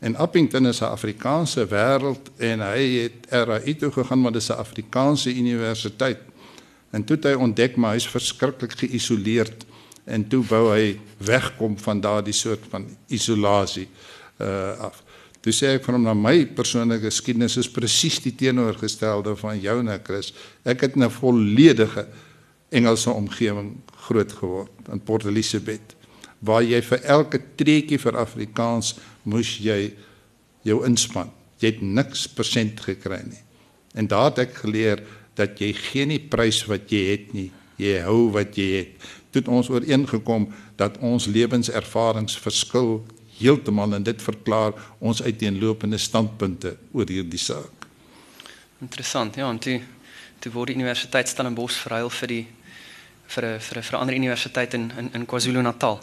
En 0.00 0.16
Appington 0.16 0.66
is 0.66 0.80
'n 0.80 0.84
Afrikaanse 0.84 1.66
wêreld 1.66 2.30
en 2.36 2.60
hy 2.60 3.02
het 3.02 3.26
RAI 3.30 3.74
toe 3.74 3.90
gegaan 3.90 4.20
maar 4.20 4.32
dis 4.32 4.50
'n 4.50 4.58
Afrikaanse 4.58 5.34
universiteit. 5.34 6.18
En 6.90 7.04
toe 7.04 7.18
hy 7.22 7.32
ontdek 7.32 7.76
maar 7.76 7.92
hy's 7.92 8.08
verskriklik 8.08 8.72
geïsoleerd 8.72 9.66
en 10.04 10.28
toe 10.28 10.44
wou 10.44 10.72
hy 10.72 11.00
wegkom 11.16 11.78
van 11.78 12.00
daardie 12.00 12.32
soort 12.32 12.64
van 12.70 12.96
isolasie 13.06 13.88
uh 14.40 14.88
af. 14.88 15.02
Toe 15.40 15.52
sê 15.54 15.74
ek 15.76 15.84
van 15.86 15.94
hom 15.94 16.06
na 16.08 16.14
my 16.18 16.46
persoonlike 16.56 17.06
geskiedenis 17.06 17.56
is 17.56 17.70
presies 17.70 18.18
die 18.24 18.34
teenoorgestelde 18.34 19.36
van 19.38 19.60
jou 19.62 19.82
nou 19.82 19.98
Chris. 20.04 20.32
Ek 20.64 20.80
het 20.80 20.96
'n 20.96 21.10
volledige 21.10 22.06
Engelse 22.70 23.10
omgewing 23.10 23.80
groot 24.08 24.32
geword 24.32 24.70
in 24.92 25.00
Port 25.00 25.24
Elizabeth 25.24 25.96
waar 26.38 26.62
jy 26.62 26.80
vir 26.82 27.02
elke 27.02 27.40
treetjie 27.56 27.98
vir 27.98 28.18
Afrikaans 28.20 28.94
moes 29.24 29.56
jy 29.58 29.94
jou 30.62 30.84
inspann. 30.86 31.30
Jy 31.58 31.72
het 31.72 31.82
niks 31.82 32.26
persent 32.28 32.80
gekry 32.80 33.22
nie. 33.26 33.42
En 33.94 34.06
daar 34.06 34.30
het 34.30 34.38
ek 34.38 34.60
geleer 34.62 35.02
dat 35.38 35.58
jy 35.58 35.72
geen 35.72 36.12
nie 36.12 36.20
prys 36.20 36.64
wat 36.70 36.90
jy 36.92 37.02
het 37.10 37.32
nie. 37.34 37.50
Jy 37.78 38.00
hou 38.06 38.30
wat 38.34 38.58
jy 38.58 38.68
het. 38.76 39.08
Toe 39.34 39.42
ons 39.50 39.70
ooreengekom 39.70 40.48
dat 40.76 40.98
ons 41.04 41.26
lewenservarings 41.26 42.38
verskil 42.38 43.02
heeltemal 43.38 43.94
en 43.94 44.02
dit 44.02 44.22
verklaar 44.22 44.72
ons 44.98 45.22
uiteenlopende 45.22 45.98
standpunte 45.98 46.76
oor 46.92 47.08
hierdie 47.08 47.38
saak. 47.38 47.86
Interessant. 48.80 49.36
Ja, 49.36 49.48
en 49.50 49.58
toe 49.58 49.80
toe 50.38 50.52
word 50.54 50.70
die 50.70 50.78
Universiteit 50.78 51.28
Stellenbosch 51.28 51.80
verhuil 51.82 52.10
vir 52.10 52.28
die 52.28 52.46
vir 53.28 53.44
'n 53.44 53.60
vir 53.60 53.78
'n 53.78 53.82
vir 53.82 53.94
'n 53.96 54.00
ander 54.00 54.14
universiteit 54.14 54.74
in 54.74 54.92
in 54.98 55.10
in 55.14 55.26
KwaZulu-Natal. 55.26 56.00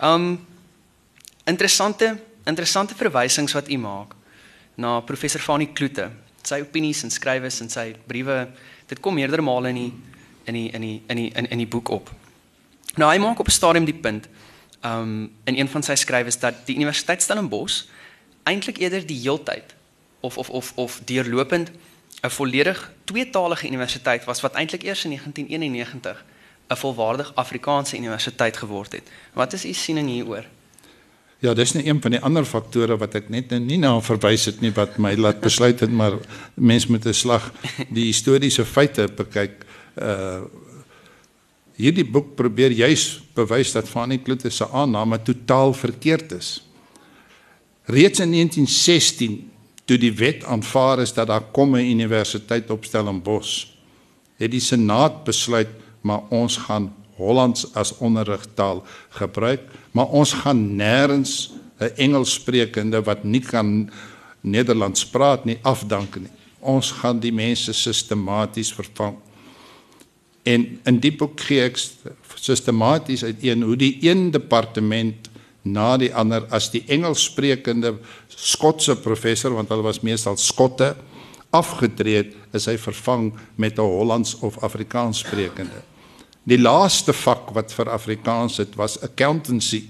Um 0.00 0.46
interessante 1.46 2.18
interessante 2.46 2.94
verwysings 2.94 3.52
wat 3.52 3.70
u 3.70 3.76
maak 3.76 4.14
na 4.76 5.00
professor 5.00 5.40
Fanie 5.40 5.72
Kloete. 5.72 6.10
Sy 6.42 6.60
opinies 6.60 7.02
en 7.02 7.10
skrywes 7.10 7.60
en 7.60 7.70
sy 7.70 7.94
briewe, 8.06 8.48
dit 8.86 9.00
kom 9.00 9.14
meerdere 9.14 9.42
male 9.42 9.68
in 9.68 9.74
die 9.74 9.92
in 10.44 10.54
die 10.54 10.70
in 10.72 10.80
die 10.80 11.02
in 11.08 11.16
die 11.16 11.30
in, 11.34 11.46
in 11.46 11.58
die 11.58 11.66
boek 11.66 11.88
op. 11.88 12.10
Nou 12.96 13.10
hy 13.10 13.18
maak 13.18 13.40
op 13.40 13.46
'n 13.46 13.50
stadium 13.50 13.84
die 13.84 13.94
punt 13.94 14.28
um 14.84 15.32
in 15.44 15.58
een 15.58 15.68
van 15.68 15.82
sy 15.82 15.94
skrywes 15.94 16.38
dat 16.38 16.54
die 16.64 16.76
Universiteit 16.76 17.22
Stellenbosch 17.22 17.84
eintlik 18.44 18.78
eerder 18.78 19.06
die 19.06 19.20
heeltyd 19.20 19.74
of 20.20 20.38
of 20.38 20.50
of 20.50 20.72
of 20.74 21.00
deurlopend 21.04 21.70
'n 22.24 22.30
volledig 22.30 22.92
tweetalige 23.04 23.66
universiteit 23.66 24.24
was 24.24 24.40
wat 24.40 24.54
eintlik 24.54 24.82
eers 24.82 25.04
in 25.04 25.10
1991 25.10 26.24
'n 26.68 26.76
volwaardig 26.76 27.32
Afrikaanse 27.34 27.96
universiteit 27.96 28.56
geword 28.56 28.92
het. 28.92 29.10
Wat 29.32 29.52
is 29.52 29.64
u 29.64 29.72
siening 29.72 30.08
hieroor? 30.08 30.44
Ja, 31.38 31.54
dis 31.54 31.72
net 31.72 31.86
een 31.86 32.00
van 32.02 32.10
die 32.10 32.20
ander 32.20 32.44
faktore 32.44 32.96
wat 32.96 33.14
ek 33.14 33.28
net 33.28 33.50
nie 33.50 33.78
na 33.78 34.00
verwys 34.00 34.44
het 34.48 34.60
nie 34.60 34.72
wat 34.72 34.96
my 34.96 35.14
laat 35.14 35.40
besluit 35.40 35.80
het 35.80 35.92
maar 35.92 36.16
mens 36.54 36.86
moet 36.86 37.06
'n 37.06 37.12
slag 37.12 37.52
die 37.96 38.04
historiese 38.04 38.64
feite 38.64 39.08
bekyk. 39.16 39.64
Uh 39.94 40.40
hierdie 41.76 42.06
boek 42.06 42.34
probeer 42.38 42.70
juis 42.70 43.22
bewys 43.34 43.72
dat 43.72 43.88
Fanie 43.88 44.20
Kloete 44.22 44.50
se 44.50 44.68
aanname 44.70 45.18
totaal 45.22 45.74
verkeerd 45.74 46.32
is. 46.32 46.50
Reeds 47.84 48.20
in 48.20 48.30
1916 48.30 49.50
toe 49.84 49.98
die 49.98 50.12
wet 50.16 50.44
aanvaar 50.44 51.02
is 51.04 51.12
dat 51.12 51.28
daar 51.28 51.50
kom 51.52 51.76
'n 51.76 51.90
universiteit 51.90 52.70
op 52.70 52.84
Stellenbosch, 52.84 53.66
het 54.36 54.50
die 54.50 54.60
senaat 54.60 55.24
besluit 55.24 55.68
maar 56.00 56.22
ons 56.28 56.56
gaan 56.56 56.92
Hollands 57.16 57.74
as 57.74 57.94
onderrigtaal 57.98 58.82
gebruik, 59.08 59.60
maar 59.90 60.06
ons 60.06 60.32
gaan 60.32 60.76
nêrens 60.76 61.52
'n 61.78 61.94
Engelssprekende 61.96 63.02
wat 63.02 63.24
nie 63.24 63.40
kan 63.40 63.90
Nederlands 64.40 65.06
praat 65.06 65.44
nie 65.44 65.58
afdank 65.62 66.16
nie. 66.16 66.30
Ons 66.60 66.90
gaan 66.90 67.20
die 67.20 67.32
mense 67.32 67.72
sistematies 67.72 68.72
vervang. 68.72 69.16
En 70.44 70.66
in 70.84 71.00
die 71.00 71.12
boek 71.16 71.40
gee 71.40 71.64
ek 71.64 71.78
sistematies 72.36 73.24
uit 73.24 73.44
een 73.44 73.62
hoe 73.64 73.76
die 73.80 73.96
een 74.04 74.30
departement 74.30 75.30
na 75.64 75.96
die 75.96 76.12
ander 76.14 76.44
as 76.52 76.68
die 76.74 76.84
Engelssprekende 76.92 77.94
Skotse 78.28 78.96
professor 79.00 79.54
want 79.56 79.72
hulle 79.72 79.86
was 79.86 80.02
meestal 80.04 80.36
Skotte 80.36 80.92
afgetree 81.54 82.18
het, 82.18 82.32
is 82.52 82.66
hy 82.68 82.76
vervang 82.78 83.32
met 83.56 83.78
'n 83.78 83.88
Hollands 83.88 84.34
of 84.42 84.58
Afrikaans 84.58 85.22
sprekende. 85.24 85.80
Die 86.44 86.58
laaste 86.58 87.12
vak 87.12 87.54
wat 87.54 87.72
vir 87.72 87.90
Afrikaans 87.90 88.56
het 88.56 88.74
was 88.74 89.00
accountancy 89.00 89.84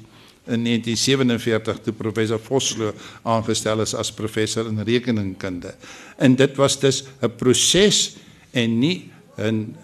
in 0.46 0.62
1947 0.62 1.80
toe 1.82 1.92
professor 1.92 2.38
Vosloo 2.38 2.92
aangestel 3.22 3.80
is 3.80 3.94
as 3.94 4.12
professor 4.12 4.66
in 4.66 4.78
rekeningkunde. 4.78 5.74
En 6.16 6.36
dit 6.36 6.56
was 6.56 6.78
dus 6.78 7.04
'n 7.22 7.32
proses 7.36 8.16
en 8.52 8.78
nie 8.78 9.10
'n 9.38 9.76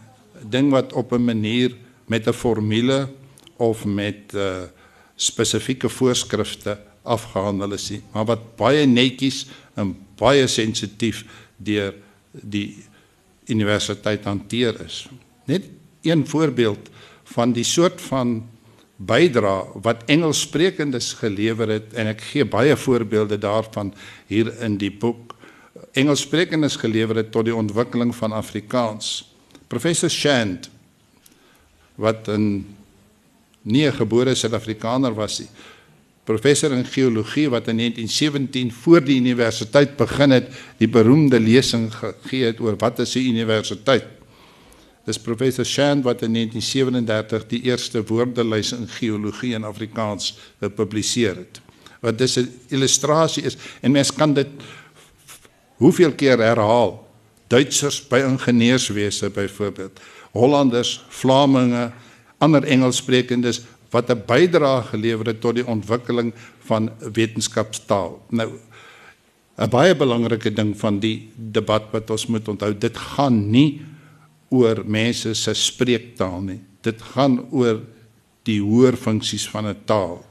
ding 0.49 0.71
wat 0.71 0.93
op 0.93 1.13
'n 1.13 1.25
manier 1.25 1.77
met 2.07 2.27
'n 2.27 2.33
formule 2.33 3.09
of 3.57 3.85
met 3.85 4.35
uh, 4.35 4.57
spesifieke 5.15 5.89
voorskrifte 5.89 6.79
afgehandel 7.03 7.73
is 7.73 7.91
nie, 7.91 8.03
maar 8.13 8.25
wat 8.25 8.57
baie 8.57 8.87
netjies 8.87 9.47
en 9.75 9.97
baie 10.17 10.47
sensitief 10.47 11.25
deur 11.57 11.95
die 12.33 12.85
universiteit 13.47 14.25
hanteer 14.25 14.81
is. 14.85 15.09
Net 15.45 15.65
een 16.03 16.27
voorbeeld 16.27 16.91
van 17.25 17.53
die 17.53 17.65
soort 17.65 18.01
van 18.01 18.49
bydra 18.97 19.65
wat 19.83 20.05
Engelssprekendes 20.05 21.13
gelewer 21.13 21.69
het 21.69 21.95
en 21.97 22.07
ek 22.13 22.21
gee 22.33 22.45
baie 22.45 22.77
voorbeelde 22.77 23.39
daarvan 23.41 23.95
hier 24.27 24.53
in 24.61 24.77
die 24.77 24.93
boek. 24.93 25.35
Engelssprekendes 25.93 26.77
gelewer 26.77 27.17
het 27.17 27.33
tot 27.33 27.45
die 27.45 27.55
ontwikkeling 27.55 28.13
van 28.17 28.33
Afrikaans. 28.33 29.30
Professor 29.71 30.11
Shand 30.11 30.67
wat 31.95 32.29
'n 32.29 32.67
nie 33.63 33.87
'n 33.87 33.93
gebore 33.93 34.35
Suid-Afrikaner 34.35 35.15
was 35.15 35.39
nie. 35.39 35.49
Professor 36.25 36.73
in 36.73 36.85
geologie 36.85 37.49
wat 37.49 37.69
in 37.69 37.77
1917 37.77 38.73
voor 38.73 39.05
die 39.05 39.17
universiteit 39.17 39.97
begin 39.97 40.31
het, 40.31 40.49
die 40.79 40.89
beroemde 40.89 41.41
lesing 41.41 41.95
gegee 41.95 42.45
het 42.45 42.61
oor 42.61 42.77
wat 42.77 42.99
is 42.99 43.15
'n 43.15 43.19
universiteit. 43.19 44.05
Dis 45.05 45.19
professor 45.19 45.65
Shand 45.65 46.05
wat 46.05 46.23
in 46.23 46.33
1937 46.33 47.47
die 47.47 47.63
eerste 47.63 48.05
woordelys 48.05 48.73
in 48.73 48.89
geologie 48.89 49.55
in 49.55 49.65
Afrikaans 49.65 50.39
gepubliseer 50.61 51.37
het. 51.37 51.61
Wat 52.01 52.19
dis 52.19 52.37
'n 52.37 52.61
illustrasie 52.69 53.43
is 53.43 53.57
en 53.81 53.93
mens 53.93 54.13
kan 54.13 54.35
dit 54.35 54.49
hoeveel 55.77 56.13
keer 56.13 56.39
herhaal. 56.39 57.10
Duitsers 57.51 57.99
by 58.07 58.23
ingenieurswese 58.23 59.31
byvoorbeeld, 59.35 60.01
Hollanders, 60.33 61.01
Vlaminge, 61.09 61.91
ander 62.39 62.63
Engelssprekendes 62.63 63.65
wat 63.91 64.11
'n 64.11 64.23
bydrae 64.27 64.83
gelewer 64.83 65.27
het 65.27 65.41
tot 65.41 65.55
die 65.55 65.67
ontwikkeling 65.67 66.33
van 66.65 66.91
wetenskapstaal. 67.13 68.23
Nou 68.31 68.51
'n 69.59 69.69
baie 69.69 69.97
belangrike 69.97 70.53
ding 70.53 70.79
van 70.79 70.99
die 70.99 71.29
debat 71.35 71.83
wat 71.91 72.11
ons 72.11 72.27
moet 72.27 72.49
onthou, 72.49 72.79
dit 72.79 72.97
gaan 72.97 73.51
nie 73.51 73.83
oor 74.49 74.83
mense 74.87 75.35
se 75.35 75.55
spreektaal 75.55 76.41
nie. 76.41 76.61
Dit 76.81 77.03
gaan 77.03 77.45
oor 77.51 77.81
die 78.43 78.61
hoër 78.61 78.97
funksies 78.97 79.49
van 79.49 79.67
'n 79.67 79.77
taal, 79.85 80.25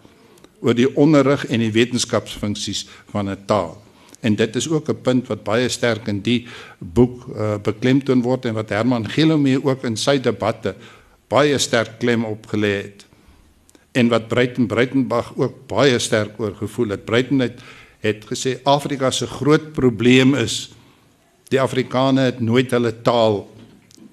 oor 0.61 0.73
die 0.73 0.95
onderrig 0.95 1.45
en 1.45 1.59
die 1.59 1.71
wetenskapsfunksies 1.71 2.87
van 3.11 3.29
'n 3.29 3.45
taal. 3.45 3.81
En 4.19 4.35
dit 4.35 4.55
is 4.55 4.69
ook 4.69 4.89
'n 4.89 5.01
punt 5.01 5.27
wat 5.27 5.43
baie 5.43 5.69
sterk 5.69 6.07
in 6.07 6.21
die 6.21 6.47
boek 6.77 7.27
uh, 7.35 7.55
beklemtoon 7.63 8.21
word 8.21 8.45
en 8.45 8.53
wat 8.53 8.69
Herman 8.69 9.09
Gillomee 9.09 9.63
ook 9.63 9.83
in 9.83 9.97
sy 9.97 10.19
debatte 10.19 10.75
baie 11.27 11.57
sterk 11.57 11.99
klem 11.99 12.25
op 12.25 12.47
gelê 12.47 12.73
het. 12.83 13.05
En 13.91 14.07
wat 14.07 14.27
Breiten 14.27 14.67
Breitenbach 14.67 15.33
ook 15.35 15.67
baie 15.67 15.99
sterk 15.99 16.39
oor 16.39 16.55
gevoel 16.55 16.89
het. 16.89 17.05
Breiten 17.05 17.39
het, 17.39 17.59
het 17.99 18.25
gesê 18.25 18.59
Afrika 18.63 19.11
se 19.11 19.27
groot 19.27 19.71
probleem 19.73 20.35
is 20.35 20.71
die 21.49 21.61
Afrikaners 21.61 22.25
het 22.25 22.39
nooit 22.39 22.71
hulle 22.71 22.93
taal 23.01 23.47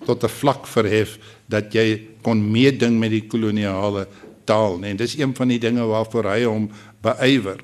tot 0.06 0.24
'n 0.24 0.28
vlak 0.28 0.66
verhef 0.66 1.18
dat 1.46 1.72
jy 1.72 2.02
kon 2.22 2.50
meeding 2.50 2.98
met 2.98 3.10
die 3.10 3.26
koloniale 3.26 4.06
taal 4.44 4.78
nie. 4.78 4.90
En 4.90 4.96
dis 4.96 5.18
een 5.18 5.34
van 5.34 5.48
die 5.48 5.58
dinge 5.58 5.84
waarvoor 5.84 6.24
hy 6.24 6.44
hom 6.44 6.70
beywer. 7.02 7.60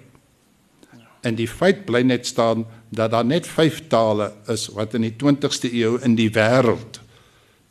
En 1.22 1.34
die 1.38 1.48
feit 1.48 1.84
bly 1.86 2.02
net 2.02 2.26
staan 2.26 2.66
dat 2.90 3.10
daar 3.10 3.24
net 3.24 3.46
5 3.46 3.86
tale 3.88 4.32
is 4.50 4.66
wat 4.74 4.94
in 4.94 5.06
die 5.06 5.14
20ste 5.14 5.70
eeu 5.70 5.98
in 6.02 6.16
die 6.18 6.30
wêreld 6.34 7.00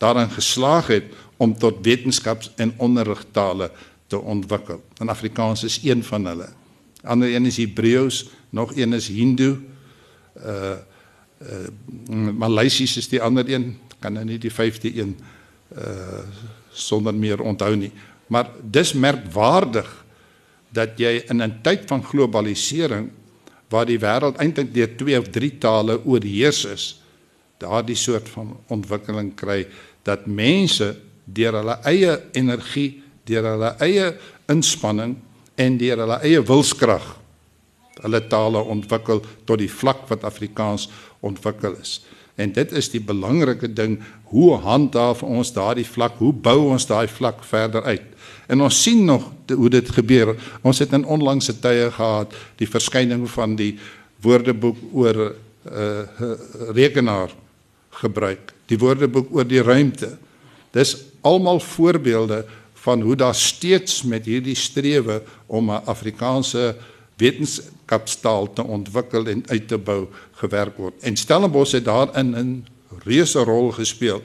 daarin 0.02 0.32
geslaag 0.34 0.88
het 0.88 1.14
om 1.38 1.58
tot 1.58 1.86
wetenskaps- 1.86 2.52
en 2.56 2.74
onderrigtale 2.78 3.72
te 4.08 4.20
ontwikkel. 4.20 4.82
En 4.98 5.10
Afrikaans 5.10 5.64
is 5.64 5.80
een 5.84 6.04
van 6.04 6.26
hulle. 6.26 6.50
Ander 7.04 7.36
een 7.36 7.46
is 7.46 7.58
Hebreëus, 7.58 8.30
nog 8.50 8.76
een 8.76 8.94
is 8.94 9.08
Hindu. 9.08 9.68
Uh 10.38 10.78
uh 11.42 12.34
Maleisies 12.38 12.98
is 12.98 13.08
die 13.10 13.22
ander 13.22 13.50
een, 13.50 13.78
kan 14.00 14.14
nou 14.14 14.26
nie 14.26 14.38
die 14.38 14.52
vyfde 14.54 14.92
een 14.94 15.16
uh 15.78 16.22
sonder 16.72 17.14
meer 17.14 17.42
onthou 17.42 17.76
nie. 17.76 17.92
Maar 18.28 18.50
dis 18.62 18.94
merkwaardig 18.94 19.90
dat 20.70 20.98
jy 20.98 21.24
in 21.28 21.42
'n 21.42 21.60
tyd 21.62 21.82
van 21.86 22.04
globalisering 22.04 23.10
waar 23.72 23.88
die 23.88 24.00
wêreld 24.02 24.40
eintlik 24.44 24.74
deur 24.76 24.92
twee 25.00 25.20
of 25.20 25.30
drie 25.32 25.54
tale 25.62 26.00
oorheers 26.04 26.66
is, 26.68 26.86
daardie 27.62 27.96
soort 27.96 28.30
van 28.34 28.56
ontwikkeling 28.74 29.32
kry 29.38 29.64
dat 30.08 30.28
mense 30.28 30.96
deur 31.26 31.60
hulle 31.62 31.78
eie 31.88 32.18
energie, 32.38 33.02
deur 33.30 33.46
hulle 33.54 33.76
eie 33.86 34.12
inspanning 34.52 35.16
en 35.56 35.78
deur 35.80 36.04
hulle 36.04 36.20
eie 36.26 36.42
wilskrag 36.44 37.18
hulle 38.02 38.22
tale 38.32 38.62
ontwikkel 38.74 39.22
tot 39.46 39.62
die 39.62 39.70
vlak 39.70 40.08
wat 40.10 40.26
Afrikaans 40.26 40.88
ontwikkel 41.22 41.76
is. 41.78 42.00
En 42.40 42.54
dit 42.56 42.72
is 42.74 42.90
die 42.90 43.02
belangrike 43.04 43.70
ding, 43.70 44.00
hoe 44.32 44.56
handhaaf 44.64 45.22
ons 45.24 45.52
daardie 45.54 45.86
vlak? 45.86 46.18
Hoe 46.18 46.34
bou 46.34 46.72
ons 46.72 46.88
daai 46.90 47.08
vlak 47.12 47.44
verder 47.46 47.84
uit? 47.84 48.08
En 48.48 48.62
ons 48.62 48.84
sien 48.84 49.06
nog 49.06 49.32
hoe 49.54 49.70
dit 49.70 49.90
gebeur. 49.90 50.36
Ons 50.62 50.80
het 50.80 50.94
in 50.94 51.06
onlangse 51.06 51.60
tye 51.60 51.92
gehad 51.92 52.34
die 52.56 52.70
verskyning 52.70 53.30
van 53.30 53.56
die 53.56 53.78
woordeboek 54.22 54.78
oor 54.94 55.36
uh 55.62 56.04
rekenaar 56.74 57.30
gebruik, 58.02 58.54
die 58.66 58.80
woordeboek 58.82 59.28
oor 59.30 59.46
die 59.46 59.62
ruimte. 59.62 60.18
Dis 60.74 60.96
almal 61.22 61.60
voorbeelde 61.60 62.46
van 62.82 63.02
hoe 63.02 63.16
daar 63.16 63.36
steeds 63.36 64.02
met 64.04 64.26
hierdie 64.26 64.56
strewe 64.56 65.22
om 65.46 65.70
'n 65.70 65.86
Afrikaanse 65.86 66.76
wetenskapstaal 67.18 68.54
te 68.54 68.64
ontwikkel 68.64 69.28
en 69.28 69.44
uit 69.48 69.68
te 69.68 69.78
bou 69.78 70.08
gewerk 70.42 70.78
word. 70.78 70.94
En 71.02 71.16
Stellenbosch 71.16 71.74
het 71.78 71.86
daarin 71.86 72.36
'n 72.36 72.66
reuse 73.04 73.40
rol 73.40 73.72
gespeel. 73.72 74.22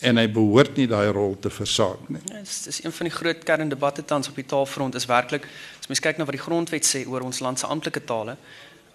En 0.00 0.16
hy 0.16 0.26
behoort 0.32 0.76
nie 0.80 0.86
daai 0.88 1.10
rol 1.12 1.36
te 1.40 1.50
versaak 1.52 2.08
nie. 2.08 2.20
Ja, 2.30 2.40
dis 2.40 2.62
dis 2.64 2.84
een 2.84 2.92
van 2.92 3.08
die 3.08 3.14
groot 3.14 3.44
kerndebatte 3.44 4.04
tans 4.04 4.28
op 4.28 4.38
die 4.38 4.46
taalfront 4.48 4.94
is 4.94 5.06
werklik 5.10 5.44
as 5.80 5.90
mens 5.90 6.00
kyk 6.00 6.16
na 6.16 6.24
wat 6.24 6.36
die 6.36 6.44
grondwet 6.44 6.86
sê 6.86 7.04
oor 7.06 7.24
ons 7.26 7.40
land 7.44 7.58
se 7.58 7.66
amptelike 7.66 8.04
tale. 8.08 8.36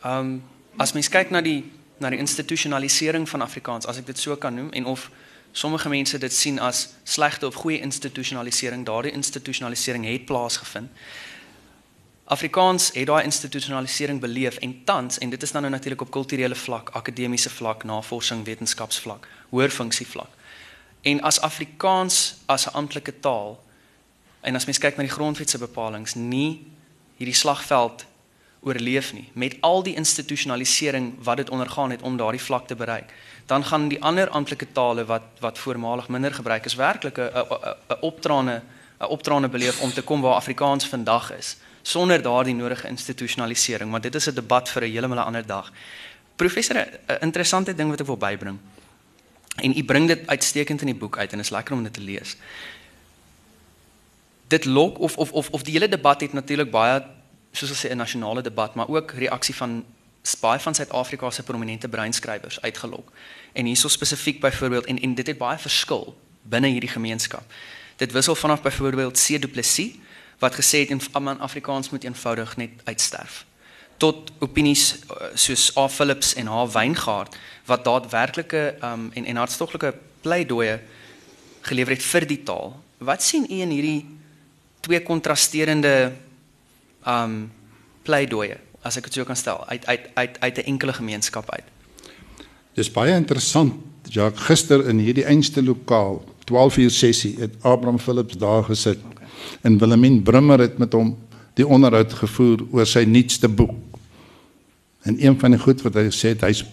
Um 0.04 0.42
as 0.78 0.92
mens 0.94 1.10
kyk 1.10 1.30
na 1.32 1.42
die 1.42 1.64
na 1.98 2.10
die 2.12 2.20
institusionalisering 2.20 3.30
van 3.30 3.42
Afrikaans, 3.42 3.88
as 3.88 4.02
ek 4.02 4.10
dit 4.10 4.20
so 4.20 4.36
kan 4.36 4.56
noem 4.56 4.74
en 4.76 4.86
of 4.86 5.10
sommige 5.56 5.90
mense 5.90 6.18
dit 6.20 6.34
sien 6.34 6.60
as 6.60 6.90
slegte 7.04 7.48
of 7.48 7.56
goeie 7.56 7.80
institusionalisering, 7.80 8.84
daardie 8.86 9.14
institusionalisering 9.16 10.06
het 10.06 10.26
plaasgevind. 10.26 10.92
Afrikaans 12.26 12.90
het 12.94 13.08
daai 13.08 13.24
institusionalisering 13.24 14.20
beleef 14.20 14.58
en 14.58 14.74
tans 14.84 15.18
en 15.18 15.30
dit 15.30 15.44
is 15.44 15.52
dan 15.52 15.62
nou 15.62 15.72
natuurlik 15.72 16.02
op 16.02 16.12
kulturele 16.12 16.56
vlak, 16.56 16.90
akademiese 16.90 17.50
vlak, 17.50 17.84
navorsing, 17.84 18.44
wetenskapsvlak, 18.46 19.28
hoër 19.50 19.70
funksie 19.70 20.08
vlak. 20.08 20.32
En 21.06 21.22
as 21.22 21.40
Afrikaans 21.42 22.36
as 22.50 22.66
'n 22.66 22.74
amptelike 22.74 23.20
taal 23.20 23.60
en 24.42 24.56
as 24.56 24.66
mens 24.66 24.78
kyk 24.78 24.98
na 24.98 25.04
die 25.04 25.12
grondwet 25.12 25.50
se 25.50 25.58
bepalinge 25.58 26.18
nie 26.18 26.66
hierdie 27.18 27.36
slagveld 27.36 28.06
oorleef 28.62 29.14
nie 29.14 29.30
met 29.34 29.58
al 29.62 29.84
die 29.84 29.96
institusionalisering 29.96 31.14
wat 31.24 31.38
dit 31.38 31.50
ondergaan 31.50 31.92
het 31.92 32.02
om 32.02 32.18
daardie 32.18 32.42
vlak 32.42 32.68
te 32.68 32.76
bereik 32.76 33.14
dan 33.46 33.64
gaan 33.64 33.88
die 33.88 34.02
ander 34.02 34.30
amptelike 34.30 34.72
tale 34.72 35.06
wat 35.06 35.24
wat 35.40 35.58
voormalig 35.58 36.08
minder 36.08 36.34
gebruik 36.34 36.66
is 36.66 36.76
werklik 36.76 37.18
'n 37.18 37.30
'n 37.90 38.02
optrane 38.02 38.62
'n 39.00 39.06
optrane 39.06 39.50
beleef 39.50 39.82
om 39.82 39.92
te 39.94 40.02
kom 40.02 40.22
waar 40.22 40.36
Afrikaans 40.36 40.86
vandag 40.88 41.32
is 41.32 41.58
sonder 41.86 42.22
daardie 42.22 42.56
nodige 42.56 42.88
institusionalisering, 42.88 43.92
maar 43.92 44.02
dit 44.02 44.16
is 44.16 44.28
'n 44.28 44.34
debat 44.34 44.70
vir 44.70 44.84
'n 44.84 44.92
heeltemal 44.92 45.20
ander 45.20 45.46
dag. 45.46 45.72
Professor, 46.36 46.76
'n 46.76 47.18
interessante 47.22 47.76
ding 47.76 47.90
wat 47.90 48.00
ek 48.00 48.06
wil 48.06 48.18
bybring. 48.18 48.60
En 49.56 49.78
u 49.78 49.84
bring 49.84 50.08
dit 50.08 50.28
uitstekend 50.28 50.82
in 50.82 50.86
die 50.86 50.96
boek 50.96 51.18
uit 51.18 51.34
en 51.34 51.40
is 51.40 51.50
lekker 51.50 51.76
om 51.76 51.84
dit 51.84 51.94
te 51.94 52.02
lees. 52.02 52.36
Dit 54.48 54.66
lok 54.66 55.00
of 55.00 55.18
of 55.18 55.32
of 55.32 55.50
of 55.50 55.64
die 55.64 55.74
hele 55.74 55.90
debat 55.90 56.22
het 56.22 56.34
natuurlik 56.34 56.72
baie 56.72 57.04
soos 57.52 57.70
ons 57.70 57.86
sê 57.86 57.90
'n 57.92 57.98
nasionale 57.98 58.42
debat, 58.42 58.76
maar 58.76 58.88
ook 58.88 59.12
reaksie 59.12 59.56
van 59.56 59.86
baie 60.40 60.60
van 60.60 60.76
Suid-Afrika 60.76 61.30
se 61.30 61.44
prominente 61.44 61.90
breinskrywers 61.90 62.62
uitgelok. 62.62 63.12
En 63.54 63.66
hierso 63.66 63.88
spesifiek 63.88 64.40
byvoorbeeld 64.40 64.86
en 64.86 65.00
en 65.00 65.16
dit 65.16 65.28
het 65.28 65.38
baie 65.38 65.58
verskil 65.58 66.18
binne 66.42 66.68
hierdie 66.68 66.90
gemeenskap. 66.90 67.44
Dit 67.96 68.12
wissel 68.12 68.36
vanaf 68.36 68.62
byvoorbeeld 68.62 69.26
C 69.26 69.42
Du 69.42 69.48
Plessis 69.48 69.92
wat 70.40 70.56
gesê 70.56 70.80
het 70.80 70.90
in 70.90 71.40
Afrikaans 71.40 71.90
moet 71.90 72.04
eenvoudig 72.04 72.58
net 72.58 72.70
uitsterf 72.84 73.46
tot 73.98 74.32
opinies 74.44 74.96
uh, 74.96 75.32
soos 75.34 75.70
A 75.78 75.88
Philips 75.88 76.34
en 76.36 76.48
H 76.52 76.66
Wyngaard 76.74 77.38
wat 77.66 77.86
daadwerklike 77.86 78.76
um, 78.84 79.10
en 79.14 79.26
en 79.26 79.42
hartstoglike 79.42 79.94
pleidooie 80.22 80.80
gelewer 81.66 81.96
het 81.96 82.04
vir 82.04 82.28
die 82.30 82.42
taal. 82.44 82.76
Wat 82.98 83.24
sien 83.24 83.48
u 83.50 83.62
in 83.62 83.74
hierdie 83.74 84.06
twee 84.86 85.02
kontrasterende 85.04 86.14
um 87.06 87.46
pleidooie 88.06 88.60
as 88.86 89.00
ek 89.00 89.08
dit 89.10 89.18
so 89.18 89.26
kan 89.26 89.38
stel 89.38 89.64
uit 89.66 89.86
uit 89.86 90.10
uit 90.14 90.38
uit 90.40 90.58
'n 90.58 90.70
enkele 90.74 90.94
gemeenskap 90.94 91.50
uit? 91.50 91.66
Dis 92.74 92.92
baie 92.92 93.16
interessant. 93.16 93.74
Ja, 94.14 94.30
gister 94.30 94.88
in 94.90 95.00
hierdie 95.00 95.26
einste 95.26 95.64
lokaal, 95.64 96.24
12 96.44 96.78
uur 96.78 96.92
sessie, 96.92 97.36
het 97.40 97.52
Abraham 97.62 98.00
Philips 98.00 98.38
daar 98.38 98.64
gesit 98.64 99.00
en 99.62 99.78
Willemien 99.78 100.22
Brummer 100.24 100.60
het 100.60 100.78
met 100.78 100.94
hom 100.94 101.16
die 101.54 101.68
onderhoud 101.68 102.14
gevoer 102.14 102.66
oor 102.72 102.86
sy 102.86 103.06
nuutste 103.08 103.50
boek. 103.50 103.74
En 105.06 105.18
een 105.22 105.38
van 105.40 105.54
die 105.54 105.62
goed 105.62 105.84
wat 105.86 105.98
hy 106.00 106.08
gesê 106.10 106.34
het, 106.34 106.46
hy's 106.48 106.66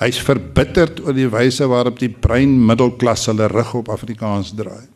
hy's 0.00 0.16
verbitterd 0.24 1.02
oor 1.04 1.12
die 1.12 1.28
wyse 1.28 1.66
waarop 1.68 1.98
die 2.00 2.08
brein 2.08 2.54
middelklas 2.64 3.26
hulle 3.28 3.50
rug 3.52 3.74
op 3.82 3.90
Afrikaans 3.92 4.54
draai. 4.56 4.88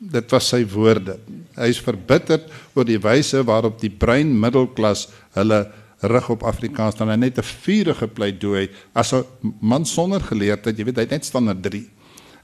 Dit 0.00 0.32
was 0.32 0.48
sy 0.48 0.62
woorde. 0.72 1.18
Hy's 1.58 1.76
verbitterd 1.84 2.48
oor 2.72 2.88
die 2.88 2.96
wyse 3.04 3.42
waarop 3.44 3.76
die 3.82 3.92
brein 3.92 4.32
middelklas 4.40 5.10
hulle 5.36 5.66
rug 6.08 6.30
op 6.32 6.46
Afrikaans 6.48 6.96
dan 6.96 7.12
net 7.18 7.38
'n 7.38 7.42
vurige 7.42 8.08
pleidooi 8.08 8.70
as 8.94 9.12
'n 9.12 9.24
man 9.60 9.84
sonder 9.84 10.20
geleerdheid, 10.20 10.78
jy 10.78 10.84
weet 10.84 10.96
hy 10.96 11.02
het 11.02 11.10
net 11.10 11.24
standaard 11.24 11.62
3 11.62 11.88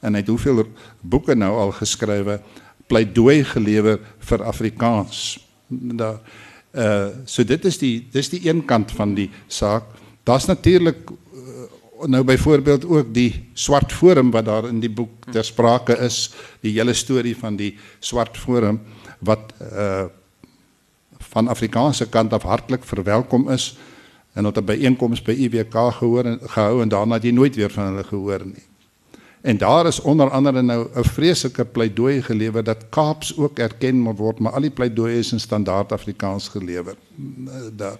en 0.03 0.15
hy 0.15 0.21
het 0.21 0.29
hoeveel 0.29 0.69
boeke 1.01 1.35
nou 1.35 1.53
al 1.57 1.73
geskrywe 1.73 2.41
pleidooi 2.87 3.45
gelewer 3.45 4.01
vir 4.19 4.45
Afrikaans. 4.45 5.39
Da 5.69 6.21
uh 6.73 7.09
so 7.25 7.45
dit 7.45 7.65
is 7.65 7.79
die 7.79 8.09
dis 8.13 8.29
die 8.31 8.49
een 8.49 8.65
kant 8.65 8.93
van 8.93 9.15
die 9.15 9.31
saak. 9.49 9.85
Daar's 10.25 10.47
natuurlik 10.47 11.11
uh, 11.11 12.07
nou 12.07 12.25
byvoorbeeld 12.25 12.85
ook 12.85 13.15
die 13.15 13.51
swart 13.55 13.93
forum 13.93 14.31
wat 14.31 14.45
daar 14.45 14.69
in 14.69 14.81
die 14.81 14.91
boek 14.91 15.31
ter 15.33 15.45
sprake 15.45 15.97
is, 15.99 16.31
die 16.61 16.73
hele 16.79 16.95
storie 16.95 17.37
van 17.37 17.57
die 17.57 17.77
swart 17.99 18.39
forum 18.39 18.81
wat 19.19 19.53
uh 19.61 20.07
van 21.31 21.49
Afrikaanse 21.49 22.09
kant 22.09 22.33
af 22.33 22.43
hartlik 22.43 22.85
verwelkom 22.85 23.51
is 23.55 23.77
en 24.35 24.47
op 24.47 24.57
'n 24.57 24.65
byeenkoms 24.65 25.23
by 25.23 25.31
IWK 25.31 25.77
gehoor 25.93 26.25
en 26.25 26.39
gehou 26.43 26.83
en 26.83 26.89
daarna 26.89 27.15
het 27.15 27.23
jy 27.23 27.31
nooit 27.31 27.55
weer 27.55 27.71
van 27.71 27.85
hulle 27.85 28.05
gehoor 28.05 28.47
nie. 28.47 28.70
En 29.41 29.59
daar 29.59 29.87
is 29.87 30.01
onder 30.01 30.31
andere 30.31 30.63
nou 30.63 30.89
'n 30.95 31.05
vreeslike 31.05 31.65
pleidooi 31.65 32.23
gelewer 32.23 32.65
dat 32.65 32.89
Kaaps 32.89 33.37
ook 33.37 33.59
erken 33.59 34.01
moet 34.01 34.19
word, 34.19 34.39
maar 34.39 34.53
al 34.53 34.61
die 34.61 34.71
pleidooie 34.71 35.19
is 35.19 35.33
in 35.33 35.41
standaard 35.41 35.93
Afrikaans 35.93 36.49
gelewer. 36.49 36.95
Daar 37.77 37.99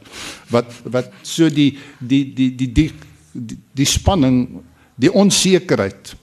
wat 0.49 0.73
wat 0.85 1.09
so 1.23 1.49
die 1.49 1.79
die 1.99 2.35
die 2.35 2.55
die 2.55 2.73
die 2.73 2.93
die, 3.33 3.59
die 3.73 3.87
spanning, 3.87 4.49
die 4.95 5.13
onsekerheid 5.13 6.17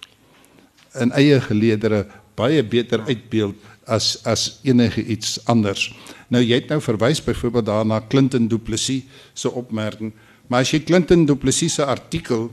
in 0.93 1.11
eie 1.11 1.41
geleedere 1.41 2.05
baie 2.35 2.63
beter 2.63 3.01
uitbeeld 3.01 3.55
as 3.85 4.23
as 4.23 4.59
enige 4.63 5.03
iets 5.03 5.45
anders. 5.45 5.95
Nou 6.27 6.43
jy 6.43 6.55
het 6.55 6.67
nou 6.67 6.81
verwys 6.81 7.23
byvoorbeeld 7.23 7.65
daarna 7.65 8.01
Clinton 8.07 8.47
Du 8.47 8.57
Plessis 8.57 9.03
se 9.33 9.51
opmerking, 9.51 10.13
maar 10.47 10.59
as 10.59 10.71
jy 10.71 10.79
Clinton 10.79 11.25
Du 11.25 11.35
Plessis 11.35 11.73
se 11.73 11.85
artikel 11.85 12.51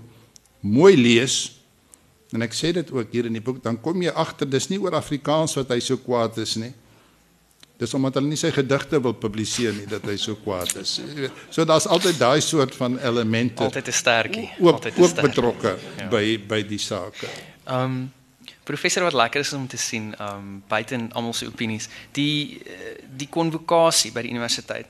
mooi 0.60 0.96
lees, 0.96 1.53
En 2.34 2.42
ek 2.42 2.54
sê 2.56 2.72
dit 2.74 2.88
ook 2.90 3.12
hier 3.14 3.28
in 3.28 3.36
die 3.36 3.42
boek, 3.44 3.60
dan 3.62 3.78
kom 3.80 4.02
jy 4.02 4.10
agter 4.10 4.48
dis 4.50 4.66
nie 4.72 4.80
oor 4.82 4.96
Afrikaans 4.98 5.54
wat 5.60 5.70
hy 5.70 5.78
so 5.84 6.00
kwaad 6.02 6.40
is 6.42 6.56
nie. 6.58 6.72
Dis 7.78 7.94
omdat 7.94 8.18
hulle 8.18 8.30
nie 8.30 8.38
sy 8.38 8.50
gedigte 8.54 9.00
wil 9.02 9.14
publiseer 9.18 9.74
nie 9.74 9.86
dat 9.90 10.04
hy 10.06 10.16
so 10.18 10.38
kwaad 10.42 10.74
is. 10.82 10.96
So 11.54 11.66
daar's 11.66 11.86
altyd 11.90 12.18
daai 12.18 12.42
soort 12.42 12.74
van 12.78 12.98
elemente. 12.98 13.62
Altyd 13.66 13.88
'n 13.88 13.92
sterkie, 13.92 14.48
ook, 14.58 14.74
altyd 14.74 14.98
ook 14.98 15.14
betrokke 15.22 15.76
ja. 15.98 16.08
by 16.08 16.38
by 16.48 16.62
die 16.62 16.78
sake. 16.78 17.30
Um 17.66 18.12
professor 18.64 19.02
wat 19.02 19.12
lekker 19.12 19.40
is 19.40 19.52
om 19.52 19.66
te 19.66 19.76
sien 19.76 20.14
um 20.20 20.62
buite 20.68 21.08
almal 21.12 21.32
se 21.32 21.46
opinies, 21.46 21.88
die 22.12 22.62
die 23.16 23.28
konvokasie 23.28 24.12
by 24.12 24.22
die 24.22 24.30
universiteit 24.30 24.86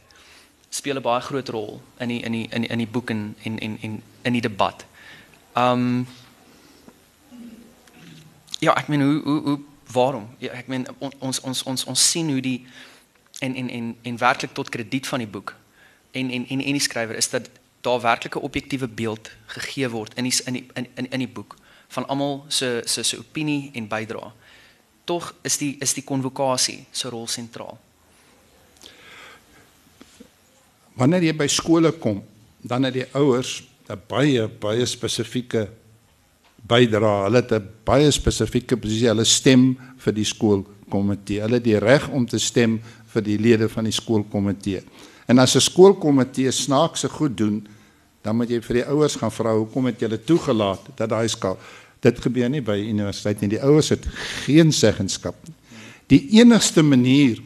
speel 0.68 0.96
'n 0.96 1.02
baie 1.02 1.20
groot 1.20 1.48
rol 1.48 1.80
in 1.98 2.08
die 2.08 2.20
in 2.20 2.32
die 2.32 2.48
in 2.50 2.60
die, 2.60 2.70
in 2.70 2.78
die 2.78 2.88
boek 2.88 3.10
en 3.10 3.36
en 3.42 3.58
en 3.58 4.02
in 4.22 4.32
die 4.32 4.40
debat. 4.40 4.84
Um 5.54 6.06
ja, 8.64 8.74
ek 8.78 8.88
meen 8.92 9.02
hoe 9.02 9.20
hoe 9.24 9.40
hoe 9.48 9.58
waarom? 9.92 10.28
Ja, 10.42 10.52
ek 10.56 10.70
meen 10.72 10.86
ons 10.98 11.40
ons 11.40 11.62
ons 11.62 11.84
ons 11.90 12.10
sien 12.10 12.30
hoe 12.32 12.40
die 12.44 12.64
en 13.44 13.54
en 13.54 13.68
en 13.68 13.92
en 14.02 14.18
werklik 14.18 14.54
tot 14.56 14.68
krediet 14.72 15.06
van 15.10 15.22
die 15.24 15.30
boek 15.30 15.54
en 16.14 16.30
en 16.30 16.46
en 16.46 16.60
en 16.62 16.78
die 16.78 16.82
skrywer 16.82 17.16
is 17.16 17.30
dat 17.30 17.50
daar 17.84 18.00
werklike 18.00 18.40
objektiewe 18.40 18.88
beeld 18.88 19.30
gegee 19.46 19.88
word 19.90 20.14
in 20.14 20.28
die 20.28 20.34
in 20.46 20.58
die 20.58 20.66
in 20.74 20.86
in, 20.94 21.10
in 21.10 21.24
die 21.26 21.28
boek 21.28 21.56
van 21.94 22.06
almal 22.08 22.44
se 22.48 22.82
se 22.84 23.02
se 23.02 23.18
opinie 23.18 23.70
en 23.74 23.88
bydrae. 23.88 24.32
Tog 25.04 25.34
is 25.42 25.58
die 25.60 25.76
is 25.80 25.92
die 25.94 26.04
konvokasie 26.04 26.84
se 26.90 27.08
rol 27.08 27.26
sentraal. 27.28 27.78
Wanneer 30.94 31.26
jy 31.26 31.34
by 31.36 31.46
skole 31.50 31.90
kom, 31.98 32.22
dan 32.62 32.86
het 32.86 32.94
die 32.94 33.06
ouers 33.12 33.62
'n 33.88 34.00
baie 34.08 34.48
baie 34.48 34.86
spesifieke 34.86 35.68
bydra. 36.66 37.24
Hulle 37.24 37.42
het 37.42 37.52
'n 37.52 37.68
baie 37.84 38.10
spesifieke 38.10 38.76
posisie. 38.76 39.08
Hulle 39.08 39.24
stem 39.24 39.76
vir 39.98 40.12
die 40.12 40.24
skoolkomitee. 40.24 41.40
Hulle 41.40 41.54
het 41.54 41.64
die 41.64 41.78
reg 41.78 42.08
om 42.08 42.26
te 42.26 42.38
stem 42.38 42.80
vir 43.06 43.22
die 43.22 43.38
lede 43.38 43.68
van 43.68 43.84
die 43.84 43.92
skoolkomitee. 43.92 44.82
En 45.26 45.38
as 45.38 45.56
'n 45.56 45.60
skoolkomitee 45.60 46.50
snaakse 46.50 47.08
goed 47.08 47.36
doen, 47.36 47.66
dan 48.22 48.36
moet 48.36 48.50
jy 48.50 48.60
vir 48.60 48.74
die 48.74 48.86
ouers 48.86 49.16
gaan 49.16 49.32
vra 49.32 49.54
hoekom 49.54 49.86
het 49.86 50.00
julle 50.00 50.18
toegelaat 50.24 50.80
dat 50.96 51.08
daai 51.08 51.28
skaal 51.28 51.58
dit 52.00 52.20
gebeur 52.20 52.50
nie 52.50 52.62
by 52.62 52.76
universiteit 52.76 53.40
nie. 53.40 53.48
Die 53.48 53.62
ouers 53.62 53.88
het 53.88 54.06
geen 54.44 54.72
seggenskap 54.72 55.34
nie. 55.46 55.54
Die 56.06 56.40
enigste 56.40 56.82
manier 56.82 57.40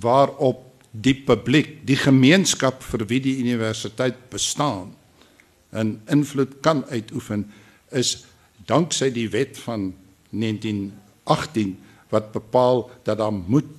waarop 0.00 0.62
die 0.90 1.14
publiek, 1.14 1.86
die 1.86 1.96
gemeenskap 1.96 2.82
vir 2.82 3.06
wie 3.10 3.20
die 3.20 3.38
universiteit 3.42 4.30
bestaan, 4.30 4.94
'n 5.72 6.00
invloed 6.08 6.60
kan 6.60 6.84
uitoefen 6.84 7.50
is 7.90 8.24
danksy 8.66 9.10
die 9.12 9.28
wet 9.30 9.58
van 9.58 9.94
1918 10.30 11.76
wat 12.08 12.32
bepaal 12.32 12.90
dat 13.02 13.18
daar 13.18 13.32
moet 13.32 13.70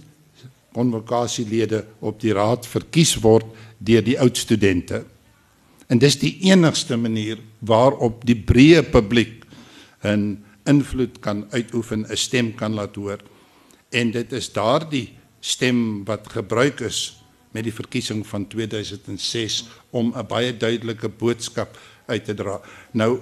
konvokasielede 0.76 1.86
op 2.00 2.20
die 2.22 2.34
raad 2.36 2.68
verkies 2.68 3.16
word 3.24 3.48
deur 3.78 4.04
die 4.04 4.20
oud 4.20 4.38
studente. 4.38 5.06
En 5.88 6.02
dis 6.02 6.18
die 6.20 6.34
enigste 6.50 6.98
manier 6.98 7.40
waarop 7.60 8.26
die 8.26 8.36
breë 8.36 8.84
publiek 8.92 9.46
'n 10.04 10.44
invloed 10.66 11.20
kan 11.20 11.46
uitoefen, 11.52 12.06
'n 12.10 12.18
stem 12.18 12.56
kan 12.56 12.74
laat 12.74 12.96
hoor. 12.96 13.20
En 13.90 14.12
dit 14.12 14.32
is 14.32 14.52
daardie 14.52 15.14
stem 15.40 16.04
wat 16.06 16.28
gebruik 16.28 16.80
is 16.80 17.22
met 17.52 17.64
die 17.64 17.74
verkiesing 17.74 18.28
van 18.28 18.48
2006 18.48 19.66
om 19.90 20.14
'n 20.16 20.28
baie 20.28 20.58
duidelike 20.58 21.10
boodskap 21.10 21.78
uit 22.06 22.26
te 22.26 22.34
dra. 22.34 22.62
Nou 22.92 23.20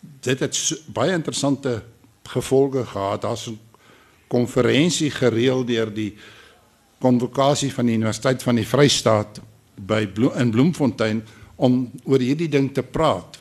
dit 0.00 0.40
het 0.40 0.82
baie 0.86 1.12
interessante 1.12 1.82
gevolge 2.26 2.84
gehad. 2.84 3.22
Daar's 3.22 3.46
'n 3.46 3.58
konferensie 4.26 5.10
gereël 5.10 5.64
deur 5.64 5.94
die 5.94 6.16
konvokasie 6.98 7.72
van 7.72 7.86
die 7.86 7.94
Universiteit 7.94 8.42
van 8.42 8.54
die 8.54 8.66
Vrystaat 8.66 9.40
by 9.74 10.06
Blo 10.06 10.32
in 10.32 10.50
Bloemfontein 10.50 11.24
om 11.56 11.90
oor 12.04 12.18
hierdie 12.18 12.48
ding 12.48 12.74
te 12.74 12.82
praat. 12.82 13.38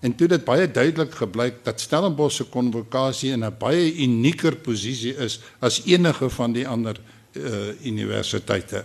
En 0.00 0.14
toe 0.14 0.28
dit 0.28 0.44
baie 0.44 0.70
duidelik 0.70 1.14
gebleik 1.14 1.64
dat 1.64 1.80
Stellenbosch 1.80 2.36
se 2.36 2.44
konvokasie 2.44 3.32
in 3.32 3.44
'n 3.44 3.56
baie 3.58 3.94
unieker 3.94 4.56
posisie 4.56 5.16
is 5.16 5.40
as 5.58 5.82
enige 5.84 6.30
van 6.30 6.52
die 6.52 6.68
ander 6.68 6.96
uh, 7.32 7.84
universiteite 7.84 8.84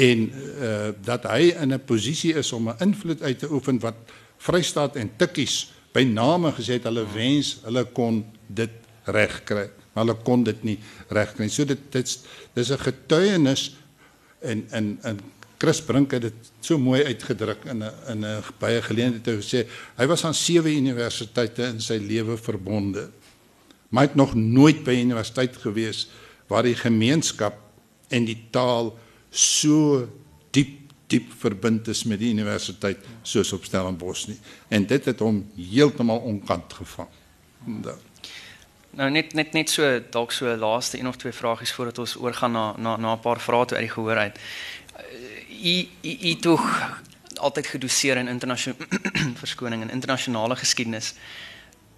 en 0.00 0.30
uh, 0.30 0.88
dat 1.04 1.24
hy 1.28 1.52
in 1.60 1.72
'n 1.72 1.84
posisie 1.84 2.34
is 2.34 2.52
om 2.52 2.68
'n 2.68 2.76
invloed 2.78 3.22
uit 3.22 3.38
te 3.38 3.50
oefen 3.50 3.78
wat 3.78 3.94
Vrystaat 4.40 4.96
en 4.96 5.10
Tikkies 5.20 5.72
by 5.94 6.04
name 6.06 6.52
gesê 6.56 6.78
het 6.78 6.86
hulle 6.88 7.04
wens 7.14 7.58
hulle 7.64 7.84
kon 7.96 8.22
dit 8.46 8.72
regkry, 9.10 9.66
maar 9.92 10.04
hulle 10.04 10.16
kon 10.24 10.44
dit 10.46 10.62
nie 10.64 10.78
regkry 11.10 11.48
nie. 11.48 11.52
So 11.52 11.66
dit 11.68 11.82
dit 11.92 12.16
dis 12.54 12.70
'n 12.70 12.78
getuienis 12.78 13.76
en 14.40 14.66
in 14.72 14.98
in 15.04 15.20
Chris 15.60 15.82
Brink 15.84 16.12
het 16.16 16.22
dit 16.22 16.52
so 16.60 16.78
mooi 16.78 17.04
uitgedruk 17.04 17.64
in 17.64 17.82
'n 17.84 17.92
in 18.08 18.24
'n 18.24 18.42
baie 18.58 18.82
geleentheid 18.82 19.24
te 19.24 19.42
sê 19.42 19.68
hy 19.96 20.06
was 20.06 20.24
aan 20.24 20.34
sewe 20.34 20.70
universiteite 20.72 21.62
in 21.62 21.80
sy 21.80 21.98
lewe 21.98 22.36
verbonde. 22.36 23.10
Maar 23.90 24.02
hy 24.02 24.08
het 24.08 24.16
nog 24.16 24.34
nooit 24.34 24.84
by 24.84 24.94
'n 24.94 25.10
universiteit 25.10 25.56
gewees 25.56 26.08
waar 26.48 26.62
die 26.62 26.74
gemeenskap 26.76 27.54
en 28.08 28.24
die 28.24 28.46
taal 28.50 28.98
so 29.30 30.08
diep 30.50 30.79
diep 31.10 31.32
verbind 31.38 31.88
is 31.88 32.04
met 32.04 32.20
die 32.22 32.30
universiteit 32.32 33.02
soos 33.22 33.52
op 33.52 33.64
Stellenbosch 33.66 34.28
nie. 34.30 34.38
En 34.68 34.86
dit 34.86 35.04
het 35.04 35.18
hom 35.24 35.42
heeltemal 35.56 36.22
onkant 36.30 36.72
gevang. 36.72 37.08
Da. 37.82 37.96
Nou 38.98 39.10
net 39.10 39.34
net 39.38 39.52
net 39.54 39.70
so 39.70 39.86
dalk 40.10 40.32
so 40.34 40.50
laaste 40.56 40.98
een 40.98 41.08
of 41.08 41.16
twee 41.16 41.32
vragies 41.32 41.72
voordat 41.72 41.98
ons 42.02 42.16
oorgaan 42.18 42.52
na 42.52 42.74
na 42.76 42.96
na 42.96 43.14
'n 43.14 43.20
paar 43.20 43.40
vrae 43.40 43.66
toe 43.66 43.76
uit 43.76 43.86
die 43.86 43.94
gehoor 43.94 44.16
uit. 44.16 44.38
U 45.62 45.88
u 46.02 46.16
u 46.30 46.34
tog 46.36 46.62
altyd 47.36 47.66
gedoseer 47.66 48.16
in 48.16 48.28
internasionale 48.28 48.86
verskoning 49.42 49.82
en 49.82 49.90
internasionale 49.90 50.56
geskiedenis. 50.56 51.14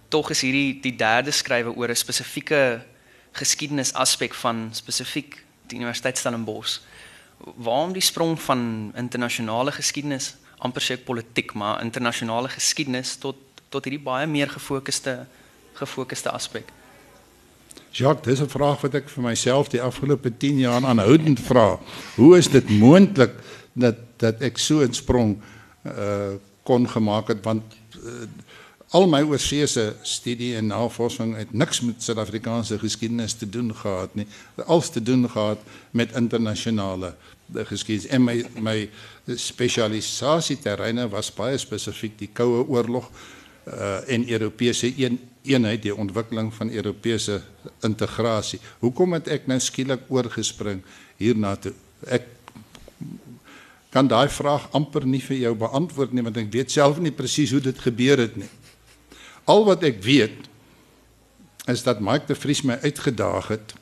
Tog 0.07 0.29
is 0.29 0.41
hierdie 0.41 0.79
die 0.81 0.95
derde 0.95 1.31
skrywe 1.31 1.75
oor 1.75 1.89
'n 1.89 1.95
spesifieke 1.95 2.85
geskiedenis 3.31 3.93
aspek 3.93 4.33
van 4.33 4.69
spesifiek 4.71 5.45
die 5.67 5.77
Universiteit 5.77 6.17
Stellenbosch 6.17 6.79
waarom 7.55 7.93
die 7.93 8.01
sprong 8.01 8.41
van 8.41 8.91
internasionale 8.95 9.71
geskiedenis 9.71 10.35
amper 10.63 10.83
sê 10.83 10.97
politiek 10.97 11.53
maar 11.53 11.81
internasionale 11.83 12.51
geskiedenis 12.51 13.17
tot 13.19 13.39
tot 13.73 13.87
hierdie 13.87 14.03
baie 14.05 14.27
meer 14.29 14.51
gefokusde 14.53 15.23
gefokusde 15.73 16.29
aspek. 16.29 16.67
Jacques, 17.91 18.25
dis 18.25 18.41
'n 18.41 18.49
vraag 18.49 18.81
wat 18.81 18.95
ek 18.95 19.09
vir 19.09 19.23
myself 19.23 19.69
die 19.69 19.81
afgelope 19.81 20.29
10 20.37 20.59
jaar 20.59 20.85
aanhoudend 20.85 21.39
vra. 21.39 21.79
Hoe 22.15 22.37
is 22.37 22.47
dit 22.47 22.69
moontlik 22.69 23.33
dat 23.73 23.97
dat 24.17 24.41
ek 24.41 24.57
so 24.57 24.81
'n 24.81 24.93
sprong 24.93 25.41
uh 25.85 26.33
kon 26.63 26.87
gemaak 26.87 27.27
het 27.27 27.43
want 27.43 27.63
uh, 28.05 28.23
al 28.89 29.07
my 29.07 29.21
oorseese 29.21 29.95
studie 30.01 30.55
en 30.55 30.67
navorsing 30.67 31.35
het 31.35 31.53
niks 31.53 31.81
met 31.81 32.03
Suid-Afrikaanse 32.03 32.79
geskiedenis 32.79 33.33
te 33.33 33.49
doen 33.49 33.75
gehad 33.75 34.15
nie. 34.15 34.27
Alles 34.65 34.89
te 34.89 35.03
doen 35.03 35.29
gehad 35.29 35.59
met 35.91 36.15
internasionale 36.15 37.07
uh 37.07 37.32
geskiedenis 37.51 38.09
en 38.11 38.23
my 38.23 38.35
my 38.61 38.77
spesialisasie 39.39 40.57
terreine 40.61 41.07
was 41.11 41.31
baie 41.33 41.57
spesifiek 41.57 42.17
die 42.19 42.29
koue 42.33 42.63
oorlog 42.67 43.09
uh, 43.67 44.01
en 44.07 44.29
Europese 44.29 44.93
een, 44.97 45.19
eenheid 45.43 45.83
die 45.83 45.95
ontwikkeling 45.95 46.53
van 46.53 46.71
Europese 46.71 47.41
integrasie. 47.83 48.59
Hoekom 48.79 49.13
het 49.13 49.27
ek 49.27 49.47
nou 49.47 49.59
skielik 49.59 50.07
oorgespring 50.09 50.81
hierna 51.19 51.55
toe? 51.55 51.73
Ek 52.07 52.27
kan 53.93 54.07
daai 54.09 54.29
vraag 54.33 54.69
amper 54.73 55.05
nie 55.05 55.21
vir 55.21 55.37
jou 55.37 55.53
beantwoord 55.55 56.15
nie 56.15 56.25
want 56.25 56.39
ek 56.41 56.51
weet 56.53 56.73
self 56.73 56.99
nie 56.99 57.13
presies 57.13 57.53
hoe 57.53 57.61
dit 57.61 57.79
gebeur 57.79 58.23
het 58.25 58.35
nie. 58.39 58.49
Al 59.45 59.65
wat 59.67 59.83
ek 59.85 60.01
weet 60.03 60.49
is 61.69 61.83
dat 61.85 62.01
Mike 62.03 62.27
de 62.27 62.35
Vries 62.35 62.63
my 62.65 62.79
uitgedaag 62.83 63.51
het 63.53 63.75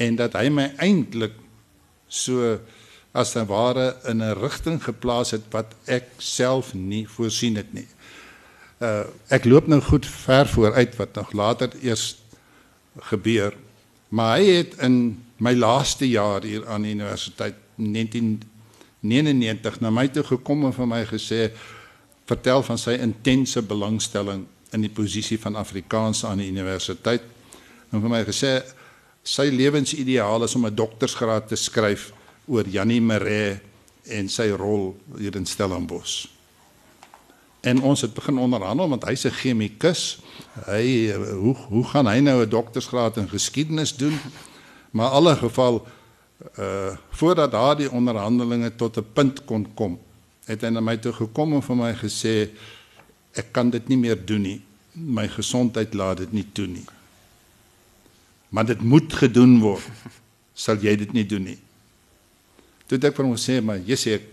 en 0.00 0.16
dat 0.16 0.36
hy 0.38 0.48
my 0.52 0.70
eintlik 0.80 1.34
so 2.12 2.60
as 3.12 3.36
'n 3.36 3.46
ware 3.46 3.96
in 4.04 4.22
'n 4.22 4.40
rigting 4.40 4.84
geplaas 4.84 5.30
het 5.30 5.42
wat 5.50 5.74
ek 5.84 6.04
self 6.18 6.74
nie 6.74 7.08
voorsien 7.08 7.56
het 7.56 7.72
nie. 7.72 7.86
Uh 8.80 9.04
ek 9.28 9.44
loop 9.44 9.66
nou 9.66 9.80
goed 9.80 10.06
ver 10.06 10.48
vooruit 10.48 10.96
wat 10.96 11.14
nog 11.14 11.32
later 11.32 11.70
eers 11.82 12.16
gebeur. 12.98 13.54
Maar 14.08 14.38
hy 14.38 14.44
het 14.44 14.74
in 14.78 15.24
my 15.36 15.54
laaste 15.54 16.08
jaar 16.08 16.42
hier 16.42 16.68
aan 16.68 16.82
die 16.82 16.94
universiteit 16.94 17.54
1999 17.76 19.80
na 19.80 19.90
my 19.90 20.08
toe 20.08 20.24
gekom 20.24 20.64
en 20.64 20.72
vir 20.72 20.86
my 20.86 21.04
gesê 21.04 21.50
vertel 22.24 22.62
van 22.62 22.78
sy 22.78 22.90
intense 22.90 23.62
belangstelling 23.62 24.46
in 24.72 24.80
die 24.80 24.90
posisie 24.90 25.40
van 25.40 25.56
Afrikaans 25.56 26.24
aan 26.24 26.38
die 26.38 26.50
universiteit. 26.50 27.22
En 27.90 28.00
vir 28.00 28.10
my 28.10 28.24
gesê 28.24 28.62
sy 29.22 29.50
lewensideaal 29.50 30.44
is 30.44 30.54
om 30.54 30.66
'n 30.66 30.74
doktorsgraad 30.74 31.48
te 31.48 31.56
skryf 31.56 32.12
oor 32.46 32.66
Janie 32.68 33.00
Maree 33.00 33.60
en 34.10 34.28
sy 34.28 34.50
rol 34.50 34.96
hier 35.18 35.36
in 35.36 35.46
Stellenbosch. 35.46 36.26
En 37.62 37.82
ons 37.82 38.00
het 38.00 38.14
begin 38.14 38.38
onderhandel 38.38 38.88
want 38.88 39.04
hy's 39.04 39.24
'n 39.24 39.30
chemikus. 39.30 40.18
Hy 40.66 41.14
hoe 41.14 41.54
hoe 41.54 41.84
gaan 41.84 42.06
hy 42.06 42.18
nou 42.18 42.42
'n 42.42 42.48
doktorsgraad 42.48 43.16
in 43.16 43.28
geskiedenis 43.28 43.96
doen? 43.96 44.18
Maar 44.90 45.06
in 45.06 45.12
alle 45.12 45.36
geval 45.36 45.86
uh 46.58 46.96
voordat 47.10 47.50
daardie 47.50 47.90
onderhandelinge 47.90 48.74
tot 48.76 48.96
'n 48.96 49.06
punt 49.12 49.44
kon 49.44 49.74
kom, 49.74 49.98
het 50.44 50.60
hy 50.60 50.68
na 50.68 50.80
my 50.80 50.96
toe 50.96 51.12
gekom 51.12 51.54
en 51.54 51.62
vir 51.62 51.76
my 51.76 51.94
gesê 51.94 52.50
ek 53.32 53.52
kan 53.52 53.70
dit 53.70 53.88
nie 53.88 53.96
meer 53.98 54.26
doen 54.26 54.42
nie. 54.42 54.60
My 54.92 55.28
gesondheid 55.28 55.94
laat 55.94 56.16
dit 56.16 56.32
nie 56.32 56.46
toe 56.52 56.66
nie. 56.66 56.84
Maar 58.52 58.68
dit 58.68 58.82
moet 58.84 59.12
gedoen 59.16 59.56
word. 59.62 59.84
Sal 60.52 60.76
jy 60.84 60.92
dit 61.00 61.12
nie 61.16 61.24
doen 61.24 61.46
nie? 61.48 61.58
Toe 62.86 62.98
ek 63.00 63.16
vir 63.16 63.24
hom 63.24 63.38
sê, 63.40 63.62
maar 63.64 63.80
jy 63.80 63.96
sê 63.96 64.18
ek 64.20 64.32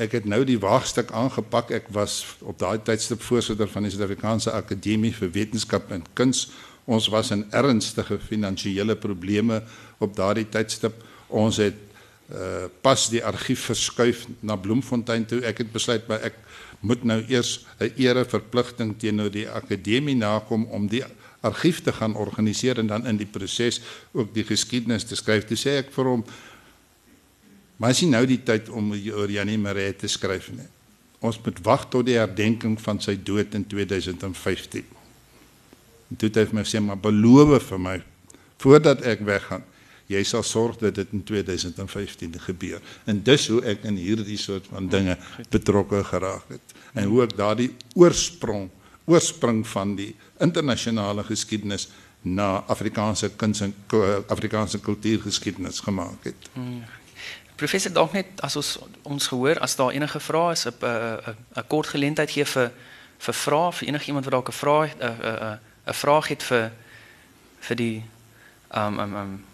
ek 0.00 0.12
het 0.14 0.26
nou 0.28 0.44
die 0.46 0.58
waagstuk 0.60 1.08
aangepak. 1.16 1.72
Ek 1.74 1.88
was 1.90 2.20
op 2.46 2.60
daai 2.60 2.78
tydstip 2.86 3.24
voorsitter 3.26 3.66
van 3.72 3.82
die 3.82 3.90
Suid-Afrikaanse 3.90 4.52
Akademie 4.54 5.10
vir 5.16 5.32
Wetenskap 5.34 5.90
en 5.90 6.04
Kuns. 6.14 6.44
Ons 6.86 7.08
was 7.10 7.32
in 7.34 7.42
ernstige 7.50 8.20
finansiële 8.22 8.94
probleme 8.94 9.64
op 9.98 10.14
daardie 10.14 10.46
tydstip. 10.46 11.00
Ons 11.28 11.58
het 11.64 11.78
uh 12.30 12.68
pas 12.84 13.08
die 13.10 13.24
argief 13.26 13.64
verskuif 13.72 14.28
na 14.46 14.54
Bloemfontein 14.54 15.24
toe. 15.26 15.40
Ek 15.42 15.64
het 15.64 15.72
besluit 15.72 16.06
maar 16.06 16.22
ek 16.28 16.36
moet 16.86 17.02
nou 17.04 17.18
eers 17.26 17.66
'n 17.80 17.90
ereverpligting 17.96 18.94
teenoor 18.98 19.30
die 19.30 19.48
akademie 19.48 20.14
nakom 20.14 20.68
om 20.70 20.86
die 20.86 21.02
argief 21.40 21.80
te 21.82 21.92
gaan 21.92 22.14
organiseer 22.14 22.78
en 22.78 22.90
dan 22.90 23.06
in 23.06 23.16
die 23.20 23.28
proses 23.28 23.80
ook 24.12 24.34
die 24.34 24.44
geskiedenis 24.44 25.04
te 25.08 25.16
skryf. 25.16 25.46
Toe 25.48 25.58
sê 25.58 25.78
ek 25.80 25.92
vir 25.94 26.12
hom 26.12 26.24
maar 27.80 27.94
is 27.94 28.02
nie 28.04 28.10
nou 28.12 28.26
die 28.28 28.42
tyd 28.44 28.68
om 28.76 28.92
oor 28.92 29.30
Janie 29.32 29.56
Maree 29.58 29.94
te 29.96 30.08
skryf 30.08 30.50
nie. 30.52 30.68
Ons 31.24 31.38
moet 31.44 31.56
wag 31.64 31.86
tot 31.92 32.04
die 32.04 32.18
herdenking 32.18 32.76
van 32.80 33.00
sy 33.00 33.14
dood 33.16 33.54
in 33.56 33.64
2015. 33.64 34.84
En 36.10 36.20
toe 36.20 36.28
het 36.28 36.36
hy 36.42 36.44
vir 36.50 36.58
my 36.60 36.64
sê 36.68 36.82
maar 36.84 37.00
beloof 37.00 37.70
vir 37.70 37.80
my 37.80 37.96
voordat 38.60 39.00
ek 39.08 39.24
weggaan 39.24 39.64
jy 40.10 40.22
sal 40.26 40.42
sorg 40.46 40.80
dat 40.80 40.96
dit 40.98 41.12
in 41.14 41.22
2015 41.22 42.34
gebeur. 42.42 42.82
En 43.06 43.20
dis 43.22 43.46
hoe 43.52 43.60
ek 43.72 43.84
in 43.88 43.98
hierdie 44.00 44.38
soort 44.40 44.66
van 44.72 44.88
dinge 44.90 45.16
betrokke 45.52 46.02
geraak 46.08 46.50
het. 46.50 46.74
En 46.98 47.06
hoe 47.12 47.22
ek 47.26 47.36
daardie 47.38 47.70
oorsprong, 47.94 48.68
oorsprong 49.10 49.64
van 49.68 49.96
die 49.98 50.14
internasionale 50.38 51.24
geskiedenis 51.26 51.88
na 52.22 52.62
Afrikaanse 52.68 53.30
kuns 53.40 53.60
en 53.64 53.74
Afrikaanse 54.28 54.80
kultuurgeskiedenis 54.80 55.80
gemaak 55.80 56.24
het. 56.28 56.48
Hmm. 56.52 56.84
Professor 57.56 57.92
dalk 57.92 58.12
net 58.16 58.40
as 58.44 58.56
ons 58.56 58.78
ons 59.02 59.26
gehoor 59.32 59.58
as 59.60 59.76
daar 59.76 59.92
enige 59.92 60.20
vrae 60.20 60.52
is 60.52 60.66
'n 60.66 60.74
'n 61.56 61.66
kort 61.66 61.86
geleentheid 61.86 62.30
gee 62.30 62.44
vir 62.44 62.72
vir 63.18 63.34
vrae 63.34 63.72
vir 63.72 63.88
enigiemand 63.88 64.24
wat 64.24 64.32
dalk 64.32 64.48
'n 64.48 64.60
vraag 64.62 64.90
'n 64.98 65.58
'n 65.86 65.94
vraag 65.94 66.28
het 66.28 66.42
vir 66.42 66.72
vir 67.60 67.76
die 67.76 68.02
um 68.74 68.98
um 68.98 69.16
um 69.16 69.44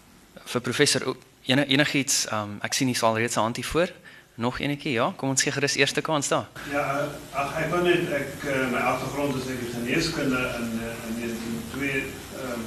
vir 0.45 0.61
professor 0.61 1.15
en 1.45 1.59
enigiets 1.59 2.31
um 2.31 2.59
ek 2.61 2.73
sien 2.73 2.87
hy 2.87 2.93
sal 2.93 3.17
reeds 3.17 3.35
'n 3.35 3.41
handie 3.41 3.65
voor 3.65 3.89
nog 4.37 4.59
enetjie? 4.59 4.91
Ja 4.91 5.13
kom 5.15 5.29
ons 5.33 5.43
gee 5.43 5.51
gerus 5.51 5.75
eerste 5.75 6.01
kans 6.01 6.27
daar. 6.27 6.45
Ja 6.71 6.85
ag 7.33 7.55
ek 7.57 7.71
wou 7.73 7.81
net 7.85 8.11
ek 8.13 8.45
uh, 8.45 8.67
my 8.73 8.83
agtergrond 8.93 9.35
is 9.39 9.49
ek 9.53 9.63
geneeskunde 9.73 10.41
in 10.59 10.69
uh, 10.85 10.93
in 11.09 11.15
1902 11.23 12.03
um 12.45 12.65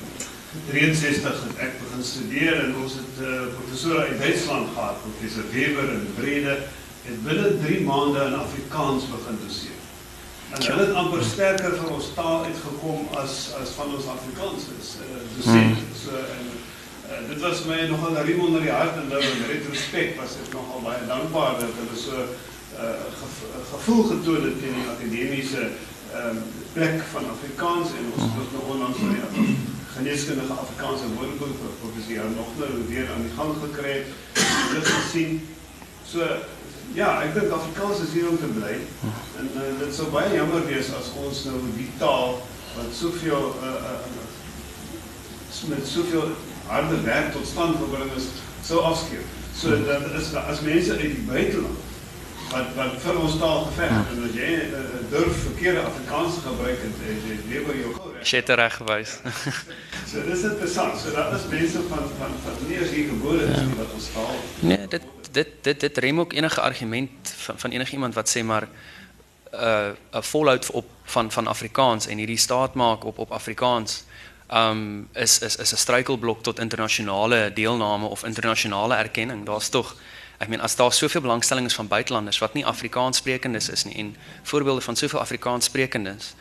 63 0.67 1.43
het 1.47 1.61
ek 1.67 1.77
begin 1.79 2.03
studeer 2.03 2.57
en 2.65 2.75
ons 2.83 2.97
het 2.99 3.21
uh, 3.23 3.43
professore 3.55 4.01
uit 4.09 4.19
Duitsland 4.19 4.73
gehad 4.75 5.03
professor 5.05 5.47
Weber 5.55 5.93
en 5.95 6.09
Brede 6.17 6.57
het 7.05 7.23
binne 7.27 7.53
3 7.63 7.85
maande 7.87 8.25
in 8.25 8.35
Afrikaans 8.35 9.07
begin 9.13 9.39
doseer. 9.45 9.79
En 10.51 10.67
hulle 10.67 10.87
het 10.87 10.97
amper 10.99 11.23
sterker 11.23 11.77
vir 11.79 11.93
ons 11.95 12.09
taal 12.19 12.49
uitgekom 12.51 13.07
as 13.23 13.37
as 13.61 13.77
van 13.79 13.95
ons 13.95 14.11
Afrikaans 14.17 14.67
is 14.81 14.97
uh, 15.05 15.23
dosent 15.37 15.79
hmm. 15.79 15.95
so 16.03 16.19
en 16.19 16.51
Uh, 17.11 17.29
dit 17.29 17.41
was 17.43 17.65
my 17.65 17.81
nogal 17.91 18.13
'n 18.15 18.25
riem 18.25 18.41
onder 18.41 18.61
die 18.61 18.71
hart 18.71 18.97
en 18.97 19.09
nou 19.09 19.23
in 19.23 19.47
retrospek 19.47 20.17
was 20.21 20.39
ek 20.43 20.53
nogal 20.55 20.81
baie 20.85 21.07
dankbaar 21.07 21.55
dat 21.59 21.75
hulle 21.81 21.99
so 22.07 22.15
'n 22.15 22.29
uh, 22.85 23.11
gev 23.21 23.35
gevoel 23.73 24.03
getoon 24.13 24.45
het 24.49 24.59
teen 24.61 24.77
die 24.79 24.91
akademiese 24.95 25.63
um, 26.15 26.39
plek 26.73 27.03
van 27.13 27.25
Afrikaans 27.35 27.89
en 27.99 28.05
ons 28.15 28.23
het 28.39 28.53
nog 28.55 28.67
onlangs 28.75 28.99
van 28.99 29.11
die 29.35 29.57
geneeskundige 29.97 30.53
Afrikaanse 30.53 31.07
woordeboek 31.15 31.57
vir 31.63 31.73
professor 31.83 32.31
nog 32.37 32.51
nou 32.59 32.71
weer 32.89 33.07
aan 33.15 33.27
die 33.27 33.37
gang 33.39 33.53
gekry 33.65 33.93
het. 33.99 34.09
Dit 34.75 34.87
gesien. 34.87 35.49
So 36.07 36.19
ja, 36.95 37.23
ek 37.23 37.35
dink 37.35 37.51
Afrikaans 37.51 38.03
is 38.07 38.15
hier 38.15 38.29
om 38.29 38.39
te 38.39 38.51
bly. 38.59 38.75
En 39.39 39.51
uh, 39.55 39.67
dit 39.83 39.95
sou 39.95 40.07
baie 40.15 40.31
jammer 40.35 40.63
wees 40.67 40.95
as 40.99 41.11
ons 41.25 41.45
nou 41.51 41.59
die 41.77 41.91
taal 41.99 42.39
wat 42.77 42.95
soveel 42.95 43.55
uh, 43.63 43.75
uh, 43.91 43.99
met 45.69 45.87
soveel 45.87 46.31
harde 46.71 47.01
werk 47.07 47.33
tot 47.35 47.47
stand 47.47 47.77
gebring 47.83 48.11
is, 48.17 48.31
sou 48.67 48.83
afskeep. 48.87 49.27
So 49.55 49.77
dat 49.85 50.11
is 50.19 50.35
as 50.35 50.61
mense 50.65 50.93
uit 50.93 51.15
die 51.17 51.27
buiteland 51.29 51.89
wat 52.51 52.71
wat 52.75 52.97
vir 53.03 53.19
ons 53.21 53.37
taal 53.39 53.65
geveg 53.69 53.93
het 53.95 54.13
en 54.15 54.23
as 54.27 54.35
jy 54.35 54.51
uh, 54.75 54.81
durf 55.13 55.43
verkeerde 55.45 55.83
Afrikaans 55.87 56.41
gebruik 56.43 56.83
en 56.87 56.95
jy 57.07 57.37
lewe 57.51 57.65
by 57.69 57.77
jou 57.79 57.93
kul. 57.95 58.15
Jy 58.27 58.41
het 58.43 58.53
reg 58.59 58.77
gewys. 58.81 59.17
so 60.11 60.25
dis 60.27 60.43
interessant. 60.49 60.99
So 60.99 61.15
dat 61.15 61.37
is 61.39 61.47
mense 61.53 61.85
van 61.93 62.11
van 62.19 62.35
van 62.45 62.61
nie 62.67 62.81
as 62.83 62.95
hier 62.95 63.11
gebore 63.13 63.47
is 63.47 63.63
nie 63.63 63.79
wat 63.79 63.95
ons 63.95 64.11
taal. 64.17 64.43
Nee, 64.67 64.91
dit 64.97 65.07
dit 65.31 65.53
dit 65.69 65.87
dit 65.87 66.03
rem 66.07 66.23
ook 66.25 66.35
enige 66.39 66.61
argument 66.61 67.35
van 67.47 67.59
van 67.65 67.77
enige 67.77 67.99
iemand 67.99 68.19
wat 68.19 68.31
sê 68.35 68.43
maar 68.43 68.67
'n 68.67 68.75
uh, 69.55 70.19
'n 70.19 70.27
volhoud 70.33 70.71
op 70.71 70.87
van 71.05 71.31
van 71.31 71.47
Afrikaans 71.47 72.07
en 72.07 72.19
hierdie 72.19 72.39
staat 72.39 72.75
maak 72.75 73.05
op 73.05 73.19
op 73.19 73.31
Afrikaans 73.31 74.05
um 74.53 75.09
is 75.13 75.39
is 75.39 75.57
is 75.57 75.73
'n 75.73 75.77
struikelblok 75.77 76.43
tot 76.43 76.59
internasionale 76.59 77.51
deelname 77.55 78.07
of 78.07 78.25
internasionale 78.25 78.95
erkenning. 78.95 79.47
Daar's 79.47 79.69
tog 79.69 79.97
ek 80.39 80.49
meen 80.49 80.61
as 80.61 80.77
daar 80.77 80.93
soveel 80.93 81.21
belangstelling 81.21 81.67
is 81.67 81.75
van 81.75 81.89
buitelanders 81.89 82.39
wat 82.39 82.55
nie 82.55 82.67
Afrikaanssprekendes 82.67 83.69
is 83.69 83.85
nie 83.85 83.95
en 83.95 84.17
voorbeelde 84.43 84.81
van 84.81 84.97
soveel 84.97 85.21
Afrikaanssprekendes 85.21 86.35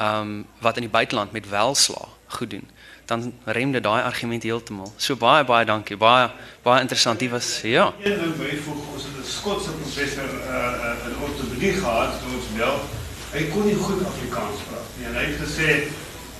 um 0.00 0.46
wat 0.58 0.76
in 0.76 0.82
die 0.82 0.90
buiteland 0.90 1.32
met 1.32 1.48
welslaa 1.48 2.08
goed 2.26 2.50
doen, 2.50 2.68
dan 3.04 3.32
rem 3.44 3.72
dit 3.72 3.82
daai 3.82 4.02
argument 4.02 4.42
heeltemal. 4.42 4.92
So 4.96 5.16
baie 5.16 5.44
baie 5.44 5.64
dankie. 5.64 5.96
Baie 5.96 6.30
baie 6.62 6.80
interessant. 6.80 7.18
Dit 7.18 7.30
was 7.30 7.60
ja. 7.62 7.92
Een 8.02 8.20
ding 8.20 8.36
byvoeg 8.36 8.92
ons 8.94 9.02
het 9.02 9.16
'n 9.20 9.28
Skotse 9.28 9.70
professor 9.70 10.24
uh, 10.24 10.54
uh 10.54 11.06
in 11.06 11.14
ortopedie 11.20 11.72
gehad, 11.72 12.12
George 12.22 12.52
Bell. 12.56 12.78
Hy 13.32 13.48
kon 13.52 13.66
nie 13.66 13.74
goed 13.74 14.06
Afrikaans 14.06 14.60
praat 14.68 14.88
nie. 14.96 15.06
Hy 15.06 15.24
het 15.24 15.38
gesê 15.40 15.68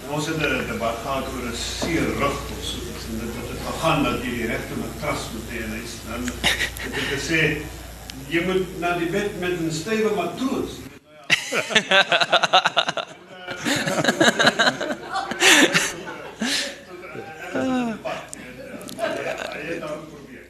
ons 0.08 0.26
het 0.26 0.36
'n 0.36 0.66
debat 0.66 0.96
gehad 1.02 1.24
oor 1.32 1.46
'n 1.48 1.56
seer 1.56 2.06
rug 2.18 2.36
of 2.54 2.64
so 2.64 2.76
iets 2.76 3.04
en 3.08 3.18
dit 3.20 3.34
het 3.34 3.60
gegaan 3.66 4.02
dat 4.02 4.22
jy 4.22 4.30
die 4.30 4.46
regte 4.46 4.74
matras 4.82 5.22
moet 5.32 5.48
hê 5.52 5.58
en 5.64 5.72
hy's 5.78 5.94
dan 6.06 6.22
het 6.82 6.94
hy 6.94 7.04
gesê 7.14 7.40
jy 8.28 8.44
moet 8.46 8.80
na 8.80 8.98
die 8.98 9.10
bed 9.10 9.40
met 9.40 9.60
'n 9.60 9.70
stywe 9.70 10.10
matroos. 10.16 10.72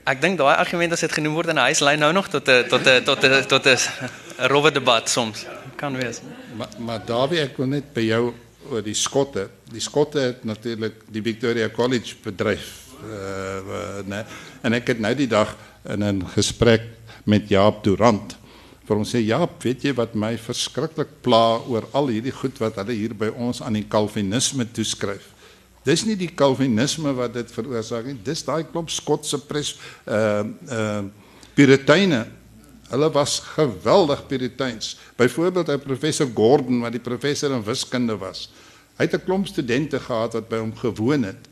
Ek 0.02 0.20
dink 0.20 0.38
daai 0.38 0.56
argument 0.56 0.92
as 0.92 1.00
dit 1.00 1.12
genoem 1.12 1.34
word 1.34 1.48
in 1.48 1.58
'n 1.58 1.66
huis 1.70 1.80
lei 1.80 1.96
nou 1.96 2.12
nog 2.12 2.28
tot 2.28 2.48
'n 2.48 2.64
tot 2.68 2.86
'n 2.86 3.04
tot 3.04 3.24
'n 3.24 3.46
tot 3.46 3.66
'n 3.66 3.78
rowwe 4.50 4.70
debat 4.72 5.08
soms. 5.08 5.46
Kan 5.76 5.96
wees. 5.96 6.20
Maar 6.56 6.68
maar 6.78 7.00
Dawie 7.04 7.40
ek 7.40 7.56
wil 7.56 7.66
net 7.66 7.92
by 7.94 8.00
jou 8.00 8.34
oor 8.72 8.84
die 8.84 8.96
skotte. 8.96 9.48
Die 9.72 9.82
skotte 9.82 10.20
het 10.20 10.44
natuurlik 10.48 11.04
die 11.12 11.22
Victoria 11.24 11.68
College 11.72 12.16
bedryf 12.24 12.78
uh 13.02 14.02
nee. 14.06 14.22
En 14.62 14.76
ek 14.78 14.92
het 14.92 15.00
nou 15.02 15.10
die 15.18 15.26
dag 15.26 15.56
in 15.90 16.04
'n 16.04 16.22
gesprek 16.34 16.82
met 17.24 17.48
Jaap 17.48 17.82
Durant 17.84 18.36
vir 18.86 18.96
hom 18.96 19.04
sê 19.04 19.22
Jaap, 19.22 19.62
weet 19.62 19.84
jy 19.84 19.92
wat 19.94 20.14
my 20.14 20.36
verskriklik 20.36 21.22
pla 21.22 21.58
oor 21.66 21.86
al 21.92 22.08
hierdie 22.08 22.34
goed 22.34 22.58
wat 22.58 22.76
hulle 22.76 22.92
hier 22.92 23.14
by 23.14 23.30
ons 23.36 23.62
aan 23.62 23.74
die 23.74 23.88
Calvinisme 23.88 24.64
toeskryf. 24.64 25.30
Dis 25.84 26.04
nie 26.04 26.16
die 26.16 26.34
Calvinisme 26.34 27.12
wat 27.14 27.34
dit 27.34 27.50
veroorsaak 27.50 28.06
nie. 28.06 28.18
Dis 28.24 28.42
daai 28.42 28.64
klop 28.64 28.90
Skotse 28.90 29.38
pres 29.38 29.76
uh 30.06 30.44
uh 30.70 31.02
Puriteine 31.54 32.26
Hulle 32.92 33.08
was 33.10 33.38
geweldig 33.40 34.26
puriteins. 34.26 34.98
Byvoorbeeld 35.16 35.68
'n 35.68 35.80
professor 35.80 36.28
Gordon 36.34 36.80
wat 36.80 36.92
die 36.92 37.00
professor 37.00 37.50
in 37.50 37.64
wiskunde 37.64 38.18
was. 38.18 38.52
Hy 38.96 39.04
het 39.08 39.14
'n 39.14 39.24
klomp 39.24 39.46
studente 39.46 40.00
gehad 40.00 40.32
wat 40.32 40.48
by 40.48 40.58
hom 40.58 40.76
gewoon 40.76 41.22
het. 41.22 41.48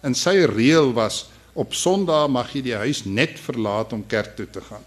En 0.00 0.14
sy 0.14 0.44
reël 0.44 0.92
was 0.92 1.26
op 1.52 1.74
Sondag 1.74 2.28
mag 2.28 2.52
jy 2.52 2.62
die 2.62 2.74
huis 2.74 3.04
net 3.04 3.40
verlaat 3.40 3.92
om 3.92 4.06
kerk 4.06 4.36
toe 4.36 4.50
te 4.50 4.60
gaan. 4.60 4.84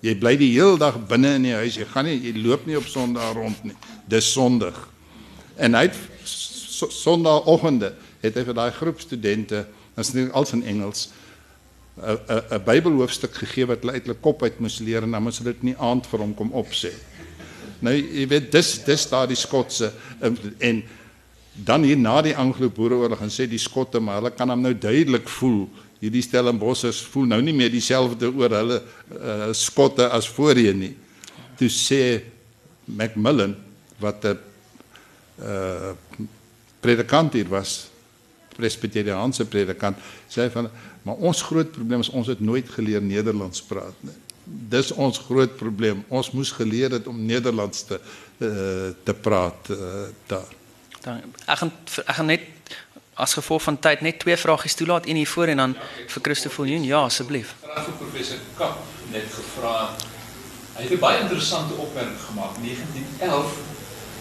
Jy 0.00 0.16
bly 0.18 0.36
die 0.36 0.52
hele 0.52 0.78
dag 0.78 0.98
binne 1.06 1.34
in 1.34 1.42
die 1.42 1.54
huis. 1.54 1.76
Jy 1.78 1.84
gaan 1.84 2.04
nie 2.04 2.18
jy 2.18 2.34
loop 2.42 2.66
nie 2.66 2.76
op 2.76 2.86
Sondag 2.86 3.32
rond 3.34 3.64
nie. 3.64 3.76
Dis 4.08 4.32
sondig. 4.32 4.88
En 5.56 5.74
hy 5.74 5.82
het 5.82 5.98
Sondagoggende 6.90 7.94
het 8.20 8.34
hy 8.34 8.44
vir 8.44 8.54
daai 8.54 8.70
groep 8.74 9.00
studente, 9.00 9.66
dit 9.94 10.14
is 10.14 10.30
als 10.32 10.52
in 10.52 10.64
Engels, 10.66 11.10
'n 11.96 12.18
'n 12.28 12.42
'n 12.56 12.64
Bybelhoofstuk 12.64 13.34
gegee 13.34 13.66
wat 13.66 13.80
hulle 13.80 13.92
uit 13.92 14.06
hulle 14.06 14.18
kop 14.20 14.42
uit 14.42 14.58
moes 14.60 14.78
leer 14.78 15.02
en 15.02 15.10
dan 15.10 15.22
moes 15.22 15.38
hulle 15.38 15.52
dit 15.52 15.62
nie 15.62 15.76
aand 15.78 16.06
vir 16.06 16.18
hom 16.18 16.34
kom 16.34 16.50
opsê. 16.52 16.92
Nou 17.78 17.94
jy 17.94 18.26
weet 18.28 18.52
dis 18.52 18.84
dis 18.84 19.08
daai 19.08 19.34
Skotse 19.34 19.92
en, 20.20 20.38
en 20.58 20.82
dan 21.52 21.84
hier 21.84 21.98
na 22.00 22.20
die 22.24 22.36
Anglo-Boereoorlog 22.36 23.20
en 23.20 23.32
sê 23.32 23.46
die 23.48 23.60
Skotte 23.60 24.00
maar 24.00 24.20
hulle 24.20 24.32
kan 24.32 24.50
hom 24.52 24.62
nou 24.64 24.72
duidelik 24.72 25.28
voel 25.28 25.66
hierdie 26.02 26.24
Stellenbossers 26.24 27.02
voel 27.12 27.28
nou 27.30 27.40
nie 27.44 27.54
meer 27.54 27.70
dieselfde 27.72 28.30
oor 28.32 28.56
hulle 28.56 28.78
uh, 28.80 29.50
Skotte 29.54 30.08
as 30.10 30.26
voorheen 30.32 30.80
nie. 30.80 30.94
Toe 31.60 31.68
sê 31.70 32.02
Macmillan 32.90 33.54
wat 34.02 34.24
'n 34.26 34.38
uh, 35.38 35.92
predikant 36.82 37.32
hier 37.38 37.48
was, 37.48 37.86
presbiteriaanse 38.56 39.46
predikant, 39.46 39.96
sê 40.28 40.50
van 40.50 40.70
maar 41.02 41.18
ons 41.18 41.42
groot 41.42 41.70
probleem 41.70 42.00
is 42.00 42.10
ons 42.10 42.26
het 42.26 42.40
nooit 42.40 42.68
geleer 42.68 43.02
Nederlands 43.02 43.62
praat 43.62 43.94
nie. 44.02 44.18
Dis 44.44 44.92
ons 44.92 45.18
groot 45.18 45.56
probleem. 45.56 46.04
Ons 46.08 46.30
moes 46.30 46.50
geleer 46.50 46.90
het 46.90 47.06
om 47.06 47.24
Nederlands 47.26 47.86
te 47.86 47.98
uh, 47.98 48.90
te 49.04 49.14
praat 49.14 49.70
uh, 49.70 50.10
daar. 50.26 50.61
Dan 51.02 51.20
ek 51.46 51.58
gaan 51.58 51.72
ek 52.06 52.14
gaan 52.14 52.30
net 52.30 52.48
as 53.14 53.34
gevolg 53.34 53.62
van 53.62 53.78
tyd 53.78 54.00
net 54.00 54.18
twee 54.22 54.36
vragies 54.36 54.74
toelaat 54.78 55.06
een 55.06 55.18
hier 55.20 55.28
voor 55.28 55.50
en 55.52 55.56
dan 55.56 55.74
ja, 55.76 56.06
vir 56.14 56.22
Christoffel 56.22 56.66
Joen. 56.66 56.84
Ja, 56.84 57.02
asseblief. 57.08 57.54
Vraag 57.60 57.84
vir 57.88 57.98
professor 58.00 58.38
Kap 58.56 58.78
net 59.10 59.26
gevra. 59.34 59.74
Hy 60.76 60.82
het 60.86 60.92
'n 60.92 60.98
baie 60.98 61.20
interessante 61.20 61.74
opmerking 61.74 62.20
gemaak. 62.20 62.56
1911 62.56 63.58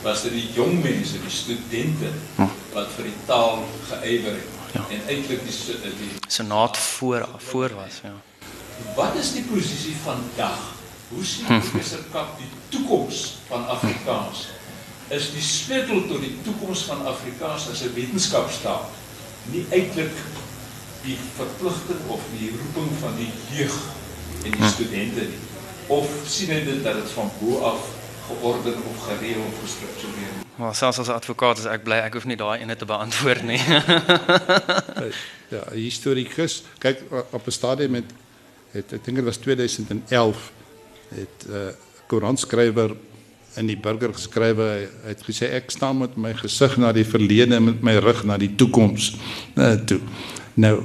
was 0.02 0.22
dit 0.22 0.32
die 0.32 0.50
jong 0.54 0.82
mense, 0.84 1.22
die 1.22 1.30
studente 1.30 2.10
hm. 2.36 2.50
wat 2.74 2.90
vir 2.96 3.04
die 3.04 3.20
taal 3.26 3.64
geëiwer 3.90 4.34
het. 4.34 4.60
Ja. 4.74 4.84
En 4.90 5.02
eintlik 5.08 5.42
die 5.46 5.94
die 6.00 6.12
senaat 6.28 6.78
voor 6.78 7.30
voor 7.38 7.70
was, 7.76 8.02
ja. 8.04 8.16
Wat 8.96 9.16
is 9.16 9.32
die 9.32 9.44
posisie 9.44 9.96
vandag? 10.04 10.60
Hoe 11.10 11.26
sien 11.26 11.46
hm. 11.46 11.60
professor 11.60 12.04
Kap 12.12 12.38
die 12.38 12.50
toekoms 12.70 13.38
van 13.48 13.68
Afrikaans? 13.68 14.48
Is 15.12 15.32
die 15.36 15.44
sleutel 15.44 16.06
tot 16.08 16.22
die 16.24 16.38
toekoms 16.46 16.86
van 16.88 17.02
Afrikaans 17.06 17.68
as 17.72 17.82
'n 17.84 17.94
wetenskapstaal 17.94 18.86
nie 19.52 19.66
eintlik 19.70 20.14
die 21.04 21.18
verpligting 21.36 22.00
of 22.08 22.22
die 22.40 22.52
roeping 22.56 22.92
van 23.00 23.16
die 23.18 23.32
jeug 23.52 23.76
en 24.46 24.52
die 24.52 24.64
hm. 24.64 24.70
studente 24.72 25.26
nie? 25.28 25.42
Of 25.88 26.08
sien 26.26 26.54
hy 26.56 26.64
dit 26.64 26.84
dat 26.84 26.96
dit 26.96 27.12
van 27.12 27.32
bo 27.40 27.60
af 27.60 27.90
georden 28.28 28.80
of 28.88 29.04
gereël 29.08 29.44
of 29.48 29.60
gestruktureer. 29.64 30.34
Maar 30.56 30.76
selfs 30.76 31.00
as 31.00 31.10
advokaat 31.10 31.58
is 31.58 31.68
ek 31.68 31.84
bly 31.84 32.00
ek 32.06 32.14
hoef 32.14 32.26
nie 32.26 32.40
daai 32.40 32.62
ene 32.62 32.76
te 32.76 32.86
beantwoord 32.86 33.44
nie. 33.44 33.60
ja, 35.56 35.64
historikus, 35.74 36.64
kyk 36.80 37.04
op 37.32 37.48
'n 37.48 37.52
stadium 37.52 37.92
met 38.00 38.08
het 38.72 38.94
ek 38.94 39.04
dink 39.04 39.18
dit 39.20 39.26
was 39.26 39.44
2011 39.44 40.52
het 41.10 41.48
'n 41.48 41.52
uh, 41.52 41.68
koerantskrywer 42.08 42.96
in 43.60 43.68
die 43.68 43.78
burger 43.78 44.14
geskrywe 44.16 44.68
het 45.04 45.24
gesê 45.28 45.52
ek 45.58 45.72
staan 45.72 46.00
met 46.02 46.16
my 46.18 46.34
gesig 46.40 46.78
na 46.80 46.92
die 46.96 47.06
verlede 47.08 47.58
en 47.58 47.68
met 47.72 47.84
my 47.84 47.98
rug 48.04 48.24
na 48.28 48.38
die 48.40 48.54
toekoms 48.56 49.16
uh, 49.56 49.76
toe. 49.88 50.00
Nou 50.56 50.78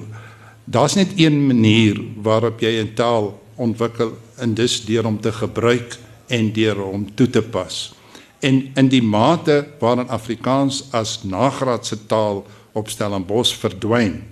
daar's 0.64 0.97
net 0.99 1.14
een 1.17 1.39
manier 1.47 2.01
waarop 2.23 2.61
jy 2.61 2.83
'n 2.83 2.95
taal 2.95 3.35
ontwikkel 3.57 4.17
en 4.37 4.55
dis 4.55 4.85
deur 4.85 5.07
om 5.07 5.21
te 5.21 5.33
gebruik 5.33 5.99
en 6.27 6.53
deur 6.53 6.77
hom 6.77 7.07
toe 7.14 7.31
te 7.31 7.43
pas. 7.43 7.95
En 8.41 8.71
in 8.75 8.89
die 8.89 9.03
mate 9.03 9.67
waarin 9.81 10.09
Afrikaans 10.09 10.89
as 10.93 11.23
nagraadse 11.25 12.07
taal 12.07 12.47
op 12.73 12.89
Stellenbosch 12.89 13.55
verdwyn. 13.57 14.23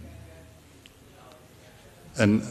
En 2.15 2.43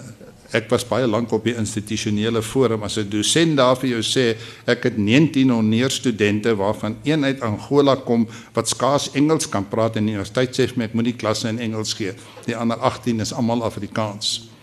ek 0.53 0.69
was 0.69 0.85
baie 0.87 1.07
lank 1.07 1.31
op 1.33 1.43
die 1.43 1.55
institusionele 1.57 2.41
forum 2.41 2.83
as 2.83 2.97
'n 2.97 3.09
dosent 3.09 3.57
daar 3.57 3.75
vir 3.75 3.89
jou 3.89 4.03
sê 4.03 4.37
ek 4.65 4.83
het 4.83 4.97
19 4.97 5.51
oneer 5.51 5.91
studente 5.91 6.55
waarvan 6.55 6.97
een 7.03 7.25
uit 7.25 7.41
Angola 7.41 7.95
kom 7.95 8.27
wat 8.53 8.69
skaars 8.69 9.11
Engels 9.13 9.49
kan 9.49 9.67
praat 9.67 9.95
in 9.95 10.05
die 10.05 10.13
universiteit 10.13 10.55
sê 10.55 10.67
vir 10.67 10.77
my 10.77 10.85
ek 10.85 10.93
moet 10.93 11.05
die 11.05 11.17
klasse 11.17 11.49
in 11.49 11.59
Engels 11.59 11.93
gee. 11.93 12.13
Die 12.45 12.55
ander 12.55 12.77
18 12.77 13.19
is 13.19 13.33
almal 13.33 13.63
Afrikaans 13.63 14.53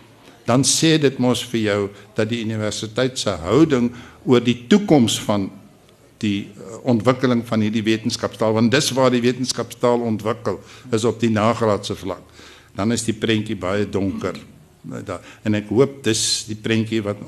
dan 0.50 0.64
sê 0.66 0.96
dit 0.98 1.18
mos 1.22 1.42
vir 1.52 1.60
jou 1.60 1.80
dat 2.18 2.28
die 2.30 2.42
universiteit 2.42 3.18
se 3.18 3.30
houding 3.44 3.90
oor 4.26 4.42
die 4.42 4.66
toekoms 4.70 5.20
van 5.26 5.48
die 6.20 6.50
eh, 6.50 6.78
ontwikkeling 6.90 7.44
van 7.46 7.64
hierdie 7.64 7.84
wetenskapstaal 7.86 8.56
want 8.56 8.72
dis 8.74 8.90
waar 8.96 9.12
die 9.14 9.22
wetenskapstaal 9.24 10.02
ontwikkel 10.10 10.60
is 10.96 11.06
op 11.08 11.20
die 11.22 11.32
nagraadse 11.32 11.96
vlak. 11.96 12.24
Dan 12.76 12.92
is 12.92 13.04
die 13.06 13.16
prentjie 13.16 13.56
baie 13.58 13.86
donker. 13.88 14.36
En 15.42 15.54
ek 15.54 15.68
hoop 15.68 16.04
dis 16.04 16.44
die 16.48 16.56
prentjie 16.56 17.02
wat 17.02 17.20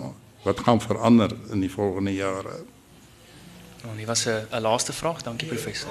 wat 0.42 0.58
gaan 0.66 0.80
verander 0.82 1.30
in 1.54 1.60
die 1.62 1.70
volgende 1.70 2.14
jare. 2.14 2.56
Nou, 3.82 3.96
dit 3.96 4.06
was 4.06 4.26
'n 4.26 4.60
laaste 4.60 4.92
vraag. 4.92 5.22
Dankie 5.22 5.48
professor. 5.48 5.90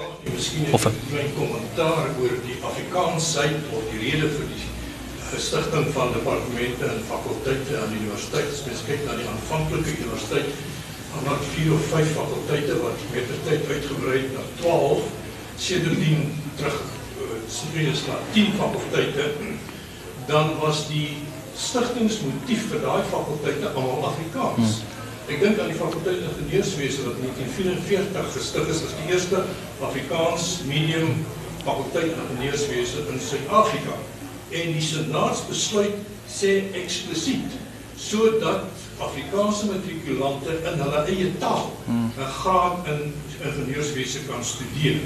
Of 0.72 0.84
'n 0.86 0.94
klein 1.08 1.32
kommentaar 1.34 2.08
oor 2.20 2.36
die 2.44 2.58
Afrikaansheid 2.60 3.56
of 3.70 3.82
die 3.90 4.10
rede 4.10 4.28
vir 4.28 4.46
die 4.46 4.64
gestigting 5.32 5.86
van 5.92 6.12
departemente 6.12 6.84
en 6.84 7.00
fakulteite 7.08 7.78
aan 7.80 7.88
die 7.88 8.00
universiteit. 8.00 8.52
As 8.52 8.64
mens 8.64 8.84
kyk 8.86 9.04
na 9.04 9.16
die 9.16 9.28
aanvanklike 9.28 9.90
universiteit, 9.98 10.50
dan 11.12 11.32
het 11.32 11.44
vier 11.54 11.72
of 11.72 11.84
vyf 11.92 12.12
fakulteite 12.12 12.82
wat 12.82 12.98
met 13.12 13.26
die 13.28 13.40
tyd 13.48 13.70
uitgebrei 13.70 14.18
het 14.18 14.32
na 14.32 14.44
12, 14.60 15.02
sedertdien 15.56 16.32
terug 16.56 16.82
serius 17.48 18.06
na 18.06 18.16
10 18.32 18.52
fakulteite. 18.52 19.30
Dan 20.26 20.58
was 20.58 20.88
die 20.88 21.16
stigtingsmotief 21.58 22.68
vir 22.70 22.80
daai 22.84 23.02
fakulteite 23.10 23.72
almal 23.74 24.08
Afrikaans. 24.10 24.80
Hmm. 24.80 25.00
Ek 25.32 25.40
dink 25.40 25.60
aan 25.62 25.70
die 25.70 25.78
fakulteit 25.78 26.24
ingenieurswese 26.26 27.04
wat 27.06 27.20
in 27.20 27.28
1944 27.30 28.32
gestig 28.36 28.70
is 28.74 28.82
as 28.88 28.94
die 28.98 29.12
eerste 29.14 29.44
Afrikaans 29.80 30.48
medium 30.66 31.24
fakulteit 31.62 32.16
ingenieurswese 32.16 33.04
in 33.12 33.20
Suid-Afrika 33.22 33.98
en 34.50 34.72
die 34.76 34.84
senaatsbesluit 34.84 36.00
sê 36.28 36.56
eksplisiet 36.82 37.58
sodat 38.02 38.66
Afrikaanse 39.02 39.68
matrikulante 39.70 40.56
in 40.68 40.80
hulle 40.82 41.04
eie 41.10 41.30
taal 41.42 41.70
'n 41.70 41.92
hmm. 41.92 42.10
graad 42.42 42.88
in 42.92 43.12
ingenieurswese 43.42 44.26
kan 44.28 44.44
studeer. 44.44 44.98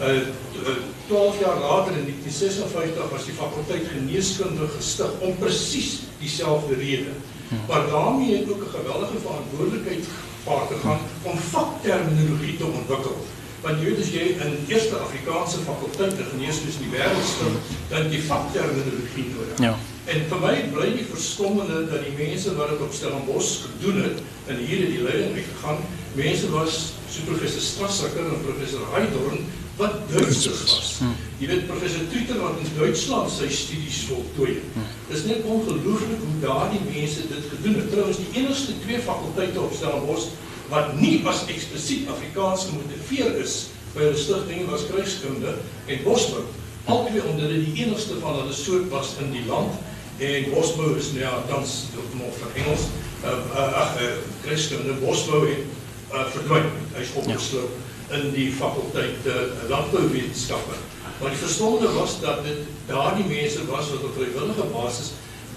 Uh 0.00 0.74
12 1.06 1.40
jaar 1.40 1.58
later 1.60 1.92
in 1.92 2.06
1956 2.08 3.10
was 3.10 3.24
die 3.24 3.34
fakulteit 3.36 3.84
geneeskunde 3.92 4.68
gestig 4.76 5.10
om 5.20 5.36
presies 5.38 5.90
dieselfde 6.18 6.74
rede. 6.74 7.12
Hmm. 7.48 7.58
Maar 7.68 7.86
daarmee 7.86 8.36
het 8.36 8.50
ook 8.50 8.64
'n 8.64 8.76
geweldige 8.78 9.18
verantwoordelikheid 9.26 10.04
gepaard 10.34 10.68
gegaan 10.72 11.00
om 11.22 11.38
vakterminologie 11.38 12.56
te 12.56 12.64
ontwikkel 12.64 13.16
want 13.64 13.80
jy 13.80 13.84
weet 13.88 14.00
as 14.04 14.12
jy 14.12 14.24
in 14.44 14.56
eerste 14.68 14.96
Afrikaanse 15.00 15.62
fakulteit 15.64 16.16
te 16.18 16.24
geneeskunde 16.28 16.74
in 16.76 16.84
die 16.84 16.92
wêreld 16.98 17.28
stel, 17.28 17.54
dan 17.88 18.10
jy 18.12 18.20
vakterminologie 18.28 19.24
nodig. 19.32 19.62
Ja. 19.64 19.72
En 20.12 20.26
vir 20.28 20.42
my 20.42 20.54
bly 20.74 20.88
die 20.98 21.06
verstommende 21.08 21.86
dat 21.88 22.04
die 22.04 22.12
mense 22.18 22.52
wat 22.58 22.74
dit 22.74 22.82
op 22.84 22.92
Stellenbosch 22.92 23.64
gedoen 23.64 24.02
het 24.02 24.20
en 24.52 24.60
hier 24.68 24.84
in 24.84 24.92
die 24.92 25.04
leiding 25.06 25.38
gegaan, 25.38 25.80
mense 26.12 26.50
was 26.52 26.92
so 27.08 27.24
professor 27.30 27.64
Strasser 27.64 28.18
en 28.20 28.44
professor 28.44 28.84
Heidorn 28.92 29.46
wat 29.76 29.94
Duitsers 30.10 30.62
was. 30.70 30.90
Jy 31.38 31.48
weet 31.50 31.66
professor 31.66 32.06
Tuter 32.10 32.38
wat 32.38 32.60
in 32.62 32.70
Duitsland 32.78 33.30
sy 33.32 33.48
studies 33.50 34.04
voltooi. 34.08 34.58
Hm. 34.74 34.88
Dis 35.10 35.24
net 35.26 35.46
ongelooflik 35.50 36.20
hoe 36.22 36.40
daardie 36.44 36.82
mense 36.86 37.26
dit 37.30 37.48
gedoen 37.50 37.78
het. 37.80 37.88
Trouwens 37.90 38.20
die 38.22 38.42
enigste 38.42 38.76
twee 38.84 39.00
fakulteite 39.02 39.60
op 39.60 39.74
Stellenbosch 39.74 40.30
wat 40.70 40.94
nie 41.00 41.16
as 41.28 41.42
eksplisiet 41.52 42.08
Afrikaans 42.08 42.68
gemotiveer 42.70 43.34
is 43.42 43.56
by 43.94 44.06
hulle 44.06 44.18
stigting 44.18 44.68
was 44.70 44.86
kruiskunde 44.90 45.56
en 45.86 46.04
bosbou. 46.06 46.44
Albei 46.90 47.20
omdat 47.24 47.50
dit 47.52 47.66
die 47.66 47.84
enigste 47.84 48.18
van 48.22 48.38
hulle 48.40 48.54
soort 48.54 48.88
was 48.92 49.14
in 49.24 49.34
die 49.34 49.44
land 49.48 49.74
en 50.22 50.50
bosbou 50.54 50.92
is 50.98 51.10
nou 51.14 51.24
ja 51.24 51.34
tans 51.50 51.76
op 51.98 52.14
nog 52.18 52.38
vir 52.38 52.62
Engels 52.62 52.86
uh, 53.24 53.34
uh, 53.34 53.66
ag 53.82 53.98
uh, 54.02 54.12
kruiskunde 54.46 54.94
bosbou 55.02 55.42
het 55.48 55.66
uh, 56.14 56.28
verdwyn. 56.36 56.70
Hy's 56.94 57.14
opgesloop 57.18 57.74
ja. 57.74 57.93
In 58.10 58.32
die 58.34 58.50
fakulteit 58.52 59.26
uh, 59.26 59.34
landbouwetenskappe. 59.68 60.76
Maar 61.20 61.30
die 61.30 61.38
verstonde 61.38 61.92
was 61.92 62.20
dat 62.20 62.42
dit 62.44 62.66
daardie 62.86 63.24
mense 63.24 63.66
was 63.70 63.90
wat 63.90 64.04
op 64.04 64.18
vrywillige 64.18 64.66
basis 64.72 65.12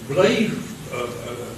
bly 0.06 0.32
uh, 0.48 1.02
uh, 1.02 1.50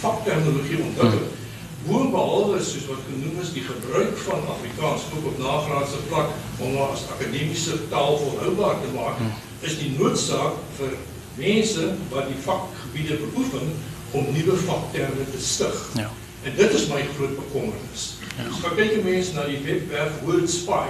vakterminologie 0.00 0.82
ontwikkel. 0.82 1.24
Hmm 1.24 1.42
Boonbehalwe 1.84 2.60
soos 2.64 2.86
wat 2.88 3.02
genoem 3.04 3.40
is 3.42 3.50
die 3.52 3.62
gebruik 3.64 4.16
van 4.24 4.46
Afrikaans 4.48 5.02
ook 5.16 5.26
op 5.28 5.38
nagraadse 5.38 5.98
vlak 6.08 6.30
om 6.64 6.78
as 6.86 7.04
akademiese 7.12 7.76
taal 7.90 8.16
volhoubaar 8.22 8.78
te 8.80 8.92
maak, 8.94 9.20
is 9.60 9.76
die 9.82 9.90
noodsaak 9.98 10.56
vir 10.78 10.94
mense 11.36 11.90
wat 12.14 12.30
die 12.30 12.40
vakgebiede 12.46 13.18
beoefen 13.26 13.74
om 14.16 14.30
nuwe 14.32 14.56
vakterme 14.64 15.28
te 15.34 15.40
stig. 15.44 15.76
Ja. 16.00 16.08
En 16.48 16.56
dit 16.56 16.72
is 16.78 16.88
my 16.88 17.02
groot 17.16 17.36
bekommernis. 17.36 18.06
Ek 18.42 18.74
kyk 18.74 18.96
'n 18.98 19.04
mens 19.04 19.32
na 19.32 19.46
die 19.46 19.60
webwerf 19.62 20.16
WordSpy, 20.26 20.88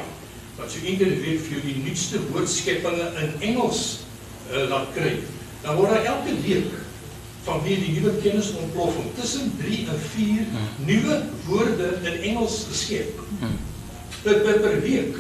wat 0.57 0.71
so 0.71 0.79
een 0.81 0.97
keer 0.97 1.13
die 1.13 1.21
week 1.21 1.43
vir 1.45 1.53
jou 1.59 1.63
die 1.67 1.83
nuutste 1.85 2.21
woordskeppinge 2.31 3.11
in 3.21 3.35
Engels 3.51 4.07
uh, 4.53 4.65
laat 4.71 4.89
kry, 4.97 5.19
dan 5.63 5.77
word 5.77 5.93
daar 5.93 6.09
elke 6.15 6.33
week 6.47 6.73
van 7.45 7.61
wie 7.67 7.77
die 7.77 7.93
nuwe 7.99 8.15
kennis 8.23 8.55
ontploffing 8.57 9.13
tussen 9.21 9.53
3 9.61 9.87
en 9.93 10.01
4 10.01 10.25
hmm. 10.25 10.87
nuwe 10.89 11.23
woorde 11.45 11.91
in 12.03 12.21
Engels 12.31 12.65
geskep. 12.71 13.21
Hmm. 13.41 13.59
Per, 14.23 14.41
per, 14.41 14.61
per 14.65 14.81
week. 14.81 15.19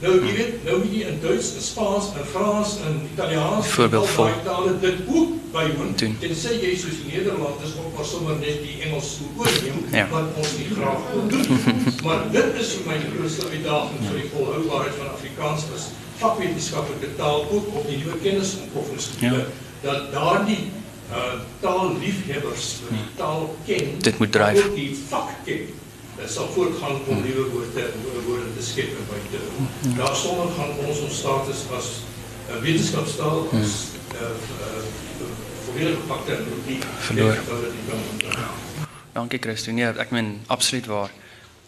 Nou 0.00 0.14
jy 0.16 0.32
weet, 0.32 0.62
nou 0.64 0.78
moet 0.80 0.92
jy 0.96 1.00
in 1.10 1.18
Duits, 1.20 1.50
in 1.58 1.64
Spaans, 1.64 2.06
in 2.16 2.24
Frans, 2.32 2.78
in 2.88 2.94
Italiaans, 3.12 3.66
voorbeeld 3.74 4.08
vol 4.14 4.30
tale 4.46 4.72
dit 4.80 5.02
ook 5.06 5.34
bywoon. 5.52 5.90
En 6.00 6.32
sê 6.42 6.54
jy 6.56 6.70
soos 6.80 7.02
die 7.02 7.10
Nederlanders 7.18 7.74
ook 7.76 7.90
maar 7.96 8.08
sommer 8.08 8.38
net 8.40 8.62
die 8.64 8.78
Engels 8.86 9.10
oorneem 9.36 9.82
ja. 9.92 10.06
wat 10.12 10.30
ons 10.40 10.54
nie 10.56 10.70
graag 10.72 11.04
wil 11.12 11.26
doen. 11.34 11.60
maar 12.06 12.24
dit 12.32 12.60
is 12.62 12.72
vir 12.78 12.88
my 12.88 12.96
die 13.02 13.12
grootste 13.16 13.50
uitdaging 13.52 14.06
vir 14.06 14.16
die 14.22 14.30
volhoubaarheid 14.32 14.96
van 15.02 15.12
Afrikaans 15.18 15.68
is 15.76 15.90
vakwetenskaplike 16.20 17.12
taal 17.20 17.44
ook 17.50 17.68
op 17.80 17.84
die 17.88 18.00
nuwe 18.00 18.16
kennis 18.24 18.54
ontploffingsgebiede 18.64 19.44
ja. 19.44 19.48
dat 19.84 20.08
daardie 20.16 20.62
uh 21.10 21.36
taalliefhebbers 21.60 22.66
die 22.88 23.04
taal 23.18 23.48
ken, 23.66 23.96
dit 23.98 24.18
moet 24.18 24.32
dryf. 24.32 24.64
Ook 24.64 24.74
die 24.78 24.92
vak 25.08 25.32
ken. 25.44 25.64
Dit 26.20 26.30
sal 26.30 26.48
voortgaan 26.54 27.00
om 27.06 27.22
nuwe 27.22 27.44
woorde 27.50 27.88
woorde 28.26 28.54
te 28.56 28.64
skep 28.64 28.90
en 28.98 29.06
buite. 29.08 29.38
Daar 29.96 30.16
sonder 30.16 30.52
gaan 30.56 30.72
ons 30.86 31.00
ons 31.00 31.16
status 31.18 31.60
as 31.78 31.86
'n 32.48 32.56
uh, 32.56 32.60
wetenskapstaal 32.62 33.48
as 33.62 33.72
'n 33.92 34.14
uh, 34.14 34.20
uh, 34.20 35.00
volledige 35.64 36.00
pakterminologie 36.06 36.78
verloor. 36.98 37.38
Dankie 39.12 39.38
Christo. 39.38 39.72
Nee, 39.72 39.86
ek 39.86 40.10
meen 40.10 40.42
absoluut 40.46 40.86
waar. 40.86 41.10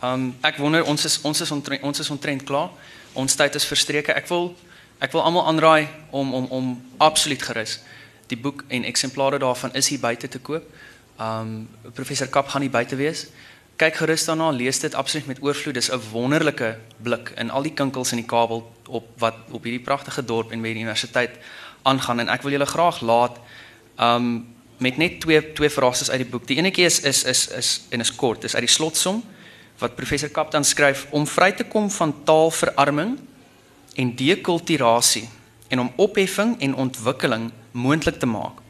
Um 0.03 0.35
ek 0.41 0.57
wonder 0.57 0.85
ons 0.85 1.05
is 1.05 1.21
ons 1.23 1.41
is 1.41 1.51
ontrent, 1.51 1.83
ons 1.83 1.99
is 1.99 2.11
ontrent 2.11 2.43
klaar. 2.43 2.71
Ons 3.13 3.35
tyd 3.35 3.55
is 3.55 3.67
verstreke. 3.67 4.13
Ek 4.13 4.29
wil 4.29 4.55
ek 4.99 5.13
wil 5.13 5.23
almal 5.23 5.47
aanraai 5.47 5.89
om 6.11 6.35
om 6.35 6.47
om 6.51 6.83
absoluut 6.97 7.43
gerus 7.43 7.79
die 8.27 8.39
boek 8.39 8.65
en 8.69 8.85
eksemplare 8.85 9.39
daarvan 9.39 9.75
is 9.75 9.89
hier 9.89 10.01
buite 10.01 10.29
te 10.29 10.39
koop. 10.39 10.67
Um 11.21 11.69
professor 11.93 12.27
Kap 12.27 12.49
gaan 12.49 12.63
hier 12.63 12.71
buite 12.71 12.97
wees. 12.97 13.27
Kyk 13.83 13.97
gerus 13.99 14.23
daarna, 14.29 14.53
lees 14.55 14.79
dit 14.79 14.95
absoluut 14.95 15.27
met 15.27 15.41
oorvloed. 15.43 15.75
Dis 15.75 15.91
'n 15.91 16.01
wonderlike 16.13 16.79
blik 17.03 17.33
in 17.37 17.51
al 17.51 17.63
die 17.63 17.73
kinkels 17.75 18.13
in 18.13 18.17
die 18.17 18.27
kabel 18.27 18.73
op 18.87 19.07
wat 19.19 19.35
op 19.51 19.63
hierdie 19.63 19.83
pragtige 19.83 20.25
dorp 20.25 20.53
en 20.53 20.63
by 20.63 20.69
die 20.69 20.83
universiteit 20.83 21.31
aangaan 21.83 22.21
en 22.21 22.29
ek 22.29 22.43
wil 22.43 22.51
julle 22.51 22.67
graag 22.67 23.01
laat 23.01 23.39
um 23.99 24.55
met 24.79 24.97
net 24.97 25.21
twee 25.21 25.53
twee 25.53 25.71
frases 25.71 26.11
uit 26.11 26.19
die 26.19 26.31
boek. 26.31 26.47
Die 26.47 26.57
enetjie 26.57 26.85
is 26.85 27.01
is 27.01 27.25
is 27.25 27.49
is 27.49 27.81
en 27.91 28.01
is 28.01 28.15
kort. 28.15 28.41
Dis 28.41 28.55
uit 28.55 28.63
die 28.63 28.75
slotsom 28.75 29.23
wat 29.79 29.97
professor 29.97 30.29
Kap 30.29 30.51
dan 30.51 30.65
skryf 30.65 31.07
om 31.11 31.27
vry 31.27 31.53
te 31.53 31.65
kom 31.65 31.91
van 31.91 32.25
taalverarming 32.25 33.19
en 33.95 34.17
dekulturasie 34.17 35.29
en 35.69 35.81
om 35.81 35.93
opheffing 35.97 36.61
en 36.61 36.75
ontwikkeling 36.75 37.51
moontlik 37.71 38.19
te 38.19 38.27
maak 38.27 38.61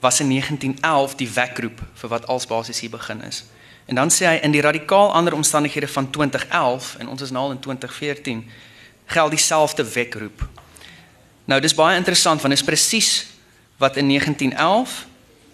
was 0.00 0.20
in 0.20 0.28
1911 0.28 1.14
die 1.14 1.28
wekroep 1.28 1.82
vir 1.94 2.08
wat 2.08 2.26
als 2.26 2.46
basies 2.46 2.80
hier 2.80 2.90
begin 2.90 3.22
is. 3.22 3.44
En 3.86 3.94
dan 3.94 4.10
sê 4.10 4.26
hy 4.26 4.38
in 4.42 4.54
die 4.54 4.60
radikaal 4.60 5.12
ander 5.12 5.34
omstandighede 5.34 5.88
van 5.88 6.10
2011 6.10 6.96
en 6.98 7.08
ons 7.08 7.22
is 7.22 7.30
nou 7.30 7.44
al 7.44 7.50
in 7.50 7.60
2014 7.60 8.50
geld 9.06 9.30
dieselfde 9.30 9.84
wekroep. 9.92 10.48
Nou 11.44 11.60
dis 11.60 11.74
baie 11.74 11.96
interessant 11.96 12.40
want 12.40 12.54
dit 12.54 12.62
is 12.62 12.68
presies 12.68 13.10
wat 13.76 13.96
in 13.96 14.08
1911 14.08 15.06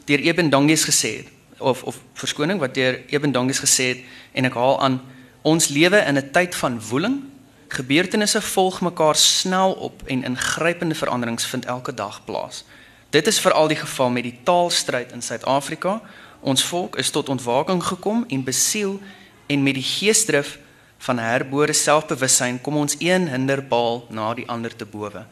deur 0.04 0.18
Eben 0.18 0.50
Dangies 0.50 0.84
gesê 0.84 1.16
het 1.16 1.32
of 1.58 1.82
of 1.82 2.00
verskoning 2.14 2.60
wat 2.60 2.74
deur 2.74 3.00
Eben 3.08 3.32
Dangies 3.32 3.60
gesê 3.64 3.88
het 3.94 4.04
en 4.32 4.44
ek 4.44 4.54
haal 4.54 4.80
aan 4.80 5.00
ons 5.42 5.68
lewe 5.68 5.98
in 5.98 6.16
'n 6.16 6.30
tyd 6.30 6.54
van 6.54 6.80
woeling 6.80 7.22
Gebeurtenisse 7.68 8.42
volg 8.42 8.80
mekaar 8.80 9.16
snel 9.16 9.72
op 9.72 10.02
en 10.06 10.24
ingrypende 10.24 10.94
veranderings 10.94 11.46
vind 11.46 11.64
elke 11.64 11.94
dag 11.94 12.24
plaas. 12.24 12.64
Dit 13.10 13.26
is 13.26 13.40
veral 13.40 13.68
die 13.68 13.76
geval 13.76 14.10
met 14.10 14.22
die 14.22 14.38
taalstryd 14.42 15.12
in 15.12 15.22
Suid-Afrika. 15.22 16.00
Ons 16.40 16.64
volk 16.64 16.96
is 16.96 17.10
tot 17.10 17.28
ontwaking 17.28 17.82
gekom 17.82 18.24
en 18.28 18.44
besiel 18.44 19.00
en 19.46 19.62
met 19.62 19.74
die 19.74 19.82
geesdrif 19.82 20.58
van 20.98 21.18
herbore 21.18 21.72
selfbewussyn 21.72 22.60
kom 22.60 22.76
ons 22.76 22.96
een 22.98 23.28
hinderpaal 23.28 24.06
na 24.10 24.34
die 24.34 24.46
ander 24.48 24.76
te 24.76 24.86
bowe. 24.86 25.26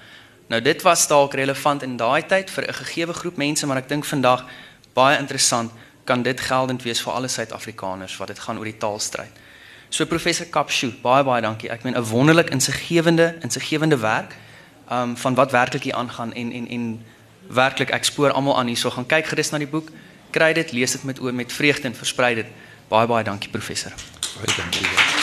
Nou 0.47 0.61
dit 0.63 0.83
was 0.83 1.07
dalk 1.11 1.35
relevant 1.35 1.83
in 1.83 1.97
daai 1.97 2.23
tyd 2.27 2.51
vir 2.51 2.69
'n 2.69 2.75
gegeewe 2.75 3.13
groep 3.13 3.37
mense, 3.37 3.67
maar 3.67 3.77
ek 3.77 3.89
dink 3.89 4.05
vandag 4.05 4.45
baie 4.95 5.19
interessant 5.19 5.73
kan 6.05 6.23
dit 6.23 6.41
geldend 6.41 6.83
wees 6.83 7.01
vir 7.01 7.13
alle 7.13 7.29
Suid-Afrikaners 7.29 8.17
wat 8.17 8.29
dit 8.29 8.39
gaan 8.39 8.59
oor 8.59 8.65
die 8.65 8.79
taalstryd. 8.79 9.33
So 9.91 10.07
professor 10.07 10.47
Kapshu, 10.47 10.93
baie 11.03 11.25
baie 11.25 11.43
dankie. 11.43 11.71
Ek 11.71 11.83
meen 11.83 11.97
'n 11.97 12.05
wonderlik 12.05 12.51
insiggewende 12.51 13.35
insiggewende 13.43 13.99
werk 13.99 14.35
um 14.91 15.17
van 15.17 15.35
wat 15.35 15.51
werklik 15.51 15.83
hier 15.83 15.95
aangaan 15.95 16.33
en 16.33 16.53
en 16.53 16.69
en 16.69 17.05
werklik 17.49 17.91
ek 17.91 18.05
spoor 18.05 18.33
almal 18.33 18.59
aan 18.59 18.67
hierso 18.67 18.91
gaan 18.91 19.07
kyk 19.07 19.27
gerus 19.27 19.51
na 19.51 19.59
die 19.59 19.67
boek, 19.67 19.91
kry 20.37 20.53
dit, 20.57 20.73
lees 20.77 20.97
dit 20.99 21.05
met 21.09 21.21
oor 21.21 21.35
met 21.35 21.53
vreugde 21.53 21.89
en 21.89 21.97
versprei 21.97 22.35
dit. 22.43 22.55
Baie 22.93 23.09
baie 23.11 23.25
dankie 23.25 23.51
professor. 23.51 23.93
Baie 24.37 24.57
dankie. 24.57 25.16